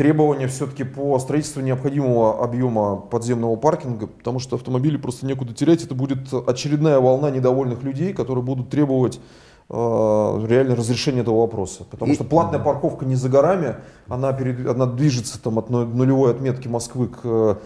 требования 0.04 0.46
все-таки 0.46 0.82
по 0.84 1.18
строительству 1.18 1.60
необходимого 1.60 2.42
объема 2.42 2.96
подземного 2.96 3.56
паркинга, 3.56 4.06
потому 4.06 4.38
что 4.38 4.56
автомобили 4.56 4.96
просто 4.96 5.26
некуда 5.26 5.52
терять. 5.52 5.84
Это 5.84 5.94
будет 5.94 6.32
очередная 6.46 6.98
волна 7.00 7.30
недовольных 7.30 7.82
людей, 7.82 8.14
которые 8.14 8.42
будут 8.42 8.70
требовать 8.70 9.20
э, 9.68 9.74
реально 10.48 10.74
разрешения 10.74 11.20
этого 11.20 11.40
вопроса. 11.42 11.84
Потому 11.90 12.12
И- 12.12 12.14
что 12.14 12.24
платная 12.24 12.60
парковка 12.60 13.04
не 13.04 13.14
за 13.14 13.28
горами, 13.28 13.74
она, 14.08 14.32
перед- 14.32 14.66
она 14.66 14.86
движется 14.86 15.38
там, 15.38 15.58
от 15.58 15.68
ну- 15.68 15.84
нулевой 15.84 16.30
отметки 16.30 16.66
Москвы 16.66 17.08
к, 17.08 17.58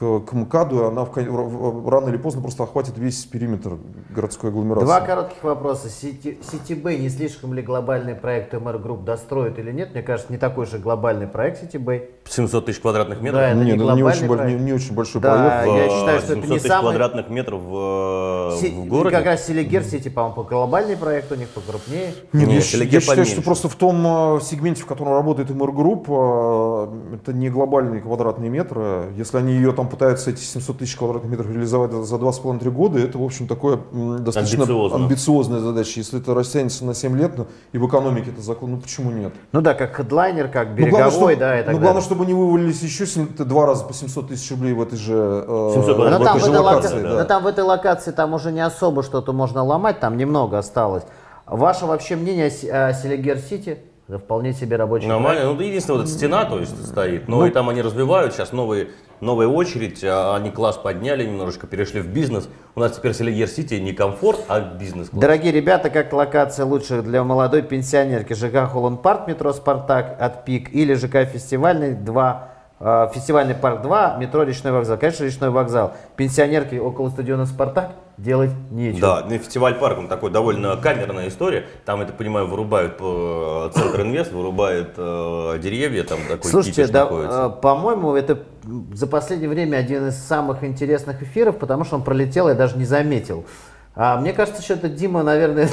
к, 0.00 0.20
к 0.20 0.32
МКАДу, 0.32 0.80
и 0.82 0.86
она 0.86 1.04
в 1.04 1.10
кон- 1.10 1.28
в- 1.28 1.82
в- 1.84 1.88
рано 1.90 2.08
или 2.08 2.16
поздно 2.16 2.40
просто 2.40 2.62
охватит 2.62 2.96
весь 2.96 3.22
периметр 3.26 3.72
городской 4.08 4.48
агломерации. 4.48 4.86
Два 4.86 5.00
коротких 5.02 5.44
вопроса. 5.44 5.90
City, 5.90 6.38
City 6.50 6.77
Bay 6.77 6.98
не 6.98 7.10
слишком 7.10 7.52
ли 7.52 7.60
глобальный 7.60 8.14
проект 8.14 8.54
MR 8.54 8.78
Group 8.78 9.04
достроит 9.04 9.58
или 9.58 9.70
нет? 9.72 9.92
Мне 9.92 10.02
кажется, 10.02 10.32
не 10.32 10.38
такой 10.38 10.64
же 10.64 10.78
глобальный 10.78 11.26
проект 11.26 11.60
City 11.60 11.84
Bay. 11.84 12.08
700 12.24 12.64
тысяч 12.64 12.80
квадратных 12.80 13.20
метров. 13.20 13.40
Да, 13.42 13.48
это 13.50 13.58
Не, 13.58 13.64
не 13.64 13.72
ну, 13.72 13.76
не, 13.76 13.82
глобальный 13.82 14.10
очень, 14.10 14.26
проект. 14.36 14.58
не- 14.58 14.64
не 14.64 14.72
очень 14.72 14.94
большой 14.94 15.20
Да, 15.20 15.34
проект. 15.64 15.76
я 15.76 15.88
считаю, 15.90 16.18
что 16.20 16.32
это 16.32 16.34
700 16.34 16.50
не 16.50 16.56
тысяч 16.56 16.68
самый- 16.68 16.80
квадратных 16.82 17.28
метров 17.28 17.60
в, 17.60 18.56
Си- 18.58 18.70
в 18.70 18.86
городе. 18.86 19.16
Как 19.16 19.26
раз 19.26 19.46
Селигер 19.46 19.82
Сити, 19.84 20.08
по-моему, 20.08 20.44
глобальный 20.44 20.96
проект 20.96 21.30
у 21.30 21.34
них 21.34 21.48
покрупнее. 21.50 22.14
Нет, 22.32 22.48
Нет, 22.48 22.50
я, 22.56 22.60
Селигер 22.62 22.94
я 22.94 23.00
считаю, 23.00 23.26
что 23.26 23.42
просто 23.42 23.68
в 23.68 23.74
том 23.74 24.02
э, 24.36 24.40
сегменте, 24.40 24.82
в 24.82 24.86
котором 24.86 25.12
работает 25.12 25.50
MR 25.50 25.72
Group, 25.72 26.06
э, 26.08 26.88
это 27.16 27.34
не 27.34 27.50
глобальные 27.50 28.00
квадратные 28.00 28.48
метры. 28.48 29.12
Если 29.16 29.36
они 29.36 29.52
ее 29.52 29.72
там 29.72 29.89
пытаются, 29.90 30.30
эти 30.30 30.40
700 30.40 30.78
тысяч 30.78 30.96
квадратных 30.96 31.30
метров 31.30 31.50
реализовать 31.50 31.92
за 31.92 32.16
2,5-3 32.16 32.70
года, 32.70 32.98
это, 32.98 33.18
в 33.18 33.22
общем, 33.22 33.46
такое 33.46 33.78
достаточно 34.20 34.62
Амбициозно. 34.64 34.96
амбициозная 35.04 35.58
задача. 35.60 35.92
Если 35.96 36.20
это 36.20 36.32
растянется 36.34 36.84
на 36.84 36.94
7 36.94 37.16
лет, 37.18 37.36
ну, 37.36 37.46
и 37.72 37.78
в 37.78 37.86
экономике 37.86 38.30
это 38.30 38.40
закон, 38.40 38.70
ну 38.70 38.76
почему 38.78 39.10
нет? 39.10 39.32
Ну 39.52 39.60
да, 39.60 39.74
как 39.74 39.94
хедлайнер, 39.96 40.48
как 40.48 40.68
Ну, 40.68 40.74
береговой, 40.76 41.00
главное, 41.02 41.10
чтобы, 41.18 41.36
да, 41.36 41.60
и 41.60 41.62
так 41.64 41.74
ну, 41.74 41.80
главное, 41.80 42.02
чтобы 42.02 42.26
не 42.26 42.34
вывалились 42.34 42.80
еще 42.82 43.06
сем- 43.06 43.28
два 43.36 43.66
раза 43.66 43.84
по 43.84 43.92
700 43.92 44.28
тысяч 44.28 44.50
рублей 44.50 44.72
в 44.72 44.80
этой 44.82 44.96
же, 44.96 45.12
э, 45.46 45.70
700 45.74 45.96
в 45.96 45.98
Но 45.98 46.10
там, 46.10 46.22
этой 46.22 46.40
в 46.40 46.44
же 46.44 46.50
этой 46.50 46.60
локации. 46.60 46.94
лока- 46.96 47.02
да. 47.08 47.14
но 47.18 47.24
там 47.24 47.42
в 47.42 47.46
этой 47.48 47.64
локации 47.64 48.10
там 48.12 48.32
уже 48.34 48.52
не 48.52 48.60
особо 48.64 49.02
что-то 49.02 49.32
можно 49.32 49.62
ломать, 49.64 50.00
там 50.00 50.16
немного 50.16 50.58
осталось. 50.58 51.02
Ваше 51.46 51.86
вообще 51.86 52.14
мнение 52.16 52.46
о 52.46 52.50
Си- 52.50 52.68
о 52.68 52.92
Селигер 52.94 53.38
Сити? 53.38 53.78
Это 54.08 54.18
вполне 54.18 54.52
себе 54.52 54.74
рабочий 54.76 55.06
Нормально. 55.06 55.52
Ну, 55.52 55.60
единственное, 55.60 55.98
вот 56.00 56.06
эта 56.08 56.12
стена, 56.12 56.44
то 56.44 56.58
есть, 56.58 56.84
стоит. 56.84 57.28
Но 57.28 57.38
Ну, 57.40 57.46
и 57.46 57.50
там 57.50 57.68
они 57.68 57.80
развивают. 57.80 58.32
Сейчас 58.34 58.50
новые, 58.50 58.88
новая 59.20 59.46
очередь. 59.46 60.02
а 60.04 60.34
Они 60.36 60.50
класс 60.50 60.76
подняли 60.76 61.24
немножечко, 61.24 61.66
перешли 61.66 62.00
в 62.00 62.08
бизнес. 62.08 62.48
У 62.74 62.80
нас 62.80 62.96
теперь 62.96 63.14
Селигер 63.14 63.48
Сити 63.48 63.74
не 63.74 63.92
комфорт, 63.92 64.40
а 64.48 64.60
бизнес-класс. 64.60 65.20
Дорогие 65.20 65.52
ребята, 65.52 65.90
как 65.90 66.12
локация 66.12 66.64
лучше 66.66 67.02
для 67.02 67.24
молодой 67.24 67.62
пенсионерки? 67.62 68.32
ЖК 68.32 68.70
Holland 68.70 69.02
Park, 69.02 69.26
метро 69.26 69.52
Спартак 69.52 70.16
от 70.20 70.44
ПИК 70.44 70.72
или 70.72 70.94
ЖК 70.94 71.24
Фестивальный 71.24 71.94
2, 71.94 72.48
э, 72.80 73.08
Фестивальный 73.14 73.54
парк 73.54 73.82
2, 73.82 74.16
метро 74.18 74.42
Речной 74.42 74.72
вокзал. 74.72 74.98
Конечно, 74.98 75.24
Речной 75.24 75.50
вокзал. 75.50 75.94
Пенсионерки 76.16 76.76
около 76.76 77.10
стадиона 77.10 77.46
Спартак 77.46 77.92
делать 78.22 78.50
нечего. 78.70 79.00
Да, 79.00 79.24
ну 79.28 79.34
и 79.34 79.38
фестиваль 79.38 79.74
парк, 79.74 79.98
он 79.98 80.08
такой 80.08 80.30
довольно 80.30 80.76
камерная 80.76 81.28
история. 81.28 81.66
Там, 81.84 82.00
я 82.00 82.06
так 82.06 82.16
понимаю, 82.16 82.46
вырубают 82.46 82.96
э, 83.00 83.70
Центр 83.74 84.02
Инвест, 84.02 84.32
вырубают 84.32 84.94
э, 84.96 85.58
деревья, 85.62 86.04
там 86.04 86.18
такой 86.28 86.50
Слушайте, 86.50 86.86
да, 86.88 87.04
находится. 87.04 87.52
э, 87.56 87.60
по-моему, 87.60 88.14
это 88.14 88.42
за 88.92 89.06
последнее 89.06 89.48
время 89.48 89.78
один 89.78 90.08
из 90.08 90.16
самых 90.16 90.64
интересных 90.64 91.22
эфиров, 91.22 91.58
потому 91.58 91.84
что 91.84 91.96
он 91.96 92.02
пролетел, 92.02 92.48
я 92.48 92.54
даже 92.54 92.76
не 92.76 92.84
заметил. 92.84 93.44
А 93.96 94.16
мне 94.18 94.32
кажется, 94.32 94.62
что 94.62 94.74
это 94.74 94.88
Дима, 94.88 95.22
наверное, 95.22 95.68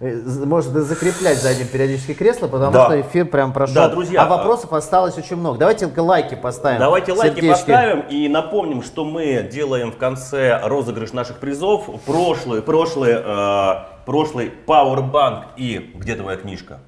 может 0.00 0.72
закреплять 0.72 1.38
за 1.38 1.54
ним 1.54 1.66
периодически 1.66 2.12
кресло, 2.12 2.46
потому 2.46 2.72
Да. 2.72 2.84
что 2.86 3.00
эфир 3.00 3.24
прям 3.26 3.52
прошел. 3.52 3.74
Да, 3.74 3.88
друзья, 3.88 4.22
а 4.22 4.26
вопросов 4.28 4.72
осталось 4.74 5.16
очень 5.16 5.36
много. 5.36 5.58
Давайте 5.58 5.88
лайки 5.96 6.34
поставим. 6.34 6.78
Давайте 6.78 7.12
лайки 7.12 7.36
сердечки. 7.36 7.50
поставим 7.52 8.00
и 8.10 8.28
напомним, 8.28 8.82
что 8.82 9.04
мы 9.04 9.48
делаем 9.50 9.92
в 9.92 9.96
конце 9.96 10.60
розыгрыш 10.62 11.12
наших 11.12 11.38
призов. 11.38 11.88
Прошлый, 12.04 12.60
прошлый, 12.60 13.14
э, 13.16 13.74
прошлый 14.04 14.52
Powerbank 14.66 15.44
и 15.56 15.90
где 15.94 16.16
твоя 16.16 16.36
книжка? 16.36 16.80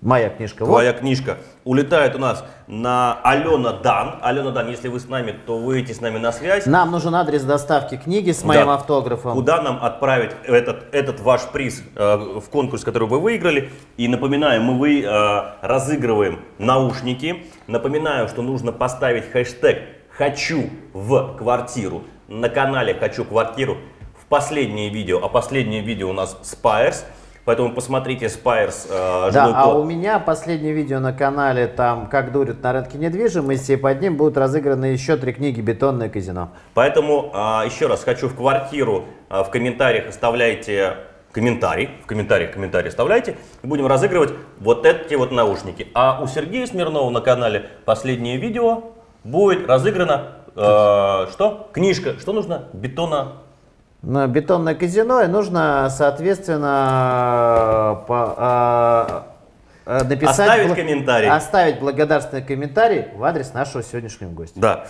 Моя 0.00 0.28
книжка. 0.28 0.64
Вот. 0.64 0.74
Твоя 0.74 0.92
книжка 0.92 1.38
улетает 1.64 2.14
у 2.14 2.18
нас 2.18 2.44
на 2.68 3.18
Алена 3.24 3.72
Дан. 3.72 4.20
Алена 4.22 4.52
Дан, 4.52 4.68
если 4.70 4.86
вы 4.86 5.00
с 5.00 5.08
нами, 5.08 5.34
то 5.44 5.58
выйдите 5.58 5.92
с 5.92 6.00
нами 6.00 6.18
на 6.18 6.30
связь. 6.30 6.66
Нам 6.66 6.92
нужен 6.92 7.16
адрес 7.16 7.42
доставки 7.42 7.96
книги 7.96 8.30
с 8.30 8.44
моим 8.44 8.66
Да. 8.66 8.74
автографом. 8.74 9.32
Куда 9.32 9.60
нам 9.60 9.82
отправить 9.82 10.30
этот, 10.44 10.94
этот 10.94 11.18
ваш 11.18 11.48
приз 11.48 11.82
э, 11.96 12.16
в 12.16 12.48
конкурс, 12.48 12.84
который 12.84 13.08
вы 13.08 13.18
выиграли. 13.18 13.70
И 13.96 14.06
напоминаю, 14.06 14.62
мы 14.62 14.78
вы, 14.78 15.02
э, 15.02 15.42
разыгрываем 15.62 16.38
наушники. 16.58 17.46
Напоминаю, 17.66 18.28
что 18.28 18.42
нужно 18.42 18.70
поставить 18.70 19.28
хэштег 19.32 19.80
«Хочу 20.16 20.70
в 20.92 21.36
квартиру» 21.36 22.04
на 22.28 22.48
канале 22.48 22.94
«Хочу 22.94 23.24
квартиру» 23.24 23.78
в 24.22 24.26
последнее 24.26 24.90
видео. 24.90 25.18
А 25.24 25.28
последнее 25.28 25.80
видео 25.80 26.10
у 26.10 26.12
нас 26.12 26.36
Spires. 26.44 27.04
Поэтому 27.48 27.72
посмотрите 27.72 28.26
Spires 28.26 28.86
э, 28.90 29.30
Да, 29.32 29.46
а 29.56 29.64
код. 29.64 29.76
у 29.76 29.84
меня 29.84 30.18
последнее 30.18 30.74
видео 30.74 31.00
на 31.00 31.14
канале, 31.14 31.66
там, 31.66 32.06
как 32.06 32.30
дурят 32.30 32.62
на 32.62 32.74
рынке 32.74 32.98
недвижимости, 32.98 33.72
и 33.72 33.76
под 33.76 34.02
ним 34.02 34.18
будут 34.18 34.36
разыграны 34.36 34.84
еще 34.84 35.16
три 35.16 35.32
книги 35.32 35.62
«Бетонное 35.62 36.10
казино». 36.10 36.50
Поэтому 36.74 37.30
а, 37.32 37.64
еще 37.64 37.86
раз 37.86 38.04
хочу 38.04 38.28
в 38.28 38.36
квартиру 38.36 39.06
а, 39.30 39.44
в 39.44 39.50
комментариях 39.50 40.08
оставляйте 40.08 40.96
комментарий, 41.32 41.88
в 42.02 42.06
комментариях 42.06 42.52
комментарий 42.52 42.90
оставляйте, 42.90 43.38
и 43.62 43.66
будем 43.66 43.86
разыгрывать 43.86 44.34
вот 44.60 44.84
эти 44.84 45.14
вот 45.14 45.32
наушники. 45.32 45.88
А 45.94 46.20
у 46.22 46.26
Сергея 46.26 46.66
Смирнова 46.66 47.08
на 47.08 47.22
канале 47.22 47.70
последнее 47.86 48.36
видео 48.36 48.92
будет 49.24 49.66
разыграно 49.66 50.34
э, 50.54 51.28
что? 51.32 51.70
Книжка. 51.72 52.20
Что 52.20 52.34
нужно? 52.34 52.68
Бетона. 52.74 53.47
Бетонное 54.02 54.74
казино 54.76 55.22
и 55.22 55.26
нужно, 55.26 55.88
соответственно, 55.90 58.04
по- 58.06 58.34
а, 58.36 59.26
написать... 59.84 60.38
Оставить 60.38 60.70
бла- 60.70 60.74
комментарий. 60.76 61.28
Оставить 61.28 61.80
благодарственный 61.80 62.42
комментарий 62.42 63.06
в 63.16 63.24
адрес 63.24 63.52
нашего 63.54 63.82
сегодняшнего 63.82 64.30
гостя. 64.30 64.60
Да. 64.60 64.86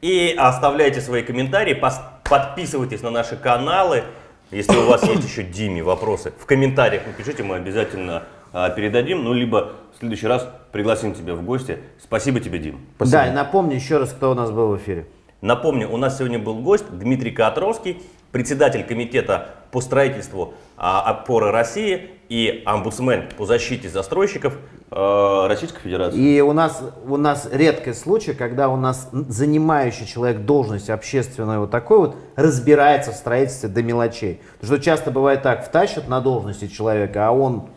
И 0.00 0.34
оставляйте 0.38 1.00
свои 1.00 1.22
комментарии, 1.22 1.76
пос- 1.80 2.00
подписывайтесь 2.28 3.02
на 3.02 3.10
наши 3.10 3.36
каналы. 3.36 4.04
Если 4.52 4.76
у 4.76 4.86
вас 4.86 5.02
есть 5.04 5.24
еще 5.28 5.42
Диме 5.42 5.82
вопросы, 5.82 6.32
в 6.38 6.46
комментариях 6.46 7.02
напишите, 7.06 7.42
мы 7.42 7.56
обязательно 7.56 8.22
а, 8.52 8.70
передадим. 8.70 9.24
Ну, 9.24 9.32
либо 9.32 9.72
в 9.94 9.98
следующий 9.98 10.28
раз 10.28 10.46
пригласим 10.70 11.14
тебя 11.14 11.34
в 11.34 11.42
гости. 11.42 11.78
Спасибо 12.00 12.38
тебе, 12.38 12.60
Дим. 12.60 12.80
Да, 13.00 13.26
и 13.26 13.32
напомню 13.32 13.74
еще 13.74 13.98
раз, 13.98 14.10
кто 14.10 14.30
у 14.30 14.34
нас 14.34 14.52
был 14.52 14.68
в 14.68 14.76
эфире. 14.76 15.06
Напомню, 15.40 15.90
у 15.90 15.96
нас 15.96 16.18
сегодня 16.18 16.38
был 16.38 16.60
гость 16.60 16.84
Дмитрий 16.90 17.32
Катровский, 17.32 18.00
председатель 18.32 18.82
комитета 18.82 19.50
по 19.70 19.80
строительству 19.80 20.54
а, 20.76 21.02
опоры 21.02 21.50
России 21.50 22.10
и 22.28 22.62
омбудсмен 22.64 23.28
по 23.36 23.44
защите 23.44 23.90
застройщиков 23.90 24.56
э, 24.90 25.46
Российской 25.48 25.80
Федерации. 25.80 26.18
И 26.18 26.40
у 26.40 26.54
нас, 26.54 26.82
у 27.06 27.18
нас 27.18 27.46
редкий 27.52 27.92
случай, 27.92 28.32
когда 28.32 28.70
у 28.70 28.76
нас 28.76 29.10
занимающий 29.12 30.06
человек 30.06 30.46
должность 30.46 30.88
общественную 30.88 31.60
вот 31.60 31.70
такой 31.70 31.98
вот 31.98 32.16
разбирается 32.36 33.12
в 33.12 33.16
строительстве 33.16 33.68
до 33.68 33.82
мелочей. 33.82 34.40
Потому 34.58 34.76
что 34.76 34.84
часто 34.84 35.10
бывает 35.10 35.42
так, 35.42 35.66
втащат 35.66 36.08
на 36.08 36.22
должности 36.22 36.68
человека, 36.68 37.28
а 37.28 37.32
он... 37.32 37.68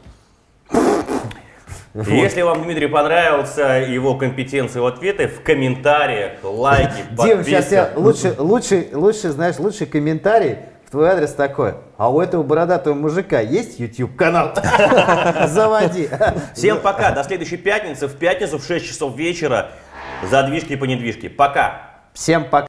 И 1.95 2.13
Если 2.13 2.41
вам 2.41 2.63
Дмитрий 2.63 2.87
понравился 2.87 3.85
его 3.87 4.15
компетенции 4.15 4.79
в 4.79 4.85
ответы, 4.85 5.29
в 5.29 5.41
комментариях, 5.41 6.33
лайки, 6.43 7.03
Дим, 7.11 7.41
сейчас 7.45 7.71
я 7.71 7.91
лучше, 7.95 8.35
лучше, 8.37 8.89
лучше, 8.91 9.29
знаешь, 9.29 9.59
лучший 9.59 9.87
комментарий 9.87 10.57
в 10.85 10.91
твой 10.91 11.07
адрес 11.07 11.31
такой. 11.31 11.75
А 11.97 12.11
у 12.11 12.19
этого 12.19 12.43
бородатого 12.43 12.95
мужика 12.95 13.39
есть 13.39 13.79
YouTube 13.79 14.17
канал? 14.17 14.53
Заводи. 15.47 16.09
Всем 16.53 16.81
пока, 16.81 17.11
до 17.11 17.23
следующей 17.23 17.57
пятницы. 17.57 18.07
В 18.07 18.17
пятницу 18.17 18.59
в 18.59 18.65
6 18.65 18.85
часов 18.85 19.15
вечера. 19.15 19.69
Задвижки 20.29 20.75
по 20.75 20.83
недвижке. 20.83 21.29
Пока. 21.29 21.91
Всем 22.13 22.43
пока. 22.43 22.63